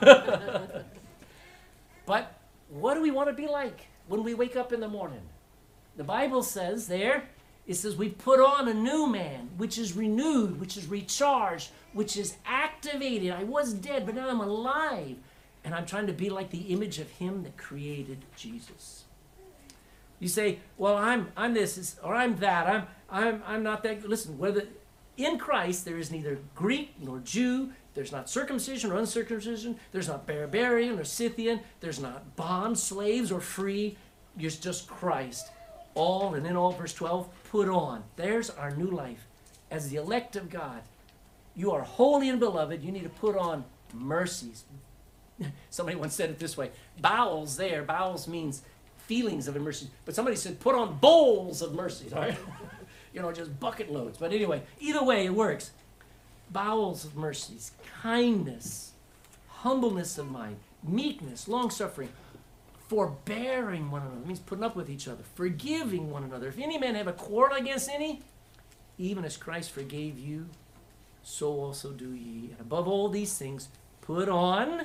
but 2.07 2.41
what 2.71 2.95
do 2.95 3.03
we 3.03 3.11
want 3.11 3.29
to 3.29 3.35
be 3.35 3.47
like 3.47 3.87
when 4.09 4.23
we 4.25 4.35
wake 4.35 4.57
up 4.57 4.73
in 4.73 4.81
the 4.81 4.89
morning? 4.89 5.23
The 5.97 6.05
Bible 6.05 6.43
says 6.43 6.87
there, 6.89 7.25
it 7.67 7.75
says 7.75 7.97
we 7.97 8.09
put 8.11 8.41
on 8.41 8.69
a 8.69 8.75
new 8.75 9.07
man, 9.07 9.51
which 9.57 9.79
is 9.79 9.93
renewed, 9.93 10.61
which 10.61 10.77
is 10.77 10.87
recharged, 10.87 11.71
which 11.93 12.17
is 12.17 12.37
activated. 12.47 13.33
I 13.33 13.45
was 13.45 13.75
dead, 13.75 14.07
but 14.07 14.15
now 14.15 14.29
I'm 14.29 14.41
alive. 14.41 15.17
and 15.65 15.75
I'm 15.75 15.87
trying 15.87 16.07
to 16.07 16.13
be 16.13 16.31
like 16.31 16.51
the 16.51 16.73
image 16.73 16.99
of 16.99 17.11
him 17.11 17.43
that 17.43 17.57
created 17.57 18.25
Jesus. 18.37 19.05
You 20.21 20.29
say, 20.29 20.59
"Well, 20.77 20.97
I'm 20.97 21.29
I'm 21.37 21.55
this 21.55 21.97
or 22.03 22.15
I'm 22.15 22.37
that. 22.37 22.67
I'm 22.67 22.87
I'm 23.11 23.43
I'm 23.47 23.63
not 23.63 23.83
that." 23.85 24.09
Listen, 24.09 24.39
whether 24.39 24.65
in 25.17 25.39
Christ 25.39 25.85
there 25.85 25.99
is 25.99 26.11
neither 26.11 26.39
Greek 26.55 26.95
nor 27.01 27.19
Jew, 27.19 27.73
there's 27.95 28.13
not 28.13 28.31
circumcision 28.31 28.93
or 28.93 28.99
uncircumcision, 28.99 29.77
there's 29.91 30.07
not 30.07 30.27
barbarian 30.27 30.99
or 30.99 31.05
Scythian, 31.05 31.61
there's 31.81 31.99
not 31.99 32.37
bond, 32.37 32.79
slaves 32.79 33.33
or 33.33 33.41
free. 33.41 33.97
There's 34.37 34.57
just 34.57 34.87
Christ. 34.87 35.51
All 35.95 36.35
and 36.35 36.47
in 36.47 36.57
all, 36.57 36.71
verse 36.71 36.95
12, 36.95 37.29
put 37.51 37.69
on. 37.69 38.05
There's 38.15 38.51
our 38.51 38.71
new 38.71 38.89
life. 38.89 39.27
As 39.69 39.91
the 39.91 39.97
elect 39.97 40.37
of 40.37 40.49
God, 40.49 40.83
you 41.57 41.73
are 41.73 41.83
holy 41.83 42.29
and 42.29 42.39
beloved. 42.39 42.85
You 42.85 42.93
need 42.93 43.03
to 43.03 43.09
put 43.09 43.37
on 43.37 43.65
mercies. 43.93 44.65
Somebody 45.71 45.99
once 45.99 46.15
said 46.15 46.31
it 46.31 46.39
this 46.39 46.57
way 46.57 46.71
bowels 47.01 47.57
there, 47.57 47.83
bowels 47.83 48.29
means 48.29 48.63
feelings 49.09 49.49
of 49.49 49.57
mercy. 49.57 49.89
But 50.05 50.15
somebody 50.15 50.37
said, 50.37 50.61
put 50.61 50.75
on 50.77 50.99
bowls 50.99 51.63
of 51.63 51.75
mercies, 51.75 52.13
all 52.13 52.21
right? 52.21 52.39
you 53.13 53.23
know, 53.23 53.33
just 53.33 53.59
bucket 53.59 53.91
loads. 53.91 54.19
But 54.19 54.33
anyway, 54.33 54.63
either 54.79 55.03
way, 55.03 55.25
it 55.25 55.35
works. 55.35 55.71
Bowels 56.51 57.05
of 57.05 57.17
mercies, 57.17 57.73
kindness, 58.03 58.93
humbleness 59.49 60.19
of 60.19 60.31
mind, 60.31 60.59
meekness, 60.83 61.49
long 61.49 61.71
suffering, 61.71 62.11
forbearing 62.87 63.91
one 63.91 64.03
another. 64.03 64.19
It 64.19 64.27
means 64.27 64.41
putting 64.41 64.65
up 64.65 64.77
with 64.77 64.91
each 64.91 65.09
other, 65.09 65.23
forgiving 65.35 66.11
one 66.11 66.23
another. 66.23 66.49
If 66.49 66.59
any 66.59 66.79
man 66.79 66.95
have 66.95 67.09
a 67.09 67.13
quarrel 67.13 67.57
against 67.57 67.89
any, 67.89 68.21
even 68.99 69.25
as 69.25 69.39
Christ 69.39 69.71
forgave 69.71 70.19
you, 70.19 70.49
so 71.23 71.49
also 71.49 71.93
do 71.93 72.13
ye. 72.13 72.51
And 72.51 72.61
above 72.61 72.87
all 72.87 73.09
these 73.09 73.37
things, 73.37 73.69
put 74.03 74.29
on 74.29 74.85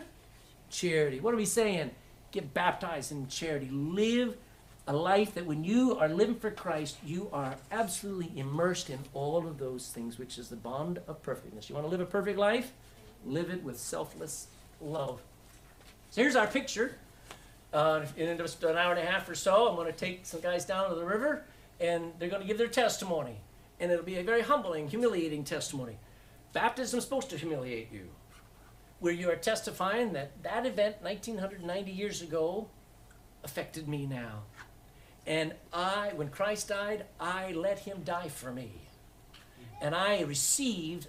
charity. 0.69 1.19
What 1.19 1.33
are 1.33 1.37
we 1.37 1.45
saying? 1.45 1.91
Get 2.33 2.53
baptized 2.53 3.11
in 3.11 3.27
charity. 3.27 3.69
Live 3.71 4.35
a 4.85 4.93
life 4.93 5.35
that 5.35 5.45
when 5.45 5.63
you 5.63 5.97
are 5.97 6.09
living 6.09 6.35
for 6.35 6.51
Christ, 6.51 6.97
you 7.05 7.29
are 7.31 7.55
absolutely 7.71 8.37
immersed 8.37 8.89
in 8.89 8.99
all 9.13 9.47
of 9.47 9.57
those 9.57 9.87
things, 9.87 10.19
which 10.19 10.37
is 10.37 10.49
the 10.49 10.57
bond 10.57 10.99
of 11.07 11.23
perfectness. 11.23 11.69
You 11.69 11.75
want 11.75 11.85
to 11.85 11.91
live 11.91 12.01
a 12.01 12.05
perfect 12.05 12.37
life? 12.37 12.73
Live 13.25 13.49
it 13.49 13.63
with 13.63 13.79
selfless 13.79 14.47
love. 14.81 15.21
So 16.09 16.21
here's 16.21 16.35
our 16.35 16.47
picture. 16.47 16.95
Uh, 17.71 18.05
in 18.17 18.37
just 18.37 18.61
an 18.63 18.77
hour 18.77 18.91
and 18.91 18.99
a 18.99 19.09
half 19.09 19.29
or 19.29 19.35
so, 19.35 19.69
I'm 19.69 19.75
going 19.75 19.91
to 19.91 19.97
take 19.97 20.25
some 20.25 20.41
guys 20.41 20.65
down 20.65 20.89
to 20.89 20.95
the 20.95 21.05
river, 21.05 21.43
and 21.79 22.11
they're 22.19 22.29
going 22.29 22.41
to 22.41 22.47
give 22.47 22.57
their 22.57 22.67
testimony. 22.67 23.37
And 23.79 23.91
it'll 23.91 24.05
be 24.05 24.17
a 24.17 24.23
very 24.23 24.41
humbling, 24.41 24.89
humiliating 24.89 25.43
testimony. 25.43 25.97
Baptism 26.51 26.99
is 26.99 27.03
supposed 27.03 27.29
to 27.29 27.37
humiliate 27.37 27.91
you 27.91 28.09
where 29.03 29.11
you 29.11 29.29
are 29.29 29.35
testifying 29.35 30.13
that 30.13 30.31
that 30.43 30.65
event 30.65 30.95
1990 31.01 31.91
years 31.91 32.21
ago 32.21 32.69
affected 33.43 33.85
me 33.85 34.05
now. 34.05 34.43
And 35.27 35.53
I, 35.73 36.13
when 36.15 36.29
Christ 36.29 36.69
died, 36.69 37.03
I 37.19 37.51
let 37.51 37.79
him 37.79 38.03
die 38.05 38.29
for 38.29 38.53
me. 38.53 38.71
And 39.81 39.93
I 39.93 40.21
received 40.21 41.07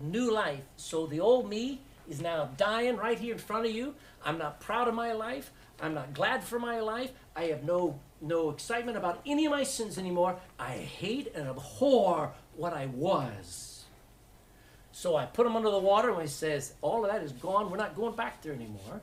new 0.00 0.32
life. 0.32 0.64
So 0.76 1.06
the 1.06 1.20
old 1.20 1.48
me 1.48 1.82
is 2.10 2.20
now 2.20 2.50
dying 2.56 2.96
right 2.96 3.16
here 3.16 3.34
in 3.34 3.38
front 3.38 3.64
of 3.64 3.70
you. 3.70 3.94
I'm 4.24 4.38
not 4.38 4.58
proud 4.58 4.88
of 4.88 4.94
my 4.94 5.12
life. 5.12 5.52
I'm 5.80 5.94
not 5.94 6.14
glad 6.14 6.42
for 6.42 6.58
my 6.58 6.80
life. 6.80 7.12
I 7.36 7.44
have 7.44 7.62
no 7.62 8.00
no 8.20 8.50
excitement 8.50 8.96
about 8.96 9.20
any 9.24 9.46
of 9.46 9.52
my 9.52 9.62
sins 9.62 9.98
anymore. 9.98 10.40
I 10.58 10.72
hate 10.72 11.32
and 11.32 11.46
abhor 11.46 12.32
what 12.56 12.72
I 12.72 12.86
was. 12.86 13.75
So 14.96 15.14
I 15.14 15.26
put 15.26 15.46
him 15.46 15.56
under 15.56 15.68
the 15.68 15.78
water 15.78 16.08
and 16.10 16.22
he 16.22 16.26
says, 16.26 16.72
all 16.80 17.04
of 17.04 17.12
that 17.12 17.22
is 17.22 17.30
gone. 17.30 17.70
We're 17.70 17.76
not 17.76 17.94
going 17.94 18.16
back 18.16 18.40
there 18.40 18.54
anymore. 18.54 19.02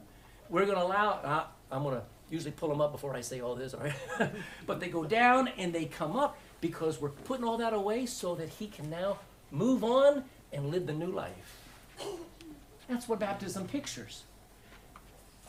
We're 0.49 0.65
going 0.65 0.79
to 0.79 0.83
allow, 0.83 1.19
uh, 1.23 1.43
I'm 1.71 1.83
going 1.83 1.97
to 1.97 2.01
usually 2.31 2.51
pull 2.51 2.69
them 2.69 2.81
up 2.81 2.91
before 2.91 3.15
I 3.15 3.21
say 3.21 3.41
all 3.41 3.53
this, 3.53 3.75
all 3.75 3.81
right? 3.81 4.31
but 4.65 4.79
they 4.79 4.89
go 4.89 5.03
down 5.03 5.49
and 5.49 5.71
they 5.71 5.85
come 5.85 6.15
up 6.15 6.35
because 6.61 6.99
we're 6.99 7.09
putting 7.09 7.45
all 7.45 7.57
that 7.57 7.73
away 7.73 8.07
so 8.07 8.33
that 8.33 8.49
he 8.49 8.65
can 8.65 8.89
now 8.89 9.19
move 9.51 9.83
on 9.83 10.23
and 10.51 10.71
live 10.71 10.87
the 10.87 10.93
new 10.93 11.11
life. 11.11 11.59
That's 12.89 13.07
what 13.07 13.19
baptism 13.19 13.67
pictures. 13.67 14.23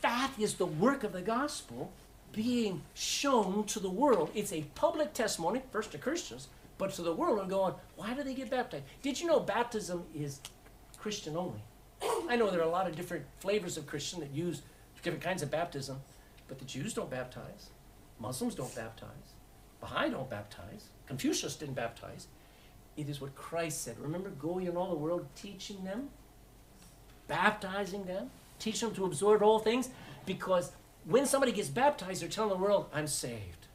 That 0.01 0.29
is 0.37 0.53
the 0.53 0.67
work 0.67 1.03
of 1.03 1.11
the 1.11 1.23
gospel 1.23 1.91
being 2.33 2.83
shown 2.93 3.63
to 3.63 3.79
the 3.79 3.89
world. 3.89 4.29
It's 4.35 4.53
a 4.53 4.61
public 4.75 5.13
testimony, 5.13 5.63
first 5.71 5.91
to 5.93 5.97
Christians, 5.97 6.49
but 6.77 6.91
to 6.93 7.01
the 7.01 7.13
world 7.13 7.39
are 7.39 7.45
going, 7.45 7.73
why 7.95 8.13
do 8.13 8.23
they 8.23 8.33
get 8.33 8.49
baptized? 8.49 8.83
Did 9.01 9.19
you 9.19 9.27
know 9.27 9.39
baptism 9.39 10.03
is 10.13 10.39
Christian 10.97 11.37
only? 11.37 11.61
I 12.29 12.35
know 12.35 12.49
there 12.49 12.59
are 12.59 12.63
a 12.63 12.69
lot 12.69 12.87
of 12.87 12.95
different 12.95 13.25
flavors 13.39 13.77
of 13.77 13.85
Christian 13.87 14.19
that 14.19 14.31
use 14.31 14.61
different 15.01 15.23
kinds 15.23 15.43
of 15.43 15.51
baptism, 15.51 16.01
but 16.47 16.59
the 16.59 16.65
Jews 16.65 16.93
don't 16.93 17.09
baptize, 17.09 17.69
Muslims 18.19 18.55
don't 18.55 18.73
baptize, 18.75 19.33
Baha'i 19.79 20.09
don't 20.09 20.29
baptize, 20.29 20.89
Confucius 21.07 21.55
didn't 21.55 21.75
baptize. 21.75 22.27
It 22.97 23.09
is 23.09 23.19
what 23.21 23.35
Christ 23.35 23.83
said. 23.83 23.99
Remember, 23.99 24.29
going 24.29 24.67
in 24.67 24.77
all 24.77 24.89
the 24.89 24.95
world 24.95 25.27
teaching 25.35 25.83
them, 25.83 26.09
baptizing 27.27 28.05
them, 28.05 28.29
teaching 28.57 28.87
them 28.89 28.95
to 28.95 29.05
absorb 29.05 29.43
all 29.43 29.59
things, 29.59 29.89
because 30.25 30.71
when 31.03 31.25
somebody 31.25 31.51
gets 31.51 31.69
baptized, 31.69 32.21
they're 32.21 32.29
telling 32.29 32.49
the 32.49 32.63
world, 32.63 32.87
I'm 32.93 33.07
saved. 33.07 33.67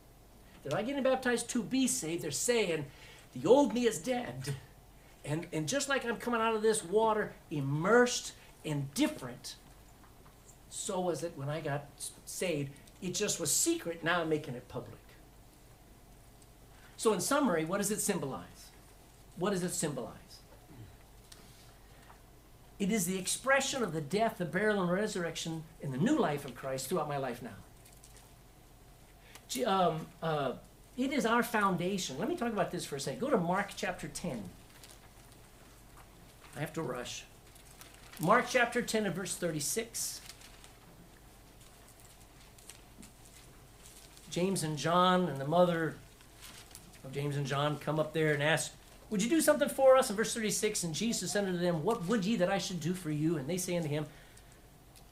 They're 0.62 0.76
not 0.76 0.86
getting 0.86 1.02
baptized 1.02 1.48
to 1.50 1.62
be 1.62 1.86
saved. 1.86 2.22
They're 2.22 2.30
saying, 2.30 2.86
the 3.34 3.48
old 3.48 3.74
me 3.74 3.86
is 3.86 3.98
dead. 3.98 4.54
And, 5.24 5.46
and 5.52 5.68
just 5.68 5.88
like 5.88 6.04
I'm 6.04 6.16
coming 6.16 6.40
out 6.40 6.54
of 6.54 6.62
this 6.62 6.84
water 6.84 7.32
immersed 7.50 8.32
and 8.64 8.92
different, 8.94 9.56
so 10.68 11.00
was 11.00 11.22
it 11.22 11.32
when 11.36 11.48
I 11.48 11.60
got 11.60 11.86
saved. 12.26 12.70
It 13.02 13.14
just 13.14 13.40
was 13.40 13.52
secret. 13.52 14.04
Now 14.04 14.20
I'm 14.20 14.28
making 14.28 14.54
it 14.54 14.68
public. 14.68 14.98
So, 16.96 17.14
in 17.14 17.20
summary, 17.20 17.64
what 17.64 17.78
does 17.78 17.90
it 17.90 18.00
symbolize? 18.00 18.68
What 19.36 19.50
does 19.50 19.62
it 19.62 19.72
symbolize? 19.72 20.14
It 22.78 22.92
is 22.92 23.06
the 23.06 23.18
expression 23.18 23.82
of 23.82 23.94
the 23.94 24.02
death, 24.02 24.36
the 24.38 24.44
burial, 24.44 24.82
and 24.82 24.92
resurrection 24.92 25.64
in 25.80 25.92
the 25.92 25.98
new 25.98 26.18
life 26.18 26.44
of 26.44 26.54
Christ 26.54 26.88
throughout 26.88 27.08
my 27.08 27.16
life 27.16 27.42
now 27.42 27.56
um, 29.66 30.06
uh, 30.22 30.52
it 30.96 31.12
is 31.12 31.26
our 31.26 31.42
foundation. 31.42 32.18
Let 32.18 32.28
me 32.28 32.36
talk 32.36 32.52
about 32.52 32.70
this 32.70 32.84
for 32.84 32.96
a 32.96 33.00
second. 33.00 33.20
Go 33.20 33.30
to 33.30 33.38
Mark 33.38 33.70
chapter 33.76 34.08
10. 34.08 34.42
I 36.56 36.60
have 36.60 36.72
to 36.74 36.82
rush. 36.82 37.24
Mark 38.20 38.46
chapter 38.48 38.82
10 38.82 39.06
and 39.06 39.14
verse 39.14 39.34
36. 39.34 40.20
James 44.30 44.62
and 44.62 44.76
John 44.76 45.28
and 45.28 45.40
the 45.40 45.46
mother 45.46 45.96
of 47.04 47.12
James 47.12 47.36
and 47.36 47.46
John 47.46 47.78
come 47.78 47.98
up 47.98 48.12
there 48.12 48.32
and 48.32 48.42
ask, 48.42 48.72
Would 49.10 49.22
you 49.22 49.28
do 49.28 49.40
something 49.40 49.68
for 49.68 49.96
us? 49.96 50.10
In 50.10 50.16
verse 50.16 50.34
36, 50.34 50.84
and 50.84 50.94
Jesus 50.94 51.32
said 51.32 51.44
unto 51.46 51.58
them, 51.58 51.82
What 51.82 52.06
would 52.06 52.24
ye 52.24 52.36
that 52.36 52.50
I 52.50 52.58
should 52.58 52.80
do 52.80 52.94
for 52.94 53.10
you? 53.10 53.38
And 53.38 53.48
they 53.48 53.56
say 53.56 53.76
unto 53.76 53.88
him, 53.88 54.06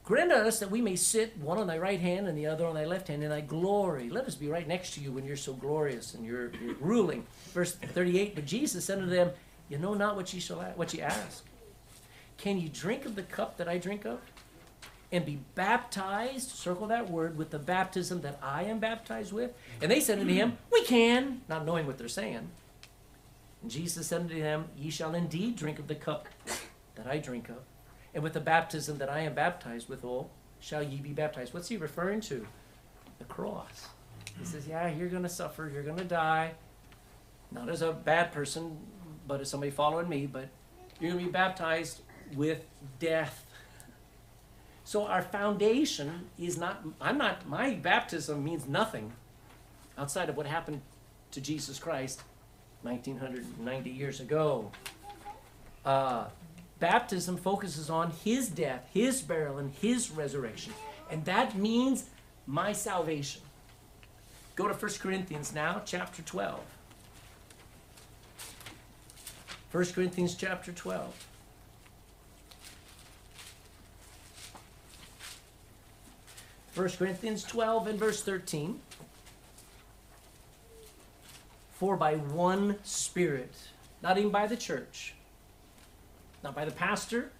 Grant 0.09 0.31
us 0.31 0.57
that 0.57 0.71
we 0.71 0.81
may 0.81 0.95
sit 0.95 1.37
one 1.37 1.59
on 1.59 1.67
thy 1.67 1.77
right 1.77 1.99
hand 1.99 2.27
and 2.27 2.35
the 2.35 2.47
other 2.47 2.65
on 2.65 2.73
thy 2.73 2.85
left 2.85 3.09
hand 3.09 3.21
in 3.21 3.29
thy 3.29 3.41
glory. 3.41 4.09
Let 4.09 4.25
us 4.25 4.33
be 4.33 4.47
right 4.47 4.67
next 4.67 4.95
to 4.95 5.01
you 5.01 5.11
when 5.11 5.23
you're 5.23 5.37
so 5.37 5.53
glorious 5.53 6.15
and 6.15 6.25
you're, 6.25 6.51
you're 6.55 6.73
ruling. 6.79 7.27
Verse 7.53 7.75
38, 7.75 8.33
but 8.33 8.43
Jesus 8.47 8.85
said 8.85 8.97
unto 8.97 9.11
them, 9.11 9.29
You 9.69 9.77
know 9.77 9.93
not 9.93 10.15
what 10.15 10.33
ye 10.33 10.39
shall 10.39 10.61
what 10.75 10.95
ye 10.95 11.01
ask. 11.01 11.45
Can 12.39 12.57
ye 12.57 12.69
drink 12.69 13.05
of 13.05 13.15
the 13.15 13.21
cup 13.21 13.57
that 13.57 13.69
I 13.69 13.77
drink 13.77 14.03
of? 14.03 14.19
And 15.11 15.27
be 15.27 15.41
baptized, 15.53 16.49
circle 16.49 16.87
that 16.87 17.11
word, 17.11 17.37
with 17.37 17.51
the 17.51 17.59
baptism 17.59 18.21
that 18.21 18.39
I 18.41 18.63
am 18.63 18.79
baptized 18.79 19.31
with? 19.31 19.51
And 19.79 19.91
they 19.91 19.99
said 19.99 20.17
unto 20.17 20.33
him, 20.33 20.57
We 20.71 20.85
can, 20.85 21.41
not 21.47 21.67
knowing 21.67 21.85
what 21.85 21.99
they're 21.99 22.07
saying. 22.07 22.49
And 23.61 23.69
Jesus 23.69 24.07
said 24.07 24.21
unto 24.21 24.41
them, 24.41 24.69
Ye 24.75 24.89
shall 24.89 25.13
indeed 25.13 25.55
drink 25.55 25.77
of 25.77 25.87
the 25.87 25.93
cup 25.93 26.27
that 26.95 27.05
I 27.05 27.19
drink 27.19 27.49
of 27.49 27.57
and 28.19 28.23
with 28.25 28.33
the 28.33 28.41
baptism 28.41 28.97
that 28.97 29.07
I 29.07 29.21
am 29.21 29.33
baptized 29.33 29.87
withal, 29.87 30.29
shall 30.59 30.83
ye 30.83 30.97
be 30.97 31.13
baptized. 31.13 31.53
What's 31.53 31.69
he 31.69 31.77
referring 31.77 32.19
to? 32.19 32.45
The 33.17 33.23
cross. 33.23 33.87
He 34.37 34.43
says, 34.43 34.67
Yeah, 34.67 34.89
you're 34.89 35.07
going 35.07 35.23
to 35.23 35.29
suffer, 35.29 35.71
you're 35.73 35.83
going 35.83 35.99
to 35.99 36.03
die. 36.03 36.51
Not 37.49 37.69
as 37.69 37.81
a 37.81 37.93
bad 37.93 38.33
person, 38.33 38.77
but 39.25 39.39
as 39.39 39.49
somebody 39.49 39.71
following 39.71 40.09
me, 40.09 40.25
but 40.25 40.49
you're 40.99 41.11
going 41.11 41.23
to 41.23 41.27
be 41.27 41.31
baptized 41.31 42.01
with 42.35 42.65
death. 42.99 43.45
So 44.83 45.05
our 45.05 45.21
foundation 45.21 46.27
is 46.37 46.57
not, 46.57 46.83
I'm 46.99 47.17
not, 47.17 47.47
my 47.47 47.75
baptism 47.75 48.43
means 48.43 48.67
nothing 48.67 49.13
outside 49.97 50.27
of 50.27 50.35
what 50.35 50.45
happened 50.45 50.81
to 51.31 51.39
Jesus 51.39 51.79
Christ 51.79 52.21
1990 52.81 53.89
years 53.89 54.19
ago. 54.19 54.71
Uh, 55.85 56.25
Baptism 56.79 57.37
focuses 57.37 57.89
on 57.89 58.11
his 58.23 58.47
death, 58.47 58.87
his 58.93 59.21
burial, 59.21 59.57
and 59.57 59.73
his 59.81 60.11
resurrection. 60.11 60.73
And 61.11 61.25
that 61.25 61.55
means 61.57 62.05
my 62.47 62.71
salvation. 62.71 63.41
Go 64.55 64.67
to 64.67 64.73
1 64.73 64.91
Corinthians 64.99 65.53
now, 65.53 65.81
chapter 65.85 66.21
12. 66.21 66.59
1 69.71 69.85
Corinthians 69.93 70.35
chapter 70.35 70.71
12. 70.71 71.25
1 76.75 76.89
Corinthians 76.91 77.43
12 77.43 77.87
and 77.87 77.99
verse 77.99 78.23
13. 78.23 78.79
For 81.73 81.97
by 81.97 82.15
one 82.15 82.77
Spirit, 82.83 83.53
not 84.01 84.17
even 84.17 84.31
by 84.31 84.47
the 84.47 84.57
church, 84.57 85.13
not 86.43 86.55
by 86.55 86.65
the 86.65 86.71
pastor, 86.71 87.31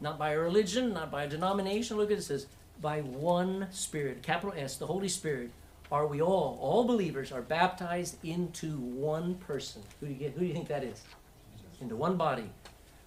not 0.00 0.18
by 0.18 0.30
a 0.30 0.38
religion, 0.38 0.92
not 0.92 1.10
by 1.10 1.24
a 1.24 1.28
denomination. 1.28 1.96
Look 1.96 2.10
at 2.10 2.18
it, 2.18 2.22
says, 2.22 2.46
by 2.80 3.00
one 3.00 3.68
Spirit, 3.70 4.22
capital 4.22 4.54
S, 4.56 4.76
the 4.76 4.86
Holy 4.86 5.08
Spirit, 5.08 5.50
are 5.90 6.06
we 6.06 6.20
all, 6.22 6.58
all 6.60 6.84
believers, 6.84 7.32
are 7.32 7.42
baptized 7.42 8.16
into 8.24 8.78
one 8.78 9.34
person. 9.36 9.82
Who 10.00 10.06
do 10.06 10.12
you 10.12 10.18
get? 10.18 10.32
Who 10.32 10.40
do 10.40 10.46
you 10.46 10.54
think 10.54 10.68
that 10.68 10.82
is? 10.82 11.02
Into 11.80 11.96
one 11.96 12.16
body. 12.16 12.50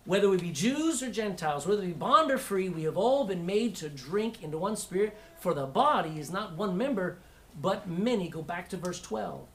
Whether 0.06 0.30
we 0.30 0.38
be 0.38 0.52
Jews 0.52 1.02
or 1.02 1.12
Gentiles, 1.12 1.66
whether 1.66 1.82
we 1.82 1.88
be 1.88 1.93
bond 1.93 2.30
or 2.30 2.38
free, 2.38 2.70
we 2.70 2.84
have 2.84 2.96
all 2.96 3.26
been 3.26 3.46
made 3.46 3.76
to 3.78 3.89
drink 3.89 4.43
into 4.43 4.60
one 4.60 4.76
spirit. 4.76 5.18
For 5.39 5.56
the 5.56 5.66
body 5.66 6.20
is 6.20 6.32
not 6.32 6.56
one 6.56 6.78
member, 6.78 7.18
but 7.60 7.89
many. 7.89 8.30
Go 8.30 8.43
back 8.43 8.70
to 8.70 8.78
verse 8.78 9.02
12. 9.02 9.48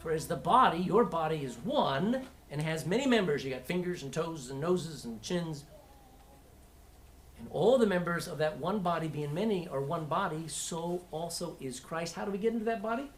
For 0.00 0.10
as 0.10 0.26
the 0.26 0.36
body, 0.36 0.78
your 0.78 1.04
body 1.04 1.44
is 1.44 1.56
one 1.58 2.26
and 2.50 2.60
has 2.60 2.86
many 2.86 3.06
members. 3.06 3.44
You 3.44 3.50
got 3.50 3.64
fingers 3.64 4.02
and 4.02 4.12
toes 4.12 4.50
and 4.50 4.60
noses 4.60 5.04
and 5.04 5.22
chins. 5.22 5.64
And 7.38 7.48
all 7.50 7.78
the 7.78 7.86
members 7.86 8.28
of 8.28 8.38
that 8.38 8.58
one 8.58 8.80
body, 8.80 9.08
being 9.08 9.32
many, 9.32 9.68
are 9.68 9.80
one 9.80 10.06
body, 10.06 10.44
so 10.48 11.02
also 11.10 11.56
is 11.60 11.80
Christ. 11.80 12.14
How 12.14 12.24
do 12.24 12.30
we 12.30 12.38
get 12.38 12.52
into 12.52 12.66
that 12.66 12.82
body? 12.82 13.10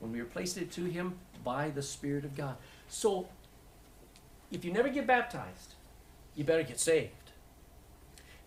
When 0.00 0.12
we 0.12 0.20
are 0.20 0.24
placed 0.24 0.56
into 0.56 0.84
Him 0.84 1.14
by 1.44 1.70
the 1.70 1.82
Spirit 1.82 2.24
of 2.24 2.36
God. 2.36 2.56
So, 2.88 3.28
if 4.50 4.64
you 4.64 4.72
never 4.72 4.88
get 4.88 5.06
baptized, 5.06 5.74
you 6.34 6.44
better 6.44 6.62
get 6.62 6.80
saved. 6.80 7.12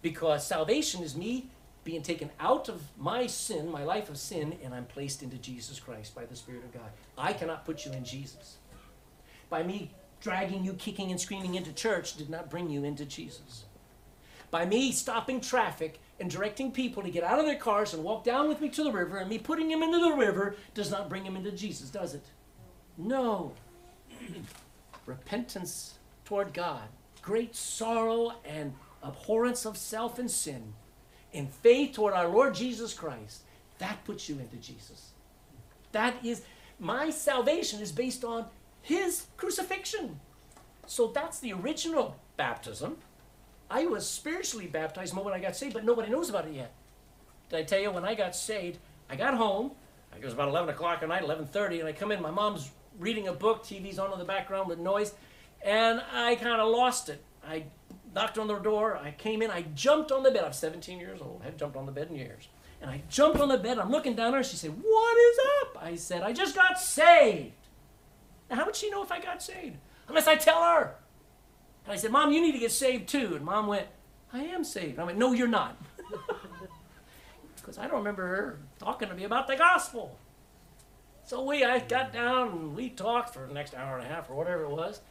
Because 0.01 0.45
salvation 0.45 1.03
is 1.03 1.15
me 1.15 1.49
being 1.83 2.01
taken 2.01 2.31
out 2.39 2.67
of 2.67 2.81
my 2.97 3.27
sin, 3.27 3.71
my 3.71 3.83
life 3.83 4.09
of 4.09 4.17
sin, 4.17 4.57
and 4.63 4.73
I'm 4.73 4.85
placed 4.85 5.21
into 5.21 5.37
Jesus 5.37 5.79
Christ 5.79 6.15
by 6.15 6.25
the 6.25 6.35
Spirit 6.35 6.63
of 6.63 6.73
God. 6.73 6.89
I 7.17 7.33
cannot 7.33 7.63
put 7.63 7.85
you 7.85 7.91
in 7.91 8.03
Jesus. 8.03 8.57
By 9.49 9.63
me 9.63 9.91
dragging 10.21 10.63
you, 10.63 10.73
kicking 10.73 11.11
and 11.11 11.19
screaming 11.19 11.55
into 11.55 11.73
church 11.73 12.15
did 12.15 12.29
not 12.29 12.49
bring 12.49 12.69
you 12.69 12.83
into 12.83 13.05
Jesus 13.05 13.65
by 14.55 14.65
me 14.65 14.89
stopping 14.91 15.41
traffic 15.41 15.99
and 16.17 16.29
directing 16.29 16.71
people 16.71 17.03
to 17.03 17.09
get 17.09 17.25
out 17.25 17.39
of 17.39 17.45
their 17.45 17.57
cars 17.57 17.93
and 17.93 18.01
walk 18.01 18.23
down 18.23 18.47
with 18.47 18.61
me 18.61 18.69
to 18.69 18.85
the 18.85 18.91
river 18.91 19.17
and 19.17 19.29
me 19.29 19.37
putting 19.37 19.67
them 19.67 19.83
into 19.83 19.99
the 19.99 20.15
river 20.15 20.55
does 20.73 20.89
not 20.89 21.09
bring 21.09 21.25
them 21.25 21.35
into 21.35 21.51
Jesus, 21.51 21.89
does 21.89 22.13
it? 22.13 22.23
No. 22.97 23.51
Repentance 25.05 25.99
toward 26.23 26.53
God, 26.53 26.83
great 27.21 27.53
sorrow 27.53 28.35
and 28.45 28.73
abhorrence 29.03 29.65
of 29.65 29.75
self 29.75 30.19
and 30.19 30.31
sin, 30.31 30.73
and 31.33 31.49
faith 31.49 31.93
toward 31.93 32.13
our 32.13 32.29
Lord 32.29 32.55
Jesus 32.55 32.93
Christ, 32.93 33.41
that 33.79 34.05
puts 34.05 34.29
you 34.29 34.39
into 34.39 34.55
Jesus. 34.55 35.11
That 35.91 36.15
is, 36.23 36.43
my 36.79 37.09
salvation 37.09 37.81
is 37.81 37.91
based 37.91 38.23
on 38.23 38.45
His 38.85 39.25
crucifixion. 39.35 40.19
So 40.85 41.07
that's 41.07 41.39
the 41.39 41.53
original 41.53 42.17
baptism. 42.37 42.97
I 43.67 43.87
was 43.87 44.07
spiritually 44.07 44.67
baptized 44.67 45.11
the 45.11 45.15
moment 45.15 45.35
I 45.35 45.39
got 45.39 45.55
saved, 45.55 45.73
but 45.73 45.83
nobody 45.83 46.11
knows 46.11 46.29
about 46.29 46.45
it 46.45 46.53
yet. 46.53 46.71
Did 47.49 47.57
I 47.57 47.63
tell 47.63 47.79
you 47.79 47.89
when 47.89 48.05
I 48.05 48.13
got 48.13 48.35
saved? 48.35 48.77
I 49.09 49.15
got 49.15 49.33
home. 49.33 49.71
It 50.15 50.23
was 50.23 50.33
about 50.33 50.49
11 50.49 50.69
o'clock 50.69 51.01
at 51.01 51.09
night, 51.09 51.23
11:30, 51.23 51.79
and 51.79 51.89
I 51.89 51.93
come 51.93 52.11
in. 52.11 52.21
My 52.21 52.29
mom's 52.29 52.69
reading 52.99 53.27
a 53.27 53.33
book. 53.33 53.63
TV's 53.63 53.97
on 53.97 54.13
in 54.13 54.19
the 54.19 54.23
background 54.23 54.67
with 54.67 54.77
noise, 54.77 55.15
and 55.63 56.03
I 56.13 56.35
kind 56.35 56.61
of 56.61 56.69
lost 56.69 57.09
it. 57.09 57.23
I 57.43 57.65
knocked 58.13 58.37
on 58.37 58.45
the 58.45 58.59
door. 58.59 58.97
I 58.97 59.11
came 59.11 59.41
in. 59.41 59.49
I 59.49 59.63
jumped 59.73 60.11
on 60.11 60.21
the 60.21 60.29
bed. 60.29 60.43
I'm 60.43 60.53
17 60.53 60.99
years 60.99 61.21
old. 61.21 61.39
I 61.41 61.45
haven't 61.45 61.57
jumped 61.57 61.75
on 61.75 61.87
the 61.87 61.91
bed 61.91 62.09
in 62.11 62.17
years. 62.17 62.49
And 62.81 62.91
I 62.91 63.01
jumped 63.09 63.39
on 63.39 63.49
the 63.49 63.57
bed. 63.57 63.79
I'm 63.79 63.89
looking 63.89 64.15
down 64.15 64.35
at 64.35 64.37
her. 64.37 64.43
She 64.43 64.57
said, 64.57 64.79
"What 64.79 65.17
is 65.17 65.39
up?" 65.63 65.83
I 65.83 65.95
said, 65.95 66.21
"I 66.21 66.33
just 66.33 66.53
got 66.53 66.79
saved." 66.79 67.64
Now, 68.49 68.57
how 68.57 68.65
would 68.65 68.75
she 68.75 68.89
know 68.89 69.03
if 69.03 69.11
I 69.11 69.19
got 69.19 69.41
saved? 69.41 69.77
Unless 70.07 70.27
I 70.27 70.35
tell 70.35 70.61
her. 70.61 70.95
And 71.85 71.93
I 71.93 71.95
said, 71.95 72.11
Mom, 72.11 72.31
you 72.31 72.41
need 72.41 72.53
to 72.53 72.59
get 72.59 72.71
saved 72.71 73.07
too. 73.07 73.35
And 73.35 73.45
Mom 73.45 73.67
went, 73.67 73.87
I 74.33 74.41
am 74.41 74.63
saved. 74.63 74.99
I 74.99 75.03
went, 75.03 75.17
No, 75.17 75.33
you're 75.33 75.47
not. 75.47 75.77
Because 77.55 77.79
I 77.79 77.87
don't 77.87 77.97
remember 77.97 78.27
her 78.27 78.59
talking 78.77 79.09
to 79.09 79.15
me 79.15 79.23
about 79.23 79.47
the 79.47 79.55
gospel. 79.55 80.19
So 81.23 81.43
we, 81.43 81.63
I 81.63 81.79
got 81.79 82.13
down 82.13 82.49
and 82.49 82.75
we 82.75 82.89
talked 82.89 83.33
for 83.33 83.47
the 83.47 83.53
next 83.55 83.73
hour 83.73 83.97
and 83.97 84.05
a 84.05 84.07
half 84.07 84.29
or 84.29 84.35
whatever 84.35 84.65
it 84.65 84.69
was. 84.69 85.01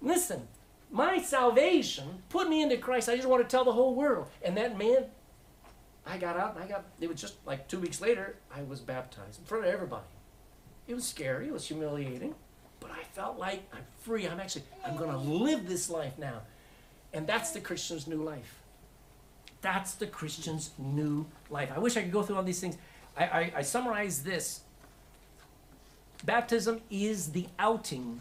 Listen, 0.00 0.46
my 0.92 1.18
salvation 1.18 2.22
put 2.28 2.48
me 2.48 2.62
into 2.62 2.76
Christ. 2.76 3.08
I 3.08 3.16
just 3.16 3.26
want 3.26 3.42
to 3.42 3.48
tell 3.48 3.64
the 3.64 3.72
whole 3.72 3.96
world. 3.96 4.28
And 4.44 4.56
that 4.56 4.78
man, 4.78 5.06
I 6.06 6.18
got 6.18 6.36
out 6.36 6.54
and 6.54 6.62
I 6.62 6.68
got, 6.68 6.84
it 7.00 7.08
was 7.08 7.20
just 7.20 7.34
like 7.44 7.66
two 7.66 7.80
weeks 7.80 8.00
later, 8.00 8.36
I 8.54 8.62
was 8.62 8.78
baptized 8.78 9.40
in 9.40 9.44
front 9.44 9.64
of 9.64 9.72
everybody. 9.72 10.06
It 10.86 10.94
was 10.94 11.04
scary, 11.04 11.48
it 11.48 11.52
was 11.52 11.66
humiliating 11.66 12.36
but 12.88 12.98
I 12.98 13.04
felt 13.12 13.38
like 13.38 13.62
I'm 13.72 13.84
free. 14.00 14.26
I'm 14.26 14.40
actually, 14.40 14.64
I'm 14.84 14.96
going 14.96 15.10
to 15.10 15.18
live 15.18 15.68
this 15.68 15.90
life 15.90 16.18
now. 16.18 16.42
And 17.12 17.26
that's 17.26 17.52
the 17.52 17.60
Christian's 17.60 18.06
new 18.06 18.22
life. 18.22 18.54
That's 19.60 19.94
the 19.94 20.06
Christian's 20.06 20.70
new 20.78 21.26
life. 21.50 21.70
I 21.74 21.78
wish 21.78 21.96
I 21.96 22.02
could 22.02 22.12
go 22.12 22.22
through 22.22 22.36
all 22.36 22.42
these 22.42 22.60
things. 22.60 22.76
I, 23.16 23.24
I, 23.24 23.52
I 23.56 23.62
summarize 23.62 24.22
this 24.22 24.62
Baptism 26.24 26.80
is 26.90 27.30
the 27.30 27.46
outing 27.58 28.20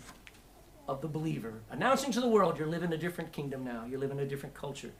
of 0.87 1.01
the 1.01 1.07
believer, 1.07 1.53
announcing 1.71 2.11
to 2.11 2.21
the 2.21 2.27
world 2.27 2.57
you're 2.57 2.67
living 2.67 2.93
a 2.93 2.97
different 2.97 3.31
kingdom 3.31 3.63
now, 3.63 3.85
you 3.85 3.97
live 3.97 4.11
in 4.11 4.19
a 4.19 4.25
different 4.25 4.55
culture. 4.55 4.91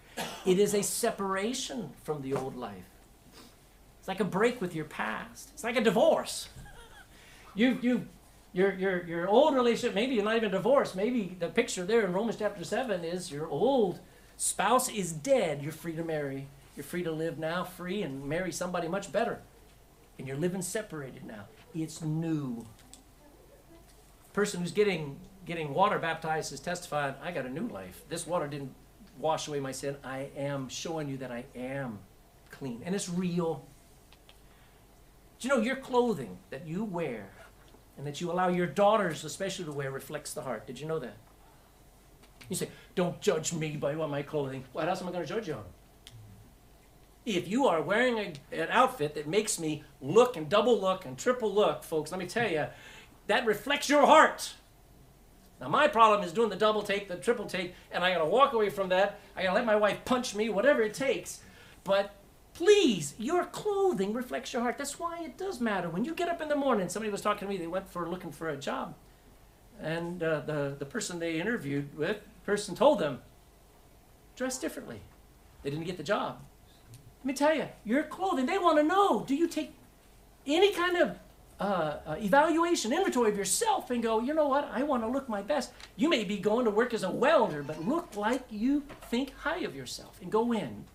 It 0.46 0.60
is 0.60 0.74
a 0.74 0.84
separation 0.84 1.92
from 2.04 2.22
the 2.22 2.34
old 2.34 2.56
life. 2.56 2.90
It's 4.00 4.08
like 4.08 4.20
a 4.20 4.26
break 4.26 4.60
with 4.60 4.76
your 4.76 4.86
past. 4.86 5.52
It's 5.54 5.64
like 5.64 5.78
a 5.78 5.82
divorce. 5.82 6.50
You 7.56 7.78
you 7.82 8.08
your, 8.58 8.74
your, 8.74 9.06
your 9.06 9.28
old 9.28 9.54
relationship, 9.54 9.94
maybe 9.94 10.16
you're 10.16 10.24
not 10.24 10.36
even 10.36 10.50
divorced. 10.50 10.96
Maybe 10.96 11.38
the 11.40 11.48
picture 11.48 11.86
there 11.86 12.04
in 12.04 12.12
Romans 12.12 12.38
chapter 12.40 12.64
7 12.64 13.04
is 13.04 13.32
your 13.32 13.48
old 13.48 14.00
spouse 14.36 14.90
is 14.90 15.12
dead. 15.12 15.62
You're 15.62 15.72
free 15.72 15.96
to 15.96 16.04
marry. 16.04 16.48
You're 16.76 16.84
free 16.84 17.04
to 17.04 17.12
live 17.12 17.38
now, 17.38 17.64
free, 17.64 18.02
and 18.02 18.26
marry 18.26 18.52
somebody 18.52 18.88
much 18.88 19.12
better. 19.12 19.42
And 20.18 20.28
you're 20.28 20.38
living 20.38 20.64
separated 20.64 21.24
now. 21.24 21.46
It's 21.76 22.02
new. 22.02 22.66
Person 24.34 24.62
who's 24.62 24.72
getting 24.72 25.20
getting 25.46 25.74
water 25.74 25.98
baptized 25.98 26.52
is 26.52 26.60
testifying, 26.60 27.14
I 27.24 27.32
got 27.32 27.46
a 27.46 27.50
new 27.50 27.68
life. 27.68 28.02
This 28.10 28.28
water 28.28 28.48
didn't 28.48 28.74
wash 29.18 29.48
away 29.48 29.62
my 29.62 29.72
sin. 29.72 29.96
I 30.04 30.30
am 30.36 30.68
showing 30.68 31.08
you 31.08 31.18
that 31.18 31.32
I 31.32 31.46
am 31.56 32.00
clean. 32.52 32.82
And 32.84 32.94
it's 32.94 33.08
real. 33.08 33.66
Do 35.40 35.48
you 35.48 35.56
know 35.56 35.62
your 35.62 35.78
clothing 35.78 36.40
that 36.50 36.68
you 36.68 36.84
wear 36.84 37.30
and 37.98 38.06
that 38.06 38.22
you 38.22 38.32
allow 38.32 38.48
your 38.48 38.68
daughters 38.68 39.24
especially 39.24 39.66
to 39.66 39.72
wear 39.72 39.92
reflects 39.92 40.34
the 40.34 40.42
heart. 40.42 40.68
Did 40.68 40.80
you 40.80 40.88
know 40.88 41.00
that? 41.00 41.18
You 42.50 42.56
say, 42.56 42.70
don't 42.96 43.20
judge 43.20 43.54
me 43.54 43.76
by 43.76 43.96
what 43.96 44.10
my 44.10 44.22
clothing. 44.22 44.64
What 44.72 44.88
else 44.88 45.02
am 45.02 45.10
I 45.10 45.12
going 45.12 45.26
to 45.26 45.30
judge 45.30 45.48
you 45.48 45.56
on? 45.56 45.66
If 47.26 47.48
you 47.50 47.68
are 47.68 47.82
wearing 47.82 48.18
a, 48.20 48.34
an 48.56 48.70
outfit 48.70 49.16
that 49.16 49.28
makes 49.28 49.60
me 49.60 49.84
look 50.02 50.38
and 50.38 50.48
double 50.48 50.80
look 50.80 51.06
and 51.06 51.18
triple 51.18 51.54
look, 51.54 51.84
folks, 51.84 52.12
let 52.12 52.20
me 52.20 52.28
tell 52.28 52.50
you, 52.50 52.68
that 53.28 53.46
reflects 53.46 53.90
your 53.90 54.06
heart. 54.06 54.54
Now, 55.60 55.68
my 55.68 55.88
problem 55.88 56.24
is 56.24 56.32
doing 56.32 56.50
the 56.50 56.56
double 56.56 56.84
take, 56.84 57.10
the 57.10 57.18
triple 57.18 57.46
take, 57.46 57.74
and 57.92 58.04
I 58.04 58.14
got 58.14 58.20
to 58.20 58.26
walk 58.26 58.54
away 58.54 58.70
from 58.70 58.90
that. 58.90 59.20
I 59.36 59.44
got 59.44 59.50
to 59.50 59.56
let 59.56 59.66
my 59.66 59.76
wife 59.76 60.06
punch 60.06 60.36
me, 60.36 60.50
whatever 60.50 60.84
it 60.84 60.94
takes. 60.94 61.42
But 61.84 62.14
Please, 62.58 63.14
your 63.20 63.46
clothing 63.46 64.14
reflects 64.14 64.52
your 64.52 64.64
heart. 64.64 64.80
That's 64.80 64.98
why 64.98 65.24
it 65.24 65.38
does 65.38 65.62
matter. 65.62 65.92
When 65.92 66.04
you 66.04 66.16
get 66.16 66.28
up 66.28 66.42
in 66.42 66.50
the 66.50 66.56
morning, 66.56 66.90
somebody 66.90 67.12
was 67.12 67.22
talking 67.22 67.48
to 67.48 67.54
me, 67.54 67.56
they 67.56 67.68
went 67.68 67.88
for 67.88 68.10
looking 68.10 68.32
for 68.32 68.50
a 68.50 68.58
job. 68.58 68.96
And 69.80 70.24
uh, 70.24 70.40
the, 70.40 70.76
the 70.80 70.86
person 70.86 71.20
they 71.20 71.40
interviewed 71.40 71.96
with, 71.96 72.18
person 72.48 72.74
told 72.74 72.98
them, 72.98 73.20
dress 74.36 74.58
differently. 74.58 75.02
They 75.62 75.70
didn't 75.70 75.86
get 75.86 75.98
the 75.98 76.04
job. 76.04 76.40
Let 77.20 77.26
me 77.26 77.34
tell 77.36 77.54
you, 77.54 77.68
your 77.86 78.02
clothing, 78.02 78.48
they 78.48 78.58
want 78.58 78.80
to 78.80 78.84
know 78.84 79.24
do 79.28 79.36
you 79.36 79.48
take 79.48 79.76
any 80.48 80.74
kind 80.74 80.98
of 80.98 81.20
uh, 81.60 81.98
uh, 82.08 82.16
evaluation, 82.18 82.92
inventory 82.92 83.30
of 83.30 83.38
yourself 83.38 83.92
and 83.92 84.02
go, 84.02 84.20
you 84.20 84.34
know 84.34 84.48
what, 84.48 84.68
I 84.74 84.82
want 84.82 85.04
to 85.04 85.08
look 85.08 85.30
my 85.30 85.44
best. 85.44 85.74
You 85.96 86.10
may 86.10 86.24
be 86.24 86.40
going 86.40 86.66
to 86.66 86.72
work 86.72 86.96
as 86.96 87.04
a 87.04 87.12
welder, 87.12 87.62
but 87.62 87.88
look 87.88 88.16
like 88.16 88.42
you 88.50 88.84
think 89.12 89.36
high 89.36 89.60
of 89.60 89.76
yourself 89.76 90.20
and 90.24 90.32
go 90.32 90.52
in. 90.54 90.86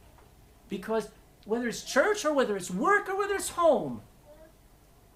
Because 0.68 1.08
whether 1.44 1.68
it's 1.68 1.82
church 1.82 2.24
or 2.24 2.32
whether 2.32 2.56
it's 2.56 2.70
work 2.70 3.08
or 3.08 3.16
whether 3.16 3.34
it's 3.34 3.50
home, 3.50 4.02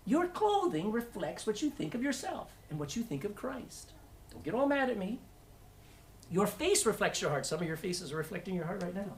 your 0.04 0.28
clothing 0.28 0.92
reflects 0.92 1.46
what 1.46 1.62
you 1.62 1.70
think 1.70 1.94
of 1.94 2.02
yourself 2.02 2.50
and 2.70 2.78
what 2.78 2.96
you 2.96 3.02
think 3.02 3.24
of 3.24 3.34
Christ. 3.34 3.92
Don't 4.30 4.44
get 4.44 4.54
all 4.54 4.66
mad 4.66 4.90
at 4.90 4.98
me. 4.98 5.18
Your 6.30 6.46
face 6.46 6.86
reflects 6.86 7.20
your 7.20 7.30
heart. 7.30 7.46
Some 7.46 7.60
of 7.60 7.66
your 7.66 7.76
faces 7.76 8.12
are 8.12 8.16
reflecting 8.16 8.54
your 8.54 8.64
heart 8.64 8.82
right 8.82 8.94
now. 8.94 9.12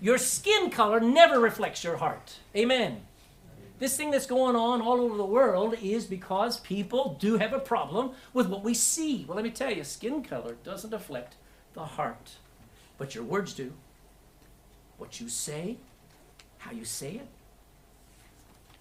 Your 0.00 0.18
skin 0.18 0.70
color 0.70 1.00
never 1.00 1.40
reflects 1.40 1.82
your 1.82 1.96
heart. 1.96 2.36
Amen. 2.54 3.00
This 3.78 3.96
thing 3.96 4.10
that's 4.10 4.26
going 4.26 4.56
on 4.56 4.80
all 4.80 5.00
over 5.00 5.16
the 5.16 5.24
world 5.24 5.74
is 5.82 6.06
because 6.06 6.60
people 6.60 7.16
do 7.20 7.36
have 7.36 7.52
a 7.52 7.58
problem 7.58 8.12
with 8.32 8.46
what 8.48 8.64
we 8.64 8.72
see. 8.72 9.24
Well, 9.26 9.36
let 9.36 9.44
me 9.44 9.50
tell 9.50 9.70
you, 9.70 9.84
skin 9.84 10.22
color 10.22 10.56
doesn't 10.64 10.92
reflect 10.92 11.36
the 11.74 11.84
heart, 11.84 12.32
but 12.96 13.14
your 13.14 13.24
words 13.24 13.52
do. 13.52 13.72
What 14.98 15.20
you 15.20 15.28
say, 15.28 15.76
how 16.58 16.72
you 16.72 16.84
say 16.84 17.12
it. 17.12 17.28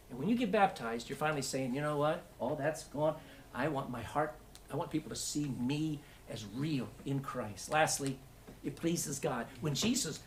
And 0.09 0.19
when 0.19 0.29
you 0.29 0.35
get 0.35 0.51
baptized, 0.51 1.09
you're 1.09 1.17
finally 1.17 1.41
saying, 1.41 1.73
you 1.73 1.81
know 1.81 1.97
what? 1.97 2.23
All 2.39 2.55
that's 2.55 2.83
gone. 2.85 3.15
I 3.53 3.67
want 3.67 3.89
my 3.89 4.01
heart, 4.01 4.35
I 4.71 4.75
want 4.75 4.91
people 4.91 5.09
to 5.09 5.15
see 5.15 5.53
me 5.59 5.99
as 6.29 6.45
real 6.55 6.87
in 7.05 7.19
Christ. 7.19 7.71
Lastly, 7.71 8.17
it 8.63 8.75
pleases 8.75 9.19
God. 9.19 9.45
When 9.61 9.73
Jesus 9.73 10.19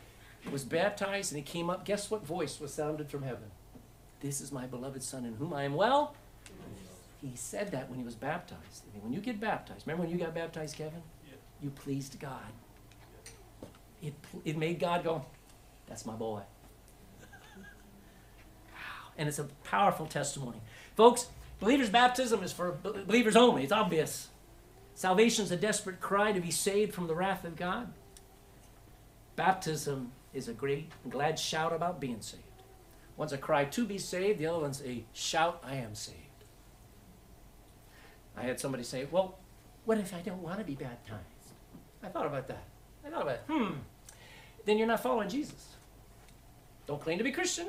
was 0.50 0.64
baptized 0.64 1.32
and 1.32 1.38
he 1.38 1.44
came 1.44 1.68
up, 1.70 1.84
guess 1.84 2.10
what 2.10 2.24
voice 2.24 2.60
was 2.60 2.72
sounded 2.72 3.10
from 3.10 3.22
heaven? 3.22 3.50
This 4.20 4.40
is 4.40 4.50
my 4.50 4.66
beloved 4.66 5.02
Son 5.02 5.24
in 5.24 5.34
whom 5.34 5.52
I 5.52 5.64
am 5.64 5.74
well. 5.74 6.14
He 7.20 7.32
said 7.34 7.72
that 7.72 7.88
when 7.88 7.98
he 7.98 8.04
was 8.04 8.14
baptized. 8.14 8.84
And 8.94 9.02
when 9.02 9.12
you 9.12 9.20
get 9.20 9.40
baptized, 9.40 9.86
remember 9.86 10.04
when 10.04 10.12
you 10.12 10.24
got 10.24 10.34
baptized, 10.34 10.76
Kevin? 10.76 11.02
You 11.60 11.70
pleased 11.70 12.18
God. 12.20 12.52
It, 14.00 14.14
it 14.44 14.56
made 14.56 14.78
God 14.78 15.02
go, 15.02 15.24
that's 15.88 16.06
my 16.06 16.14
boy. 16.14 16.42
And 19.16 19.28
it's 19.28 19.38
a 19.38 19.44
powerful 19.64 20.06
testimony. 20.06 20.60
Folks, 20.94 21.26
believers' 21.58 21.90
baptism 21.90 22.42
is 22.42 22.52
for 22.52 22.78
believers 22.82 23.34
only. 23.34 23.64
It's 23.64 23.72
obvious. 23.72 24.28
Salvation 24.94 25.44
is 25.44 25.50
a 25.50 25.56
desperate 25.56 26.00
cry 26.00 26.32
to 26.32 26.40
be 26.40 26.50
saved 26.50 26.94
from 26.94 27.06
the 27.06 27.14
wrath 27.14 27.44
of 27.44 27.56
God. 27.56 27.92
Baptism 29.34 30.12
is 30.32 30.48
a 30.48 30.52
great 30.52 30.90
glad 31.08 31.38
shout 31.38 31.72
about 31.72 32.00
being 32.00 32.20
saved. 32.20 32.42
One's 33.16 33.32
a 33.32 33.38
cry 33.38 33.64
to 33.64 33.84
be 33.84 33.98
saved, 33.98 34.38
the 34.38 34.46
other 34.46 34.60
one's 34.60 34.82
a 34.84 35.04
shout, 35.12 35.62
I 35.64 35.76
am 35.76 35.94
saved. 35.94 36.16
I 38.36 38.42
had 38.42 38.60
somebody 38.60 38.84
say, 38.84 39.06
Well, 39.10 39.38
what 39.84 39.98
if 39.98 40.14
I 40.14 40.20
don't 40.20 40.42
want 40.42 40.58
to 40.58 40.64
be 40.64 40.74
baptized? 40.74 41.22
I 42.02 42.08
thought 42.08 42.26
about 42.26 42.46
that. 42.48 42.62
I 43.04 43.10
thought 43.10 43.22
about. 43.22 43.38
Hmm. 43.48 43.74
Then 44.64 44.78
you're 44.78 44.86
not 44.86 45.02
following 45.02 45.28
Jesus. 45.28 45.76
Don't 46.88 47.00
claim 47.00 47.18
to 47.18 47.24
be 47.24 47.30
Christian. 47.30 47.68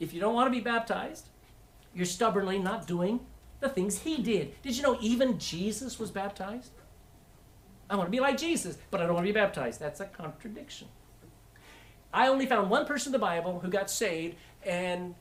If 0.00 0.12
you 0.12 0.20
don't 0.20 0.34
want 0.34 0.52
to 0.52 0.58
be 0.58 0.62
baptized, 0.62 1.28
you're 1.94 2.04
stubbornly 2.04 2.58
not 2.58 2.86
doing 2.86 3.20
the 3.60 3.68
things 3.68 4.00
he 4.00 4.20
did. 4.20 4.60
Did 4.60 4.76
you 4.76 4.82
know 4.82 4.98
even 5.00 5.38
Jesus 5.38 5.98
was 5.98 6.10
baptized? 6.10 6.72
I 7.88 7.94
want 7.94 8.08
to 8.08 8.10
be 8.10 8.20
like 8.20 8.36
Jesus, 8.36 8.76
but 8.90 9.00
I 9.00 9.04
don't 9.04 9.14
want 9.14 9.24
to 9.26 9.32
be 9.32 9.38
baptized. 9.38 9.78
That's 9.78 10.00
a 10.00 10.06
contradiction. 10.06 10.88
I 12.12 12.26
only 12.26 12.44
found 12.44 12.68
one 12.68 12.86
person 12.86 13.10
in 13.10 13.12
the 13.12 13.18
Bible 13.18 13.60
who 13.60 13.68
got 13.68 13.88
saved 13.88 14.36
and 14.64 15.14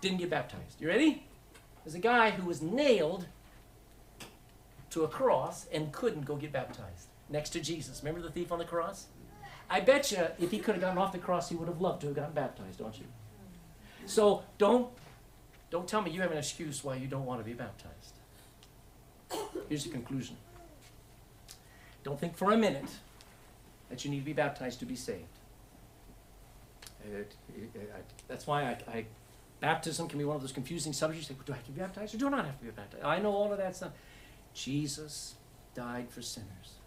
didn't 0.00 0.18
get 0.18 0.30
baptized. 0.30 0.80
You 0.80 0.88
ready? 0.88 1.26
There's 1.84 1.94
a 1.94 2.00
guy 2.00 2.30
who 2.30 2.46
was 2.46 2.62
nailed 2.62 3.26
to 4.90 5.04
a 5.04 5.08
cross 5.08 5.66
and 5.72 5.92
couldn't 5.92 6.24
go 6.24 6.36
get 6.36 6.52
baptized 6.52 7.08
next 7.28 7.50
to 7.50 7.60
Jesus. 7.60 8.02
Remember 8.02 8.22
the 8.26 8.32
thief 8.32 8.50
on 8.50 8.58
the 8.58 8.64
cross? 8.64 9.06
I 9.72 9.80
bet 9.80 10.12
you 10.12 10.18
if 10.38 10.50
he 10.50 10.58
could 10.58 10.74
have 10.74 10.82
gotten 10.82 10.98
off 10.98 11.12
the 11.12 11.18
cross, 11.18 11.48
he 11.48 11.54
would 11.54 11.66
have 11.66 11.80
loved 11.80 12.02
to 12.02 12.08
have 12.08 12.16
gotten 12.16 12.34
baptized, 12.34 12.78
don't 12.78 12.96
you? 12.98 13.06
So 14.04 14.42
don't 14.58 14.90
don't 15.70 15.88
tell 15.88 16.02
me 16.02 16.10
you 16.10 16.20
have 16.20 16.30
an 16.30 16.36
excuse 16.36 16.84
why 16.84 16.96
you 16.96 17.06
don't 17.06 17.24
want 17.24 17.40
to 17.40 17.44
be 17.44 17.54
baptized. 17.54 18.12
Here's 19.70 19.84
the 19.84 19.90
conclusion. 19.90 20.36
Don't 22.04 22.20
think 22.20 22.36
for 22.36 22.52
a 22.52 22.56
minute 22.58 22.90
that 23.88 24.04
you 24.04 24.10
need 24.10 24.18
to 24.18 24.26
be 24.26 24.34
baptized 24.34 24.78
to 24.80 24.84
be 24.84 24.96
saved. 24.96 25.24
It, 27.06 27.34
it, 27.56 27.70
it, 27.74 28.04
that's 28.28 28.46
why 28.46 28.64
I, 28.64 28.76
I, 28.92 29.06
baptism 29.60 30.06
can 30.06 30.18
be 30.18 30.26
one 30.26 30.36
of 30.36 30.42
those 30.42 30.52
confusing 30.52 30.92
subjects. 30.92 31.30
Like, 31.30 31.42
do 31.46 31.52
I 31.54 31.56
have 31.56 31.64
to 31.64 31.72
be 31.72 31.80
baptized 31.80 32.14
or 32.14 32.18
do 32.18 32.26
I 32.26 32.30
not 32.30 32.44
have 32.44 32.58
to 32.58 32.64
be 32.64 32.70
baptized? 32.70 33.04
I 33.04 33.20
know 33.20 33.32
all 33.32 33.50
of 33.50 33.56
that 33.56 33.74
stuff. 33.74 33.92
Jesus 34.52 35.36
died 35.74 36.10
for 36.10 36.20
sinners. 36.20 36.81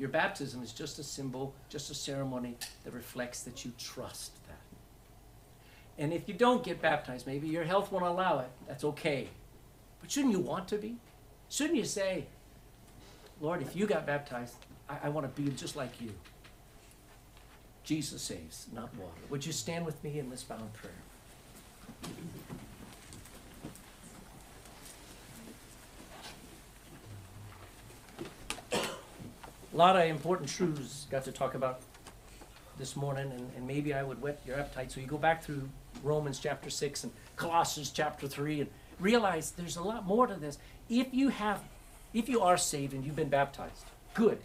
Your 0.00 0.08
baptism 0.08 0.62
is 0.62 0.72
just 0.72 0.98
a 0.98 1.04
symbol, 1.04 1.54
just 1.68 1.90
a 1.90 1.94
ceremony 1.94 2.56
that 2.84 2.94
reflects 2.94 3.42
that 3.42 3.66
you 3.66 3.72
trust 3.76 4.32
that. 4.46 6.02
And 6.02 6.10
if 6.10 6.26
you 6.26 6.32
don't 6.32 6.64
get 6.64 6.80
baptized, 6.80 7.26
maybe 7.26 7.48
your 7.48 7.64
health 7.64 7.92
won't 7.92 8.06
allow 8.06 8.38
it. 8.38 8.48
That's 8.66 8.82
okay. 8.82 9.28
But 10.00 10.10
shouldn't 10.10 10.32
you 10.32 10.40
want 10.40 10.68
to 10.68 10.78
be? 10.78 10.96
Shouldn't 11.50 11.76
you 11.76 11.84
say, 11.84 12.24
Lord, 13.42 13.60
if 13.60 13.76
you 13.76 13.86
got 13.86 14.06
baptized, 14.06 14.54
I, 14.88 14.96
I 15.02 15.08
want 15.10 15.26
to 15.26 15.42
be 15.42 15.50
just 15.50 15.76
like 15.76 16.00
you? 16.00 16.14
Jesus 17.84 18.22
saves, 18.22 18.68
not 18.72 18.94
water. 18.96 19.12
Would 19.28 19.44
you 19.44 19.52
stand 19.52 19.84
with 19.84 20.02
me 20.02 20.18
in 20.18 20.30
this 20.30 20.42
bound 20.42 20.72
prayer? 20.72 20.94
A 29.72 29.76
lot 29.76 29.96
of 29.96 30.04
important 30.04 30.48
truths 30.48 31.06
got 31.12 31.24
to 31.24 31.32
talk 31.32 31.54
about 31.54 31.80
this 32.76 32.96
morning, 32.96 33.30
and, 33.30 33.52
and 33.56 33.66
maybe 33.66 33.94
I 33.94 34.02
would 34.02 34.20
whet 34.20 34.40
your 34.44 34.58
appetite. 34.58 34.90
So 34.90 35.00
you 35.00 35.06
go 35.06 35.16
back 35.16 35.44
through 35.44 35.68
Romans 36.02 36.40
chapter 36.40 36.68
6 36.68 37.04
and 37.04 37.12
Colossians 37.36 37.90
chapter 37.90 38.26
3 38.26 38.62
and 38.62 38.70
realize 38.98 39.52
there's 39.52 39.76
a 39.76 39.82
lot 39.82 40.04
more 40.04 40.26
to 40.26 40.34
this. 40.34 40.58
If 40.88 41.14
you 41.14 41.28
have, 41.28 41.62
if 42.12 42.28
you 42.28 42.40
are 42.40 42.56
saved 42.56 42.94
and 42.94 43.04
you've 43.04 43.14
been 43.14 43.28
baptized, 43.28 43.84
good. 44.14 44.40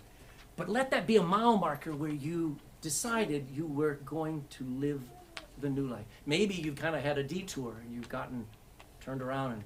But 0.58 0.70
let 0.70 0.92
that 0.92 1.08
be 1.08 1.18
a 1.18 1.24
mile 1.24 1.58
marker 1.58 1.96
where 1.96 2.12
you 2.12 2.58
decided 2.82 3.48
you 3.52 3.66
were 3.66 3.96
going 4.06 4.46
to 4.52 4.64
live 4.64 5.02
the 5.60 5.70
new 5.70 5.88
life. 5.88 6.06
Maybe 6.28 6.54
you've 6.54 6.76
kind 6.76 6.96
of 6.96 7.02
had 7.02 7.18
a 7.18 7.24
detour 7.24 7.78
and 7.82 7.92
you've 7.92 8.10
gotten 8.10 8.46
turned 9.02 9.24
around 9.24 9.54
and 9.54 9.64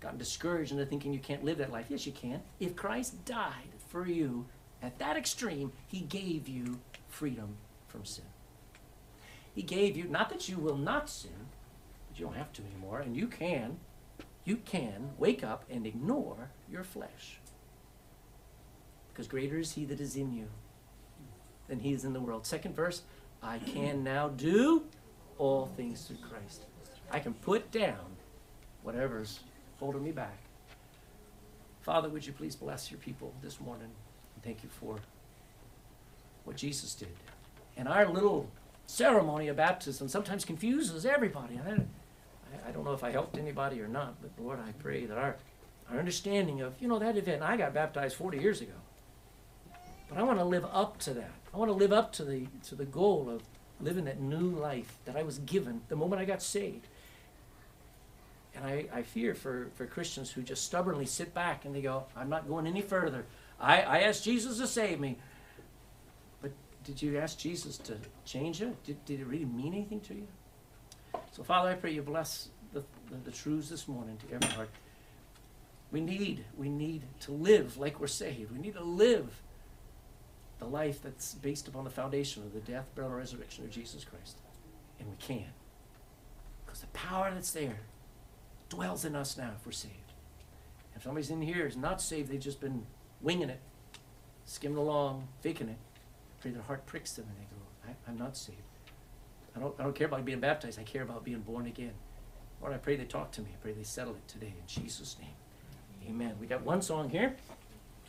gotten 0.00 0.18
discouraged 0.18 0.72
into 0.72 0.84
thinking 0.86 1.12
you 1.12 1.20
can't 1.20 1.44
live 1.44 1.58
that 1.58 1.70
life. 1.70 1.86
Yes, 1.88 2.04
you 2.04 2.12
can. 2.12 2.40
If 2.58 2.74
Christ 2.74 3.24
died 3.24 3.74
for 3.88 4.06
you 4.06 4.46
at 4.82 4.98
that 4.98 5.16
extreme, 5.16 5.72
he 5.86 6.00
gave 6.00 6.48
you 6.48 6.80
freedom 7.08 7.56
from 7.88 8.04
sin. 8.04 8.24
He 9.54 9.62
gave 9.62 9.96
you, 9.96 10.04
not 10.04 10.28
that 10.30 10.48
you 10.48 10.58
will 10.58 10.76
not 10.76 11.10
sin, 11.10 11.48
but 12.08 12.18
you 12.18 12.26
don't 12.26 12.36
have 12.36 12.52
to 12.54 12.62
anymore, 12.62 13.00
and 13.00 13.16
you 13.16 13.26
can, 13.26 13.78
you 14.44 14.56
can 14.56 15.10
wake 15.18 15.42
up 15.42 15.64
and 15.68 15.86
ignore 15.86 16.50
your 16.70 16.84
flesh. 16.84 17.40
Because 19.08 19.26
greater 19.26 19.58
is 19.58 19.72
he 19.72 19.84
that 19.86 20.00
is 20.00 20.14
in 20.14 20.32
you 20.32 20.46
than 21.66 21.80
he 21.80 21.92
is 21.92 22.04
in 22.04 22.12
the 22.12 22.20
world. 22.20 22.46
Second 22.46 22.76
verse, 22.76 23.02
I 23.42 23.58
can 23.58 24.04
now 24.04 24.28
do 24.28 24.84
all 25.38 25.66
things 25.76 26.02
through 26.02 26.18
Christ. 26.18 26.66
I 27.10 27.18
can 27.18 27.34
put 27.34 27.70
down 27.72 28.16
whatever's 28.82 29.40
holding 29.78 30.04
me 30.04 30.12
back. 30.12 30.38
Father, 31.80 32.08
would 32.08 32.26
you 32.26 32.32
please 32.32 32.54
bless 32.54 32.90
your 32.90 33.00
people 33.00 33.32
this 33.42 33.60
morning? 33.60 33.88
Thank 34.48 34.62
you 34.62 34.70
for 34.80 34.96
what 36.44 36.56
Jesus 36.56 36.94
did. 36.94 37.14
And 37.76 37.86
our 37.86 38.08
little 38.08 38.48
ceremony 38.86 39.48
of 39.48 39.58
baptism 39.58 40.08
sometimes 40.08 40.46
confuses 40.46 41.04
everybody. 41.04 41.60
I, 41.62 41.72
I, 42.66 42.70
don't 42.70 42.86
know 42.86 42.94
if 42.94 43.04
I 43.04 43.10
helped 43.10 43.36
anybody 43.36 43.78
or 43.82 43.88
not, 43.88 44.14
but 44.22 44.30
Lord, 44.42 44.58
I 44.58 44.72
pray 44.82 45.04
that 45.04 45.18
our, 45.18 45.36
our 45.90 45.98
understanding 45.98 46.62
of, 46.62 46.72
you 46.80 46.88
know, 46.88 46.98
that 46.98 47.18
event, 47.18 47.42
I 47.42 47.58
got 47.58 47.74
baptized 47.74 48.16
40 48.16 48.38
years 48.38 48.62
ago. 48.62 48.72
But 50.08 50.16
I 50.16 50.22
want 50.22 50.38
to 50.38 50.46
live 50.46 50.64
up 50.72 50.96
to 51.00 51.12
that. 51.12 51.34
I 51.52 51.58
want 51.58 51.68
to 51.70 51.76
live 51.76 51.92
up 51.92 52.10
to 52.14 52.24
the, 52.24 52.46
to 52.68 52.74
the 52.74 52.86
goal 52.86 53.28
of 53.28 53.42
living 53.82 54.06
that 54.06 54.18
new 54.18 54.48
life 54.48 54.96
that 55.04 55.14
I 55.14 55.24
was 55.24 55.40
given 55.40 55.82
the 55.90 55.96
moment 55.96 56.22
I 56.22 56.24
got 56.24 56.40
saved. 56.40 56.86
And 58.54 58.64
I, 58.64 58.86
I 58.94 59.02
fear 59.02 59.34
for, 59.34 59.68
for 59.74 59.84
Christians 59.84 60.30
who 60.30 60.40
just 60.40 60.64
stubbornly 60.64 61.04
sit 61.04 61.34
back 61.34 61.66
and 61.66 61.74
they 61.74 61.82
go, 61.82 62.06
I'm 62.16 62.30
not 62.30 62.48
going 62.48 62.66
any 62.66 62.80
further. 62.80 63.26
I, 63.60 63.80
I 63.82 63.98
asked 64.00 64.24
Jesus 64.24 64.58
to 64.58 64.66
save 64.66 65.00
me 65.00 65.18
But 66.40 66.52
did 66.84 67.02
you 67.02 67.18
ask 67.18 67.38
Jesus 67.38 67.78
to 67.78 67.96
change 68.24 68.62
it? 68.62 68.82
Did, 68.84 69.04
did 69.04 69.20
it 69.20 69.26
really 69.26 69.44
mean 69.44 69.74
anything 69.74 70.00
to 70.02 70.14
you? 70.14 70.26
So, 71.32 71.42
Father, 71.42 71.70
I 71.70 71.74
pray 71.74 71.92
you 71.92 72.02
bless 72.02 72.48
the, 72.72 72.84
the, 73.10 73.16
the 73.24 73.30
truths 73.30 73.68
this 73.68 73.88
morning 73.88 74.18
to 74.18 74.34
every 74.34 74.48
heart. 74.54 74.70
We 75.90 76.00
need, 76.00 76.44
we 76.56 76.68
need 76.68 77.02
to 77.20 77.32
live 77.32 77.78
like 77.78 77.98
we're 77.98 78.06
saved. 78.06 78.52
We 78.52 78.58
need 78.58 78.74
to 78.74 78.84
live 78.84 79.42
the 80.58 80.66
life 80.66 81.00
that's 81.02 81.34
based 81.34 81.68
upon 81.68 81.84
the 81.84 81.90
foundation 81.90 82.42
of 82.42 82.52
the 82.52 82.60
death, 82.60 82.86
burial, 82.94 83.12
and 83.12 83.20
resurrection 83.20 83.64
of 83.64 83.70
Jesus 83.70 84.04
Christ. 84.04 84.38
And 85.00 85.08
we 85.08 85.16
can. 85.16 85.46
Because 86.66 86.80
the 86.80 86.88
power 86.88 87.30
that's 87.32 87.52
there 87.52 87.80
dwells 88.68 89.04
in 89.04 89.16
us 89.16 89.38
now 89.38 89.52
if 89.58 89.64
we're 89.64 89.72
saved. 89.72 89.94
If 90.94 91.04
somebody's 91.04 91.30
in 91.30 91.40
here 91.40 91.66
is 91.66 91.76
not 91.76 92.02
saved, 92.02 92.30
they've 92.30 92.40
just 92.40 92.60
been 92.60 92.84
winging 93.20 93.50
it, 93.50 93.60
skimming 94.44 94.78
along, 94.78 95.28
faking 95.40 95.68
it. 95.68 95.78
Pray 96.40 96.50
their 96.52 96.62
heart 96.62 96.86
pricks 96.86 97.12
them 97.12 97.26
and 97.28 97.36
they 97.36 97.48
go, 97.50 97.94
I, 98.06 98.10
am 98.10 98.18
not 98.18 98.36
saved. 98.36 98.58
I 99.56 99.60
don't, 99.60 99.74
I 99.78 99.82
don't 99.82 99.94
care 99.94 100.06
about 100.06 100.24
being 100.24 100.40
baptized. 100.40 100.78
I 100.78 100.84
care 100.84 101.02
about 101.02 101.24
being 101.24 101.40
born 101.40 101.66
again. 101.66 101.94
Lord, 102.60 102.72
I 102.72 102.78
pray 102.78 102.96
they 102.96 103.04
talk 103.04 103.32
to 103.32 103.42
me. 103.42 103.48
I 103.52 103.56
pray 103.62 103.72
they 103.72 103.82
settle 103.82 104.14
it 104.14 104.26
today 104.28 104.54
in 104.58 104.66
Jesus' 104.66 105.16
name. 105.20 105.30
Amen. 106.08 106.36
We 106.40 106.46
got 106.46 106.62
one 106.62 106.80
song 106.80 107.10
here. 107.10 107.36